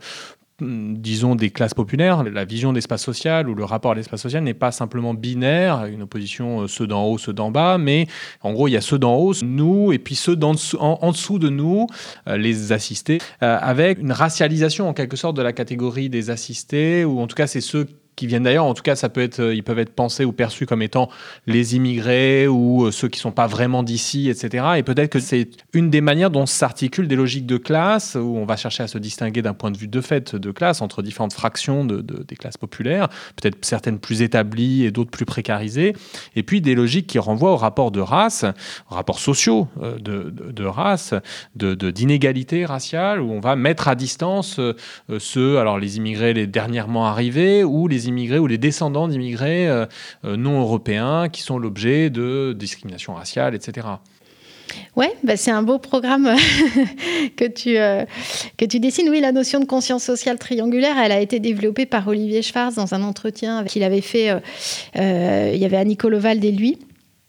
disons, 0.65 1.35
des 1.35 1.51
classes 1.51 1.75
populaires, 1.75 2.25
la 2.25 2.45
vision 2.45 2.73
d'espace 2.73 3.03
social 3.03 3.49
ou 3.49 3.55
le 3.55 3.65
rapport 3.65 3.93
à 3.93 3.95
l'espace 3.95 4.23
social 4.23 4.43
n'est 4.43 4.55
pas 4.55 4.73
simplement 4.73 5.15
binaire, 5.15 5.87
une 5.87 6.03
opposition 6.03 6.63
euh, 6.63 6.67
ceux 6.69 6.87
d'en 6.87 7.05
haut, 7.05 7.19
ceux 7.19 7.33
d'en 7.33 7.51
bas, 7.51 7.79
mais 7.79 8.07
en 8.43 8.53
gros, 8.53 8.69
il 8.69 8.73
y 8.73 8.77
a 8.77 8.81
ceux 8.81 8.99
d'en 8.99 9.17
haut, 9.17 9.35
nous, 9.43 9.93
et 9.93 9.99
puis 9.99 10.15
ceux 10.15 10.39
en, 10.43 10.55
en, 10.79 11.13
dessous 11.13 11.39
de 11.39 11.49
nous, 11.49 11.87
euh, 12.29 12.37
les 12.37 12.73
assistés, 12.73 13.19
euh, 13.43 13.59
avec 13.61 13.99
une 13.99 14.13
racialisation 14.13 14.89
en 14.89 14.93
quelque 14.93 15.17
sorte 15.17 15.37
de 15.37 15.43
la 15.43 15.53
catégorie 15.53 16.09
des 16.09 16.31
assistés, 16.31 17.05
ou 17.05 17.21
en 17.21 17.27
tout 17.27 17.37
cas, 17.37 17.47
c'est 17.47 17.61
ceux 17.61 17.87
qui 18.17 18.27
viennent 18.27 18.45
d'ailleurs. 18.45 18.65
En 18.65 18.75
tout 18.75 18.83
cas, 18.83 18.97
ça 18.97 19.09
peut 19.09 19.23
être, 19.23 19.41
euh, 19.41 19.55
ils 19.55 19.63
peuvent 19.63 19.79
être 19.79 19.95
pensés 19.95 20.25
ou 20.25 20.33
perçus 20.33 20.67
comme 20.67 20.83
étant 20.83 21.09
les 21.47 21.77
immigrés 21.77 22.47
ou 22.47 22.85
euh, 22.85 22.91
ceux 22.91 23.09
qui 23.09 23.19
sont 23.19 23.33
pas 23.33 23.47
vraiment 23.47 23.83
d'ici, 23.83 24.29
etc. 24.29 24.65
Et 24.77 24.83
peut-être 24.83 25.11
que 25.11 25.19
c'est 25.19 25.49
une 25.73 25.91
des 25.91 26.01
manières 26.01 26.31
dont 26.31 26.47
s'articulent 26.47 27.09
des 27.09 27.17
logiques 27.17 27.47
de 27.47 27.57
classe, 27.57 28.15
où 28.15 28.37
on 28.37 28.45
va 28.45 28.57
chercher 28.57 28.83
à 28.83 28.89
se 28.89 28.99
distinguer 28.99 29.43
d'un 29.43 29.55
point 29.55 29.71
de 29.71 29.77
vue 29.77 29.89
de 29.89 30.01
fait 30.01 30.35
de 30.37 30.51
classe 30.51 30.81
entre 30.81 31.03
différentes 31.03 31.33
fractions 31.33 31.85
de, 31.85 32.01
des 32.01 32.37
classes 32.37 32.57
populaires, 32.57 33.09
peut-être 33.37 33.59
certaines 33.63 33.99
plus 33.99 34.23
établies 34.23 34.85
et 34.85 34.91
d'autres 34.91 35.11
plus 35.11 35.25
précarisées, 35.25 35.95
et 36.37 36.43
puis 36.43 36.61
des 36.61 36.75
logiques 36.75 37.07
qui 37.07 37.19
renvoient 37.19 37.53
aux 37.53 37.57
rapports 37.57 37.91
de 37.91 38.01
race, 38.01 38.45
aux 38.91 38.95
rapports 38.95 39.19
sociaux 39.19 39.69
euh, 39.83 39.99
de, 39.99 40.31
de, 40.31 40.65
race, 40.65 41.15
d'inégalité 41.55 42.65
raciale, 42.65 43.21
où 43.21 43.31
on 43.31 43.41
va 43.41 43.57
mettre 43.57 43.89
à 43.89 43.95
distance 43.95 44.61
ceux, 45.19 45.59
alors 45.59 45.79
les 45.79 45.97
immigrés 45.99 46.33
les 46.33 46.47
dernièrement 46.47 47.07
arrivés 47.07 47.65
ou 47.65 47.89
les 47.89 48.04
immigrés 48.07 48.39
ou 48.39 48.47
les 48.47 48.59
descendants 48.59 49.09
d'immigrés 49.09 49.69
euh, 49.69 49.87
euh, 50.25 50.37
non 50.37 50.61
européens 50.61 51.29
qui 51.29 51.43
sont 51.43 51.59
l'objet 51.59 52.11
de 52.11 52.55
discrimination 52.57 53.15
raciale, 53.15 53.55
etc. 53.55 53.87
Oui, 54.97 55.07
bah 55.23 55.37
c'est 55.37 55.51
un 55.51 55.63
beau 55.63 55.79
programme 55.79 56.35
que, 57.37 57.47
tu, 57.47 57.77
euh, 57.77 58.05
que 58.57 58.65
tu 58.65 58.81
dessines. 58.81 59.09
Oui, 59.09 59.21
la 59.21 59.31
notion 59.31 59.61
de 59.61 59.67
conscience 59.67 60.03
sociale 60.03 60.39
triangulaire, 60.39 60.97
elle 60.99 61.13
a 61.13 61.21
été 61.21 61.39
développée 61.39 61.87
par 61.87 62.09
Olivier 62.09 62.43
Schwarz 62.43 62.75
dans 62.75 62.95
un 62.95 63.03
entretien 63.03 63.65
qu'il 63.65 63.85
avait 63.85 64.01
fait. 64.01 64.31
il 64.97 65.57
y 65.57 65.65
avait 65.65 65.77
Annie 65.77 65.97
Coloval 65.97 66.45
et 66.45 66.53
lui. 66.53 66.79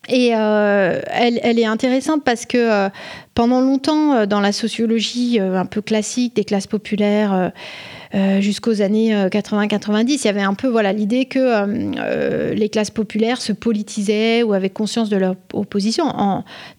Et 0.07 0.28
elle, 0.30 1.39
elle, 1.43 1.59
est 1.59 1.65
intéressante 1.65 2.23
parce 2.23 2.45
que 2.45 2.89
pendant 3.34 3.59
longtemps, 3.59 4.26
dans 4.26 4.39
la 4.39 4.51
sociologie 4.51 5.39
un 5.39 5.65
peu 5.65 5.82
classique 5.82 6.36
des 6.36 6.45
classes 6.45 6.67
populaires, 6.67 7.51
euh, 8.16 8.39
jusqu'aux 8.39 8.82
années 8.82 9.13
80-90. 9.13 9.97
Euh, 9.97 10.03
il 10.07 10.26
y 10.26 10.28
avait 10.30 10.41
un 10.41 10.53
peu 10.53 10.68
voilà 10.68 10.93
l'idée 10.93 11.26
que 11.26 11.39
euh, 11.41 12.53
les 12.53 12.70
classes 12.70 12.89
populaires 12.89 13.41
se 13.41 13.51
politisaient 13.51 14.41
ou 14.41 14.53
avaient 14.53 14.70
conscience 14.70 15.09
de 15.09 15.18
leur 15.18 15.36
opposition, 15.53 16.05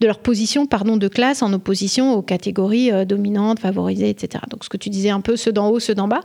de 0.00 0.06
leur 0.06 0.18
position 0.18 0.66
pardon 0.66 0.96
de 0.96 1.08
classe 1.08 1.42
en 1.42 1.52
opposition 1.52 2.14
aux 2.14 2.22
catégories 2.22 2.90
dominantes, 3.04 3.58
favorisées, 3.58 4.08
etc. 4.08 4.44
Donc 4.50 4.64
ce 4.64 4.70
que 4.70 4.78
tu 4.78 4.88
disais 4.88 5.10
un 5.10 5.20
peu 5.20 5.36
ceux 5.36 5.52
d'en 5.52 5.68
haut, 5.68 5.80
ceux 5.80 5.94
d'en 5.94 6.08
bas. 6.08 6.22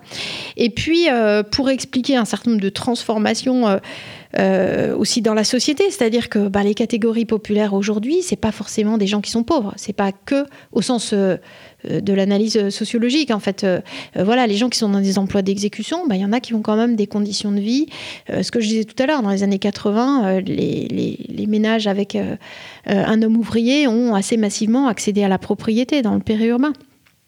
Et 0.56 0.70
puis 0.70 1.08
pour 1.52 1.70
expliquer 1.70 2.16
un 2.16 2.26
certain 2.26 2.52
nombre 2.52 2.64
de 2.64 2.70
transformations. 2.70 3.80
Aussi 4.38 5.22
dans 5.22 5.34
la 5.34 5.44
société, 5.44 5.90
c'est-à-dire 5.90 6.30
que 6.30 6.48
bah, 6.48 6.64
les 6.64 6.74
catégories 6.74 7.26
populaires 7.26 7.74
aujourd'hui, 7.74 8.22
c'est 8.22 8.36
pas 8.36 8.52
forcément 8.52 8.98
des 8.98 9.08
gens 9.08 9.22
qui 9.22 9.32
sont 9.32 9.44
pauvres, 9.44 9.74
c'est 9.78 9.94
pas 9.94 10.12
que 10.12 10.46
au 10.72 10.82
sens 10.82 11.14
euh, 11.90 12.02
de 12.02 12.14
l'analyse 12.14 12.70
sociologique. 12.70 13.32
En 13.32 13.40
fait, 13.40 13.64
euh, 13.64 13.80
euh, 14.18 14.24
voilà, 14.24 14.48
les 14.48 14.56
gens 14.56 14.70
qui 14.70 14.78
sont 14.78 14.90
dans 14.90 15.00
des 15.00 15.18
emplois 15.18 15.42
d'exécution, 15.42 16.08
bah, 16.08 16.16
il 16.16 16.22
y 16.22 16.26
en 16.26 16.34
a 16.34 16.40
qui 16.40 16.54
ont 16.54 16.62
quand 16.62 16.76
même 16.76 16.96
des 16.96 17.08
conditions 17.08 17.52
de 17.52 17.60
vie. 17.60 17.88
ce 18.30 18.52
que 18.52 18.60
je 18.60 18.68
disais 18.68 18.84
tout 18.84 19.02
à 19.02 19.06
l'heure, 19.06 19.22
dans 19.22 19.30
les 19.30 19.44
années 19.44 19.60
80, 19.60 20.42
les, 20.42 21.46
ménages 21.48 21.88
avec 21.88 22.18
un 22.86 23.22
homme 23.22 23.36
ouvrier 23.36 23.88
ont 23.88 24.16
assez 24.16 24.38
massivement 24.38 24.88
accédé 24.88 25.24
à 25.24 25.28
la 25.28 25.38
propriété 25.38 26.02
dans 26.02 26.14
le 26.14 26.22
périurbain. 26.22 26.74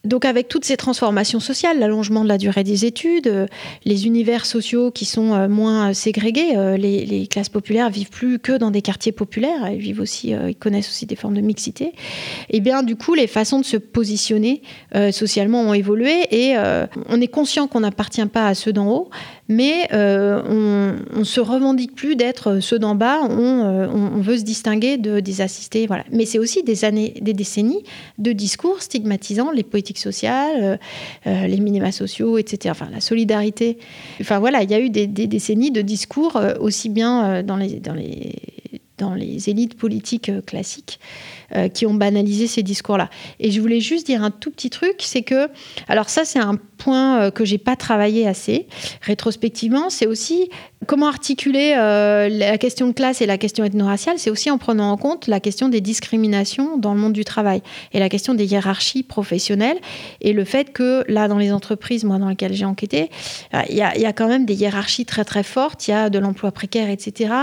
Donc 0.04 0.26
avec 0.26 0.50
toutes 0.50 0.66
ces 0.66 0.76
transformations 0.76 1.40
sociales, 1.40 1.80
l'allongement 1.80 2.26
de 2.26 2.28
la 2.28 2.38
durée 2.38 2.66
des 2.66 2.84
études, 2.84 3.28
euh, 3.28 3.48
les 3.86 4.06
univers 4.06 4.46
sociaux 4.46 4.92
qui 4.92 5.06
sont 5.06 5.34
euh, 5.34 5.48
moins 5.48 5.92
euh, 5.92 5.94
ségrégés, 5.94 6.58
les, 6.78 7.28
classes 7.28 7.48
populaires 7.48 7.90
vivent 7.90 8.10
plus 8.10 8.38
que 8.38 8.52
dans 8.52 8.70
des 8.70 8.82
quartiers 8.82 9.14
populaires, 9.14 9.70
ils 9.72 9.80
vivent 9.80 10.02
aussi, 10.02 10.32
ils 10.32 10.56
connaissent 10.56 10.90
aussi 10.90 11.06
des 11.06 11.16
formes 11.16 11.36
de 11.36 11.42
mixité. 11.42 11.86
Et 11.86 12.58
eh 12.58 12.60
bien 12.60 12.84
du 12.84 12.96
coup, 12.96 13.14
les 13.14 13.28
façons 13.28 13.60
de 13.60 13.66
se 13.66 13.78
positionner 13.78 14.62
socialement 15.12 15.62
ont 15.62 15.74
évolué 15.74 16.14
et 16.32 16.56
on 17.10 17.22
est 17.22 17.28
conscient 17.28 17.68
qu'on 17.68 17.82
n'appartient 17.82 18.26
pas 18.26 18.48
à 18.48 18.56
ceux 18.56 18.74
d'en 18.74 18.88
haut, 18.90 19.10
mais 19.50 19.88
on, 19.92 20.96
ne 21.20 21.24
se 21.24 21.40
revendique 21.40 21.96
plus 21.96 22.16
d'être 22.16 22.60
ceux 22.60 22.80
d'en 22.80 22.96
bas. 22.96 23.22
On, 23.22 24.22
veut 24.22 24.38
se 24.38 24.44
distinguer 24.44 24.98
de, 24.98 25.20
des 25.20 25.42
assistés, 25.42 25.86
voilà. 25.86 26.06
Mais 26.12 26.26
c'est 26.26 26.40
aussi 26.40 26.64
des 26.64 26.86
années, 26.86 27.14
des 27.22 27.34
décennies 27.34 27.84
de 28.18 28.32
discours 28.32 28.82
stigmatisant 28.82 29.52
les 29.52 29.64
politiques 29.64 30.00
sociale, 30.00 30.58
euh, 30.62 30.78
euh, 31.28 31.48
les 31.48 31.60
minima 31.60 31.92
sociaux, 31.92 32.38
etc. 32.38 32.76
Enfin, 32.76 32.90
la 32.92 33.02
solidarité. 33.02 33.78
Enfin 34.22 34.40
voilà, 34.40 34.64
il 34.64 34.72
y 34.72 34.74
a 34.74 34.80
eu 34.80 34.90
des, 34.90 35.08
décennies 35.08 35.72
de 35.72 35.82
discours 35.82 36.38
euh, 36.38 36.54
aussi 36.60 36.90
bien 36.90 37.44
dans 37.44 37.56
les 37.58 39.50
élites 39.50 39.76
politiques 39.76 40.32
classiques 40.46 41.00
qui 41.74 41.86
ont 41.86 41.94
banalisé 41.94 42.48
ces 42.48 42.64
discours-là. 42.64 43.10
Et 43.40 43.52
je 43.52 43.62
voulais 43.62 43.80
juste 43.80 44.08
dire 44.08 44.24
un 44.24 44.32
tout 44.32 44.52
petit 44.52 44.70
truc, 44.70 44.96
c'est 45.00 45.22
que, 45.22 45.48
alors 45.88 46.10
ça 46.10 46.26
c'est 46.26 46.40
un 46.40 46.56
point 46.78 47.32
que 47.32 47.46
j'ai 47.46 47.58
pas 47.58 47.76
travaillé 47.76 48.28
assez 48.28 48.68
rétrospectivement, 49.02 49.90
c'est 49.90 50.08
aussi 50.08 50.50
Comment 50.86 51.08
articuler 51.08 51.76
euh, 51.78 52.30
la 52.30 52.58
question 52.58 52.88
de 52.88 52.94
classe 52.94 53.22
et 53.22 53.26
la 53.26 53.38
question 53.38 53.64
ethno-raciale 53.64 54.18
C'est 54.18 54.30
aussi 54.30 54.50
en 54.50 54.58
prenant 54.58 54.92
en 54.92 54.98
compte 54.98 55.28
la 55.28 55.40
question 55.40 55.70
des 55.70 55.82
discriminations 55.82 56.78
dans 56.78 56.94
le 56.94 57.00
monde 57.00 57.14
du 57.14 57.24
travail 57.24 57.62
et 57.94 58.00
la 58.00 58.10
question 58.10 58.34
des 58.34 58.46
hiérarchies 58.46 59.04
professionnelles 59.04 59.78
et 60.22 60.34
le 60.34 60.44
fait 60.44 60.74
que 60.74 61.04
là, 61.08 61.28
dans 61.28 61.38
les 61.38 61.52
entreprises, 61.52 62.04
moi, 62.04 62.18
dans 62.18 62.30
lesquelles 62.30 62.54
j'ai 62.54 62.66
enquêté, 62.66 63.10
euh, 63.54 63.60
il 63.70 63.76
y, 63.76 63.82
a, 63.82 64.14
quand 64.14 64.28
même 64.28 64.46
des 64.46 64.56
hiérarchies 64.56 65.06
très 65.06 65.24
très 65.24 65.44
fortes. 65.44 65.88
Il 65.88 65.92
y 65.92 65.94
a 65.94 66.10
de 66.10 66.20
l'emploi 66.20 66.52
précaire, 66.52 66.90
etc. 66.90 67.34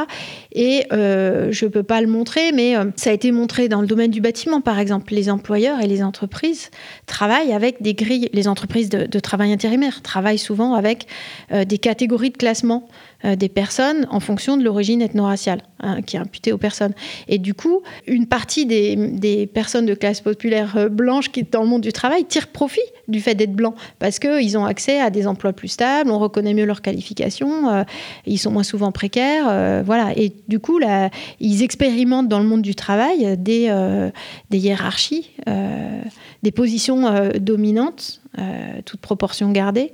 Et 0.53 0.85
euh, 0.93 1.49
je 1.51 1.67
peux 1.67 1.83
pas 1.83 2.01
le 2.01 2.09
montrer, 2.09 2.53
mais 2.53 2.75
ça 2.97 3.11
a 3.11 3.13
été 3.13 3.33
montré 3.33 3.69
dans 3.69 3.81
du 4.09 4.21
bâtiment, 4.21 4.61
par 4.61 4.79
exemple. 4.79 5.15
Les 5.15 5.31
employeurs 5.31 5.81
et 5.81 5.87
les 5.87 6.03
entreprises 6.03 6.71
travaillent 7.07 7.53
avec 7.53 7.83
des 7.83 7.95
grilles. 7.95 8.29
Les 8.33 8.49
entreprises 8.49 8.89
de, 8.89 9.21
travail 9.21 9.53
intérimaire 9.53 10.03
travaillent 10.03 10.39
souvent 10.39 10.75
avec 10.75 11.07
des 11.51 11.79
catégories 11.79 12.31
de 12.31 12.37
classement. 12.37 12.89
Euh, 13.27 13.37
des 13.37 13.51
personnes 13.51 14.07
en 14.11 14.19
fonction 14.19 14.57
de 14.57 14.65
l'origine 14.65 15.03
ethno-raciale 15.03 15.61
hein, 15.81 16.01
qui 16.01 16.17
est 16.17 16.19
imputée 16.19 16.53
aux 16.53 16.59
personnes. 16.59 16.95
Et 17.29 17.37
du 17.37 17.53
coup, 17.53 17.83
une 18.07 18.27
partie 18.27 18.65
des, 18.65 19.47
personnes 19.53 19.85
de 19.85 19.93
classe 19.93 20.23
populaire 20.23 20.79
euh, 20.79 20.89
blanche 20.89 21.31
qui, 21.31 21.43
dans 21.43 21.61
le 21.61 21.69
monde 21.69 21.83
du 21.83 21.93
travail, 21.93 22.25
tirent 22.25 22.47
profit 22.47 22.81
du 23.09 23.21
fait 23.21 23.35
d'être 23.35 23.53
blancs 23.53 23.75
parce 23.99 24.19
qu'ils 24.19 24.57
ont 24.57 24.65
accès 24.65 25.01
à 25.01 25.11
des 25.11 25.27
emplois 25.27 25.53
plus 25.53 25.69
stables, 25.69 26.11
on 26.11 26.19
reconnaît 26.19 26.55
mieux 26.55 26.65
leurs 26.65 26.81
qualifications, 26.81 27.69
euh, 27.69 27.85
ils 28.25 28.39
sont 28.39 28.53
moins 28.53 28.63
souvent 28.63 28.91
précaires. 28.91 29.83
voilà. 29.85 30.13
Et 30.17 30.33
du 30.49 30.59
coup, 30.59 30.79
là, 30.79 31.11
ils 31.41 31.63
expérimentent 31.63 32.29
dans 32.29 32.39
le 32.39 32.47
monde 32.47 32.63
du 32.63 32.75
travail 32.75 33.37
des, 33.37 33.71
des 34.51 34.59
hiérarchies, 34.59 35.31
des 36.43 36.51
positions 36.53 37.31
dominantes, 37.39 38.23
toute 38.87 39.01
proportion 39.01 39.51
gardée. 39.51 39.93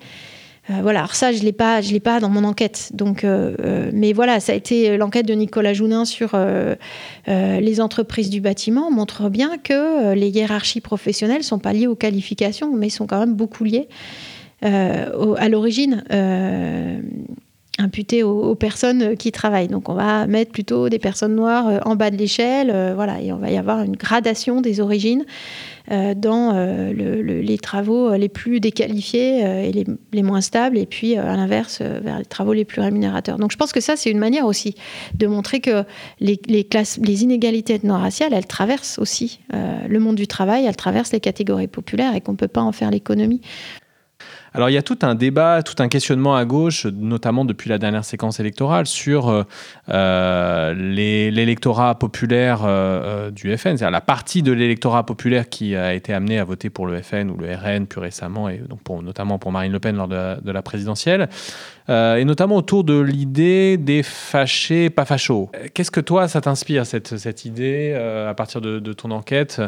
Euh, 0.70 0.80
voilà, 0.82 1.00
alors 1.00 1.14
ça, 1.14 1.32
je 1.32 1.38
ne 1.38 1.44
l'ai 1.44 1.52
pas, 1.52 1.80
je 1.80 1.92
l'ai 1.92 2.00
pas 2.00 2.18
dans 2.20 2.28
mon 2.28 2.44
enquête. 2.44 2.90
Donc, 2.92 3.24
euh, 3.24 3.54
euh, 3.64 3.90
mais 3.92 4.12
voilà, 4.12 4.40
ça 4.40 4.52
a 4.52 4.54
été 4.54 4.96
l'enquête 4.96 5.26
de 5.26 5.34
Nicolas 5.34 5.74
Jounin 5.74 6.04
sur 6.04 6.36
les 7.26 7.80
entreprises 7.80 8.30
du 8.30 8.40
bâtiment 8.40 8.90
montre 8.90 9.28
bien 9.28 9.58
que 9.58 10.14
les 10.14 10.28
hiérarchies 10.28 10.80
professionnelles 10.80 11.42
sont 11.42 11.58
pas 11.58 11.72
liées 11.72 11.86
aux 11.86 11.96
qualifications, 11.96 12.74
mais 12.74 12.88
sont 12.88 13.06
quand 13.06 13.20
même 13.20 13.34
beaucoup 13.34 13.64
liées 13.64 13.88
à 14.62 15.48
l'origine 15.48 16.02
imputées 17.78 18.22
aux, 18.22 18.54
personnes 18.54 19.16
qui 19.16 19.32
travaillent. 19.32 19.68
Donc 19.68 19.88
on 19.88 19.94
va 19.94 20.26
mettre 20.26 20.52
plutôt 20.52 20.88
des 20.88 20.98
personnes 20.98 21.34
noires 21.34 21.80
en 21.86 21.96
bas 21.96 22.10
de 22.10 22.16
l'échelle, 22.16 22.94
voilà, 22.94 23.20
et 23.20 23.32
on 23.32 23.36
va 23.36 23.50
y 23.50 23.58
avoir 23.58 23.82
une 23.82 23.96
gradation 23.96 24.60
des 24.60 24.80
origines. 24.80 25.24
Euh, 25.92 26.14
dans 26.14 26.52
euh, 26.52 26.92
les 26.92 27.58
travaux 27.58 28.12
les 28.16 28.28
plus 28.28 28.58
déqualifiés 28.58 29.46
euh, 29.46 29.62
et 29.62 29.84
les, 30.12 30.22
moins 30.24 30.40
stables, 30.40 30.78
et 30.78 30.86
puis 30.86 31.16
à 31.16 31.36
l'inverse, 31.36 31.80
vers 31.80 32.18
les 32.18 32.24
travaux 32.24 32.52
les 32.52 32.64
plus 32.64 32.80
rémunérateurs. 32.80 33.38
Donc 33.38 33.52
je 33.52 33.56
pense 33.56 33.72
que 33.72 33.80
ça, 33.80 33.94
c'est 33.94 34.10
une 34.10 34.18
manière 34.18 34.46
aussi 34.46 34.74
de 35.14 35.28
montrer 35.28 35.60
que 35.60 35.84
les, 36.18 36.64
classes, 36.64 36.98
les 37.00 37.22
inégalités 37.22 37.74
ethno-raciales, 37.74 38.32
elles 38.32 38.46
traversent 38.46 38.98
aussi 38.98 39.40
le 39.52 39.98
monde 40.00 40.16
du 40.16 40.26
travail, 40.26 40.64
elles 40.66 40.76
traversent 40.76 41.12
les 41.12 41.20
catégories 41.20 41.68
populaires 41.68 42.16
et 42.16 42.20
qu'on 42.20 42.32
ne 42.32 42.36
peut 42.36 42.48
pas 42.48 42.62
en 42.62 42.72
faire 42.72 42.90
l'économie. 42.90 43.40
Alors 44.56 44.70
il 44.70 44.72
y 44.72 44.78
a 44.78 44.82
tout 44.82 44.98
un 45.02 45.14
débat, 45.14 45.62
tout 45.62 45.82
un 45.82 45.88
questionnement 45.88 46.34
à 46.34 46.46
gauche, 46.46 46.86
notamment 46.86 47.44
depuis 47.44 47.68
la 47.68 47.76
dernière 47.76 48.06
séquence 48.06 48.40
électorale, 48.40 48.86
sur 48.86 49.28
euh, 49.28 49.42
euh, 49.90 50.72
l'électorat 50.72 51.94
populaire 51.98 52.62
euh, 52.64 53.30
du 53.30 53.54
FN, 53.54 53.76
c'est-à-dire 53.76 53.90
la 53.90 54.00
partie 54.00 54.42
de 54.42 54.52
l'électorat 54.52 55.04
populaire 55.04 55.50
qui 55.50 55.76
a 55.76 55.92
été 55.92 56.14
amenée 56.14 56.38
à 56.38 56.44
voter 56.44 56.70
pour 56.70 56.86
le 56.86 57.02
FN 57.02 57.28
ou 57.28 57.36
le 57.36 57.54
RN 57.54 57.86
plus 57.86 58.00
récemment, 58.00 58.48
et 58.48 58.62
donc 58.66 58.80
notamment 59.02 59.38
pour 59.38 59.52
Marine 59.52 59.72
Le 59.72 59.78
Pen 59.78 59.94
lors 59.94 60.08
de 60.08 60.50
la, 60.50 60.62
présidentielle, 60.62 61.28
et 61.88 62.24
notamment 62.24 62.56
autour 62.56 62.82
de 62.82 62.98
l'idée 62.98 63.76
des 63.76 64.02
fâchés, 64.02 64.88
pas 64.88 65.04
fachos. 65.04 65.50
Qu'est-ce 65.74 65.90
que 65.90 66.00
toi, 66.00 66.28
ça 66.28 66.40
t'inspire, 66.40 66.86
cette, 66.86 67.18
cette 67.18 67.44
idée, 67.44 67.92
à 67.92 68.32
partir 68.32 68.62
de, 68.62 68.92
ton 68.94 69.10
enquête, 69.10 69.60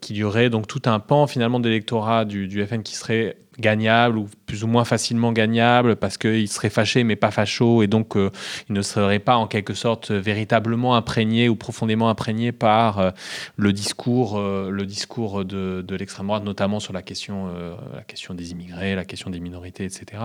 qu'il 0.00 0.16
y 0.16 0.24
aurait 0.24 0.48
donc 0.48 0.66
tout 0.66 0.82
un 0.86 0.98
pan 0.98 1.26
finalement 1.26 1.60
d'électorat 1.60 2.24
du, 2.24 2.48
du 2.48 2.66
FN 2.66 2.82
qui 2.82 2.94
serait 2.94 3.36
gagnable 3.60 4.18
ou 4.18 4.28
plus 4.50 4.64
ou 4.64 4.66
moins 4.66 4.84
facilement 4.84 5.30
gagnable 5.30 5.94
parce 5.94 6.18
qu'il 6.18 6.48
serait 6.48 6.70
fâché 6.70 7.04
mais 7.04 7.14
pas 7.14 7.30
facho 7.30 7.84
et 7.84 7.86
donc 7.86 8.16
euh, 8.16 8.30
il 8.68 8.74
ne 8.74 8.82
serait 8.82 9.20
pas 9.20 9.36
en 9.36 9.46
quelque 9.46 9.74
sorte 9.74 10.10
véritablement 10.10 10.96
imprégné 10.96 11.48
ou 11.48 11.54
profondément 11.54 12.08
imprégné 12.08 12.50
par 12.50 12.98
euh, 12.98 13.10
le 13.56 13.72
discours, 13.72 14.36
euh, 14.36 14.68
le 14.68 14.86
discours 14.86 15.44
de, 15.44 15.84
de 15.86 15.94
l'extrême 15.94 16.26
droite, 16.26 16.42
notamment 16.42 16.80
sur 16.80 16.92
la 16.92 17.02
question, 17.02 17.46
la 17.94 18.02
question 18.02 18.34
des 18.34 18.50
immigrés, 18.50 18.96
la 18.96 19.04
question 19.04 19.30
des 19.30 19.38
minorités, 19.38 19.84
etc. 19.84 20.20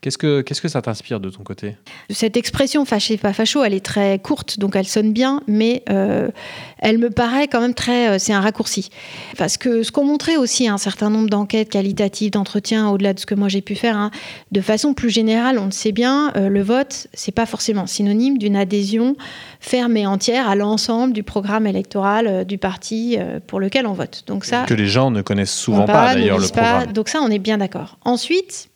Qu'est-ce 0.00 0.16
que, 0.16 0.40
qu'est-ce 0.40 0.62
que 0.62 0.68
ça 0.68 0.80
t'inspire 0.80 1.20
de 1.20 1.28
ton 1.28 1.42
côté? 1.42 1.76
Cette 2.08 2.38
expression 2.38 2.86
fâché 2.86 3.18
pas 3.18 3.34
facho, 3.34 3.62
elle 3.62 3.74
est 3.74 3.84
très 3.84 4.18
courte 4.18 4.58
donc 4.58 4.74
elle 4.74 4.86
sonne 4.86 5.12
bien, 5.12 5.42
mais 5.46 5.84
elle 5.86 6.96
me 6.96 7.10
paraît 7.10 7.46
quand 7.46 7.60
même 7.60 7.74
très, 7.74 8.18
c'est 8.18 8.32
un 8.32 8.40
raccourci 8.40 8.88
parce 9.36 9.58
que 9.58 9.82
ce 9.82 9.92
qu'ont 9.92 10.06
montré 10.06 10.38
aussi 10.38 10.66
un 10.66 10.78
certain 10.78 11.10
nombre 11.10 11.28
d'enquêtes 11.28 11.68
qualitatives 11.68 12.30
d'entretien 12.30 12.88
au-delà 12.88 13.12
de 13.12 13.20
ce 13.20 13.26
que 13.26 13.34
moi 13.34 13.48
j'ai 13.48 13.65
pu 13.66 13.74
faire. 13.74 13.98
Hein. 13.98 14.10
De 14.52 14.62
façon 14.62 14.94
plus 14.94 15.10
générale, 15.10 15.58
on 15.58 15.66
le 15.66 15.70
sait 15.70 15.92
bien, 15.92 16.32
euh, 16.36 16.48
le 16.48 16.62
vote, 16.62 17.08
c'est 17.12 17.34
pas 17.34 17.44
forcément 17.44 17.86
synonyme 17.86 18.38
d'une 18.38 18.56
adhésion 18.56 19.16
ferme 19.60 19.98
et 19.98 20.06
entière 20.06 20.48
à 20.48 20.54
l'ensemble 20.54 21.12
du 21.12 21.22
programme 21.22 21.66
électoral 21.66 22.26
euh, 22.26 22.44
du 22.44 22.56
parti 22.56 23.16
euh, 23.18 23.40
pour 23.46 23.60
lequel 23.60 23.86
on 23.86 23.92
vote. 23.92 24.24
Donc 24.26 24.46
ça, 24.46 24.64
que 24.66 24.74
les 24.74 24.86
gens 24.86 25.10
ne 25.10 25.20
connaissent 25.20 25.52
souvent 25.52 25.84
pas, 25.84 26.14
d'ailleurs 26.14 26.38
le 26.38 26.48
programme. 26.48 26.92
donc 26.92 27.10
ça, 27.10 27.20
on 27.20 27.30
est 27.30 27.38
bien 27.38 27.58
d'accord. 27.58 27.98
Ensuite. 28.04 28.70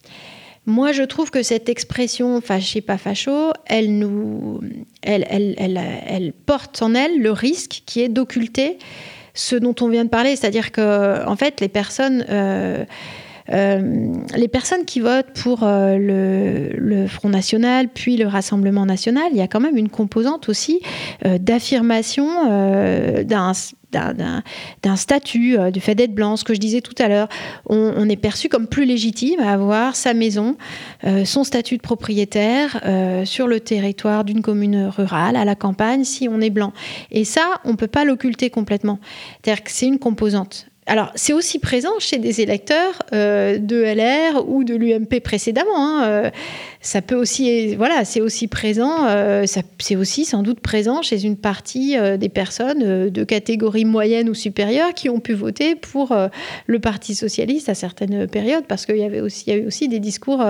Moi, 0.66 0.93
je 0.93 1.03
trouve 1.03 1.30
que 1.30 1.43
cette 1.43 1.70
expression 1.70 2.43
fâché 2.43 2.82
pas 2.82 2.99
facho, 2.99 3.51
elle 3.64 3.99
nous, 3.99 4.61
elle, 5.01 5.26
elle, 5.30 5.55
elle, 5.57 5.80
elle 6.07 6.32
porte 6.34 6.82
en 6.82 6.95
elle 6.95 7.18
le 7.18 7.32
risque 7.32 7.82
qui 7.86 8.03
est 8.03 8.11
d'occulter 8.11 8.78
ce 9.32 9.57
dont 9.57 9.74
on 9.80 9.88
vient 9.88 10.05
de 10.05 10.11
parler, 10.11 10.36
c'est-à-dire 10.36 10.70
que 10.70 11.26
en 11.26 11.34
fait, 11.34 11.61
les 11.61 11.68
personnes 11.68 12.24
les 13.51 14.49
personnes 14.49 14.85
qui 14.85 15.01
votent 15.01 15.33
pour 15.43 15.61
le, 15.63 16.71
le, 16.77 17.07
Front 17.07 17.29
National, 17.29 17.89
puis 17.89 18.17
le 18.17 18.27
Rassemblement 18.27 18.87
National, 18.87 19.29
il 19.33 19.39
y 19.39 19.41
a 19.41 19.49
quand 19.49 19.61
même 19.61 19.77
une 19.77 19.89
composante 19.89 20.49
aussi 20.49 20.81
d'affirmation 21.25 22.29
d'un 23.93 24.97
statut, 24.97 25.59
euh, 25.59 25.71
du 25.71 25.81
fait 25.81 25.95
d'être 25.95 26.15
blanc, 26.15 26.37
ce 26.37 26.45
que 26.45 26.55
je 26.55 26.61
disais 26.61 26.81
tout 26.81 26.95
à 26.99 27.09
l'heure. 27.09 27.29
On, 27.67 28.09
est 28.09 28.17
perçu 28.17 28.49
comme 28.49 28.67
plus 28.67 28.85
légitime 28.85 29.41
à 29.41 29.53
avoir 29.53 29.97
sa 29.97 30.15
maison, 30.15 30.57
euh, 31.05 31.25
son 31.25 31.45
statut 31.45 31.77
de 31.77 31.83
propriétaire 31.83 32.81
euh, 32.85 33.25
sur 33.25 33.47
le 33.47 33.61
territoire 33.61 34.25
d'une 34.25 34.43
commune 34.43 34.87
rurale, 34.87 35.37
à 35.37 35.45
la 35.45 35.55
campagne, 35.55 36.05
si 36.05 36.29
on 36.29 36.41
est 36.41 36.51
blanc. 36.51 36.73
Et 37.11 37.25
ça, 37.25 37.61
on 37.65 37.73
ne 37.73 37.77
peut 37.77 37.87
pas 37.87 38.05
l'occulter 38.05 38.51
complètement. 38.51 38.99
C'est-à-dire 39.43 39.65
que 39.65 39.71
c'est 39.71 39.87
une 39.87 39.99
composante. 39.99 40.67
Alors, 40.91 41.12
c'est 41.14 41.32
aussi 41.32 41.61
présent 41.61 41.93
chez 42.01 42.18
des 42.18 42.41
électeurs 42.41 42.99
de 43.12 43.82
LR 43.84 44.49
ou 44.49 44.64
de 44.64 44.74
l'UMP 44.74 45.20
précédemment. 45.22 46.03
Hein, 46.03 46.32
ça 46.82 47.03
peut 47.03 47.14
aussi, 47.14 47.74
voilà, 47.74 48.07
c'est 48.07 48.22
aussi 48.22 48.49
présent, 48.49 49.07
euh, 49.07 49.45
c'est 49.78 49.97
aussi 49.97 50.24
sans 50.24 50.43
doute 50.43 50.61
présent 50.61 51.03
chez 51.03 51.26
une 51.26 51.36
partie 51.36 51.99
euh, 51.99 52.16
des 52.16 52.30
personnes 52.30 52.82
euh, 52.82 53.11
de 53.11 53.22
catégorie 53.22 53.84
moyenne 53.84 54.30
ou 54.30 54.34
supérieure 54.34 54.95
qui 54.95 55.11
ont 55.11 55.20
pu 55.20 55.34
voter 55.34 55.74
pour 55.74 56.16
le 56.66 56.78
Parti 56.78 57.14
socialiste 57.14 57.68
à 57.68 57.74
certaines 57.74 58.26
périodes, 58.26 58.64
parce 58.66 58.86
qu'il 58.86 58.97
y 58.97 59.05
avait 59.05 59.20
aussi, 59.20 59.53
eu 59.53 59.66
aussi 59.66 59.88
des 59.88 60.01
discours 60.01 60.43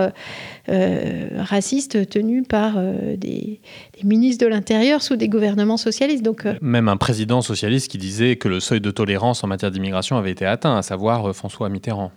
racistes 0.69 2.09
tenus 2.09 2.45
par 2.49 2.81
des, 2.81 3.17
des, 3.17 4.05
ministres 4.05 4.45
de 4.45 4.49
l'Intérieur 4.49 5.03
sous 5.03 5.17
des 5.17 5.29
gouvernements 5.29 5.77
socialistes. 5.77 6.23
Donc, 6.23 6.45
même 6.61 6.89
un 6.89 6.97
président 6.97 7.43
socialiste 7.43 7.91
qui 7.91 7.99
disait 7.99 8.37
que 8.37 8.49
le 8.49 8.61
seuil 8.61 8.81
de 8.81 8.91
tolérance 8.91 9.43
en 9.43 9.49
matière 9.49 9.71
d'immigration 9.71 10.17
avait 10.17 10.30
été 10.31 10.47
atteint, 10.47 10.77
à 10.77 10.83
savoir 10.83 11.35
François 11.35 11.69
Mitterrand. 11.69 12.11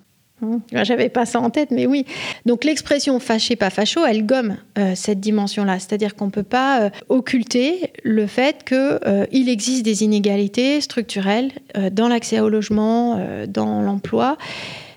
Mmh. 0.44 0.58
J'avais 0.84 1.10
pas 1.10 1.26
ça 1.26 1.40
en 1.40 1.50
tête, 1.50 1.72
mais 1.72 1.86
oui. 1.86 2.06
Donc 2.46 2.64
l'expression 2.64 3.20
fâché, 3.20 3.56
pas 3.56 3.70
facho, 3.70 4.06
elle 4.06 4.26
gomme 4.26 4.58
euh, 4.78 4.94
cette 4.96 5.20
dimension-là. 5.20 5.80
C'est-à-dire 5.80 6.16
qu'on 6.16 6.26
ne 6.26 6.32
peut 6.32 6.44
pas 6.44 6.82
euh, 6.82 6.90
occulter 7.10 7.94
le 8.04 8.28
fait 8.28 8.64
qu'il 8.64 8.78
euh, 8.80 9.26
existe 9.32 9.84
des 9.84 10.04
inégalités 10.04 10.82
structurelles 10.82 11.52
dans 11.92 12.08
l'accès 12.08 12.40
au 12.40 12.50
logement, 12.50 13.20
dans 13.48 13.82
l'emploi, 13.82 14.38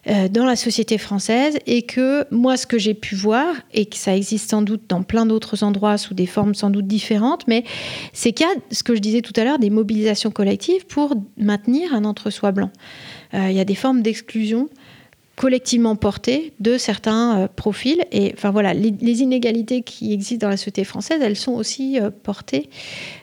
dans 0.07 0.45
la 0.45 0.57
société 0.57 0.99
française, 0.99 1.59
et 1.67 1.83
que 1.83 2.27
moi, 2.31 2.57
ce 2.57 2.67
que 2.67 2.79
j'ai 2.79 2.95
pu 2.95 3.15
voir, 3.15 3.55
et 3.75 3.87
que 3.87 3.97
ça 3.97 4.17
existe 4.17 4.51
sans 4.51 4.63
doute 4.63 4.83
dans 4.89 5.03
plein 5.03 5.27
d'autres 5.27 5.65
endroits 5.65 5.99
sous 5.99 6.15
des 6.15 6.27
formes 6.27 6.55
sans 6.55 6.71
doute 6.71 6.87
différentes, 6.87 7.47
mais 7.49 7.65
c'est 8.13 8.33
qu'il 8.33 8.47
y 8.47 8.49
a, 8.49 8.55
ce 8.71 8.83
que 8.83 8.95
je 8.95 9.01
disais 9.01 9.21
tout 9.21 9.33
à 9.37 9.45
l'heure, 9.45 9.59
des 9.59 9.71
mobilisations 9.71 10.31
collectives 10.31 10.87
pour 10.87 11.15
maintenir 11.37 11.95
un 11.95 12.05
entre-soi 12.05 12.53
blanc. 12.53 12.71
Il 13.33 13.53
y 13.53 13.61
a 13.61 13.65
des 13.65 13.75
formes 13.75 14.03
d'exclusion 14.03 14.69
collectivement 15.37 15.97
portées 15.97 16.55
de 16.61 16.79
certains 16.79 17.39
euh, 17.39 17.49
profils. 17.49 18.03
Et 18.11 18.33
enfin 18.35 18.51
voilà, 18.51 18.75
les, 18.75 19.23
inégalités 19.23 19.83
qui 19.83 20.13
existent 20.13 20.47
dans 20.47 20.51
la 20.51 20.57
société 20.57 20.85
française, 20.85 21.21
elles 21.23 21.37
sont 21.37 21.53
aussi 21.53 22.01
euh, 22.01 22.11
portées 22.11 22.71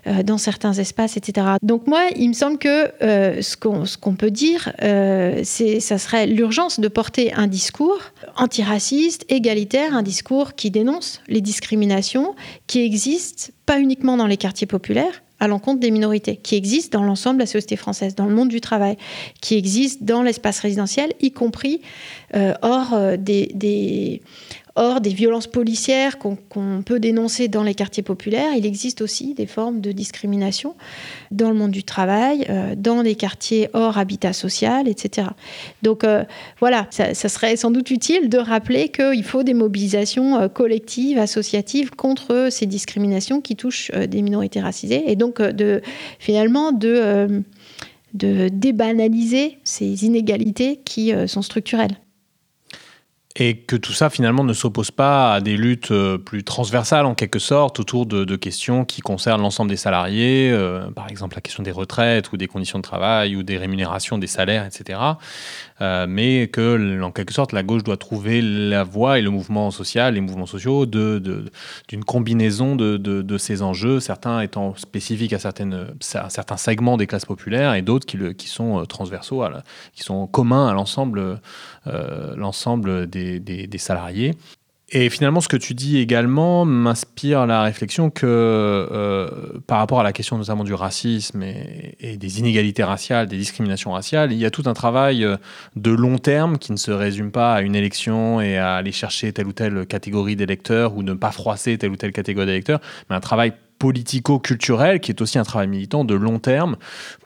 euh, 0.08 0.24
dans 0.24 0.38
certains 0.38 0.74
espaces, 0.74 1.18
etc. 1.18 1.48
Donc 1.62 1.88
moi, 1.88 2.04
il 2.16 2.30
me 2.30 2.34
semble 2.34 2.58
que 2.58 2.92
ce 3.02 3.98
qu'on 3.98 4.16
peut 4.16 4.32
dire, 4.32 4.72
c'est 4.80 5.80
ça 5.80 5.98
serait 5.98 6.28
l'urgence 6.28 6.80
de 6.80 6.88
porter 6.88 7.34
un 7.34 7.48
discours 7.48 8.00
antiraciste, 8.38 9.26
égalitaire, 9.30 9.96
un 9.96 10.04
discours 10.04 10.54
qui 10.54 10.72
dénonce 10.72 11.22
les 11.28 11.42
discriminations 11.42 12.36
qui 12.68 12.82
existent 12.82 13.52
pas 13.66 13.80
uniquement 13.80 14.18
dans 14.18 14.28
les 14.28 14.38
quartiers 14.38 14.68
populaires, 14.68 15.24
à 15.44 15.48
l'encontre 15.50 15.82
des 15.82 15.92
minorités, 15.92 16.38
qui 16.38 16.56
existent 16.56 16.98
dans 16.98 17.04
l'ensemble 17.04 17.36
de 17.36 17.42
la 17.42 17.48
société 17.48 17.76
française, 17.76 18.16
dans 18.16 18.28
le 18.28 18.34
monde 18.34 18.48
du 18.48 18.62
travail, 18.62 18.96
qui 19.42 19.58
existent 19.58 20.06
dans 20.06 20.24
l'espace 20.24 20.62
résidentiel, 20.62 21.12
y 21.20 21.32
compris 21.32 21.82
euh, 22.34 22.54
hors 22.62 22.94
euh, 22.94 23.18
des, 23.18 24.22
Or, 24.76 25.02
des 25.02 25.12
violences 25.12 25.46
policières 25.46 26.18
qu'on 26.18 26.36
peut 26.84 27.00
dénoncer 27.00 27.48
dans 27.48 27.62
les 27.62 27.76
quartiers 27.76 28.02
populaires, 28.02 28.54
il 28.58 28.66
existe 28.66 29.02
aussi 29.02 29.36
des 29.36 29.46
formes 29.46 29.82
de 29.82 29.92
discrimination 29.92 30.74
dans 31.30 31.50
le 31.50 31.56
monde 31.56 31.70
du 31.70 31.84
travail, 31.84 32.48
euh, 32.50 32.74
dans 32.76 33.04
les 33.04 33.14
quartiers 33.14 33.70
hors 33.74 34.00
habitat 34.00 34.34
social, 34.34 34.88
etc. 34.88 35.28
Donc 35.84 36.04
euh, 36.04 36.24
voilà, 36.60 36.88
ça, 36.90 37.14
serait 37.14 37.56
sans 37.56 37.70
doute 37.70 37.92
utile 37.92 38.30
de 38.30 38.40
rappeler 38.40 38.90
qu'il 38.90 39.24
faut 39.24 39.44
des 39.44 39.54
mobilisations 39.54 40.40
euh, 40.40 40.48
collectives, 40.48 41.20
associatives 41.20 41.92
contre 41.92 42.48
ces 42.50 42.66
discriminations 42.66 43.42
qui 43.42 43.56
touchent 43.56 43.92
des 43.92 44.24
minorités 44.24 44.60
racisées, 44.60 45.04
et 45.06 45.16
donc 45.16 45.40
finalement 46.18 46.72
de 46.72 47.44
débanaliser 48.14 49.60
ces 49.64 50.06
inégalités 50.06 50.80
qui 50.84 51.14
sont 51.28 51.44
structurelles 51.44 51.98
et 53.36 53.58
que 53.58 53.76
tout 53.76 53.94
ça 53.94 54.10
finalement 54.10 54.44
ne 54.44 54.54
s'oppose 54.54 54.92
pas 54.92 55.34
à 55.34 55.42
des 55.42 55.58
luttes 55.58 55.92
euh, 55.92 56.20
plus 56.20 56.44
transversales 56.44 57.08
en 57.08 57.16
quelque 57.16 57.40
sorte 57.40 57.80
autour 57.80 58.06
de, 58.06 58.36
questions 58.36 58.86
qui 58.86 59.02
concernent 59.02 59.42
l'ensemble 59.42 59.70
des 59.70 59.78
salariés, 59.78 60.52
euh, 60.52 60.90
par 60.92 61.10
exemple 61.10 61.36
la 61.36 61.42
question 61.42 61.64
des 61.64 61.72
retraites 61.72 62.32
ou 62.32 62.38
des 62.38 62.48
conditions 62.48 62.78
de 62.78 62.84
travail 62.84 63.36
ou 63.36 63.44
des 63.44 63.58
rémunérations, 63.58 64.18
des 64.18 64.28
salaires, 64.28 64.66
etc. 64.66 65.00
Euh, 65.84 66.06
mais 66.08 66.48
que 66.48 67.02
en 67.02 67.12
quelque 67.12 67.34
sorte 67.34 67.52
la 67.52 67.62
gauche 67.62 67.84
doit 67.84 67.98
trouver 67.98 68.42
la 68.42 68.86
voie 68.86 69.20
et 69.20 69.22
le 69.22 69.30
mouvement 69.30 69.70
social, 69.70 70.14
les 70.14 70.22
mouvements 70.22 70.46
sociaux, 70.46 70.86
d'une 70.86 72.06
combinaison 72.06 72.78
de, 72.78 73.38
ces 73.38 73.62
enjeux, 73.62 74.00
certains 74.00 74.40
étant 74.40 74.76
spécifiques 74.76 75.34
à, 75.34 75.40
certains 75.40 76.58
segments 76.58 76.96
des 76.96 77.06
classes 77.08 77.26
populaires 77.26 77.74
et 77.74 77.82
d'autres 77.82 78.06
qui, 78.06 78.48
sont 78.48 78.86
transversaux, 78.86 79.44
qui 79.94 80.04
sont 80.04 80.26
communs 80.28 80.68
à 80.68 80.74
l'ensemble 80.74 81.42
des 83.10 83.40
des, 83.40 83.78
salariés. 83.78 84.36
Et 84.96 85.10
finalement, 85.10 85.42
ce 85.42 85.48
que 85.48 85.58
tu 85.58 85.74
dis 85.74 85.98
également 85.98 86.66
m'inspire 86.66 87.48
la 87.48 87.64
réflexion 87.64 88.12
que 88.12 88.28
euh, 88.28 89.28
par 89.66 89.80
rapport 89.80 90.00
à 90.00 90.04
la 90.04 90.14
question 90.14 90.38
notamment 90.38 90.64
du 90.64 90.76
racisme 90.76 91.42
et, 91.42 92.16
des 92.16 92.40
inégalités 92.40 92.84
raciales, 92.84 93.28
des 93.28 93.38
discriminations 93.38 93.92
raciales, 93.92 94.32
il 94.32 94.38
y 94.38 94.46
a 94.46 94.52
tout 94.52 94.62
un 94.68 94.74
travail 94.74 95.26
euh, 95.26 95.38
de 95.76 95.90
long 95.90 96.20
terme 96.20 96.60
qui 96.60 96.72
ne 96.72 96.78
se 96.78 96.92
résume 96.92 97.32
pas 97.32 97.56
à 97.56 97.62
une 97.62 97.76
élection 97.76 98.40
et 98.40 98.58
à 98.58 98.76
aller 98.76 98.92
chercher 98.92 99.34
telle 99.34 99.48
ou 99.48 99.52
telle 99.52 99.88
catégorie 99.88 100.36
d'électeurs 100.36 100.96
ou 100.96 101.02
ne 101.02 101.14
pas 101.16 101.32
froisser 101.32 101.80
telle 101.80 101.90
ou 101.90 101.96
telle 101.96 102.12
catégorie 102.12 102.46
d'électeurs, 102.46 102.80
mais 103.10 103.16
un 103.16 103.20
travail 103.20 103.54
politico-culturel, 103.84 105.02
qui 105.02 105.12
est 105.12 105.20
aussi 105.20 105.38
un 105.38 105.44
travail 105.44 105.68
militant 105.68 106.06
de 106.06 106.14
long 106.14 106.40
terme 106.40 106.78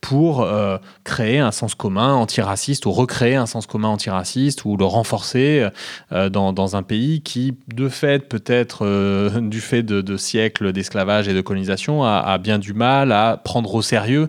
pour 0.02 0.42
euh, 0.42 0.80
créer 1.04 1.38
un 1.38 1.52
sens 1.52 1.76
commun 1.76 2.16
antiraciste 2.16 2.88
ou 2.88 2.92
recréer 2.92 3.36
un 3.36 3.46
sens 3.46 3.68
commun 3.68 3.90
antiraciste 3.90 4.66
ou 4.66 4.76
le 4.76 4.84
renforcer 4.84 5.68
euh, 6.12 6.30
dans, 6.30 6.76
un 6.76 6.82
pays 6.82 7.22
qui, 7.22 7.56
de 7.68 7.90
fait, 7.90 8.28
peut-être 8.28 8.88
euh, 8.88 9.40
du 9.40 9.62
fait 9.62 9.84
de, 9.84 10.18
siècles 10.18 10.74
d'esclavage 10.74 11.28
et 11.28 11.36
de 11.36 11.42
colonisation, 11.42 12.04
a, 12.04 12.36
bien 12.40 12.58
du 12.58 12.74
mal 12.74 13.12
à 13.12 13.38
prendre 13.38 13.76
au 13.76 13.84
sérieux 13.84 14.28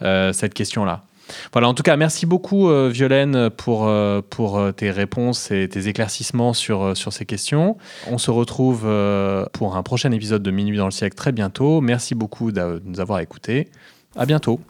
cette 0.00 0.54
question-là. 0.54 1.04
Voilà, 1.52 1.68
en 1.68 1.74
tout 1.74 1.82
cas, 1.82 1.96
merci 1.96 2.26
beaucoup 2.26 2.68
euh, 2.68 2.88
Violaine 2.92 3.50
pour, 3.50 3.86
euh, 3.86 4.20
pour 4.28 4.58
euh, 4.58 4.72
tes 4.72 4.90
réponses 4.90 5.50
et 5.50 5.68
tes 5.68 5.88
éclaircissements 5.88 6.52
sur, 6.52 6.96
sur 6.96 7.12
ces 7.12 7.26
questions. 7.26 7.76
On 8.10 8.18
se 8.18 8.30
retrouve 8.30 8.82
pour 9.52 9.76
un 9.76 9.82
prochain 9.82 10.12
épisode 10.12 10.42
de 10.42 10.50
Minuit 10.50 10.78
dans 10.78 10.86
le 10.86 10.90
siècle 10.90 11.16
très 11.16 11.32
bientôt. 11.32 11.80
Merci 11.80 12.14
beaucoup 12.14 12.52
de 12.52 12.82
nous 12.84 13.00
avoir 13.00 13.20
écoutés. 13.20 13.68
À 14.16 14.26
bientôt. 14.26 14.60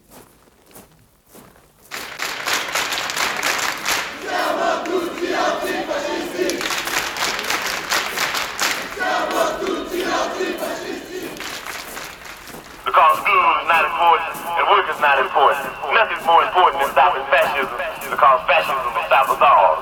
More 16.25 16.45
important 16.45 16.83
than 16.83 16.91
stopping 16.93 17.25
fascism 17.31 17.69
because 18.11 18.41
fascism 18.47 18.77
will 18.95 19.07
stop 19.07 19.29
us 19.31 19.43
all. 19.43 19.79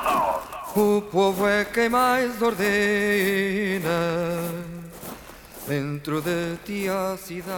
O 0.77 1.03
povo 1.03 1.47
é 1.47 1.65
quem 1.65 1.89
mais 1.89 2.41
ordena 2.41 3.91
dentro 5.67 6.21
de 6.21 6.57
ti 6.65 6.89
a 6.89 7.17
cidade. 7.17 7.57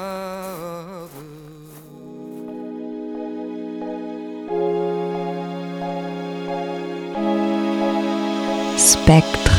Spectrum. 8.77 9.58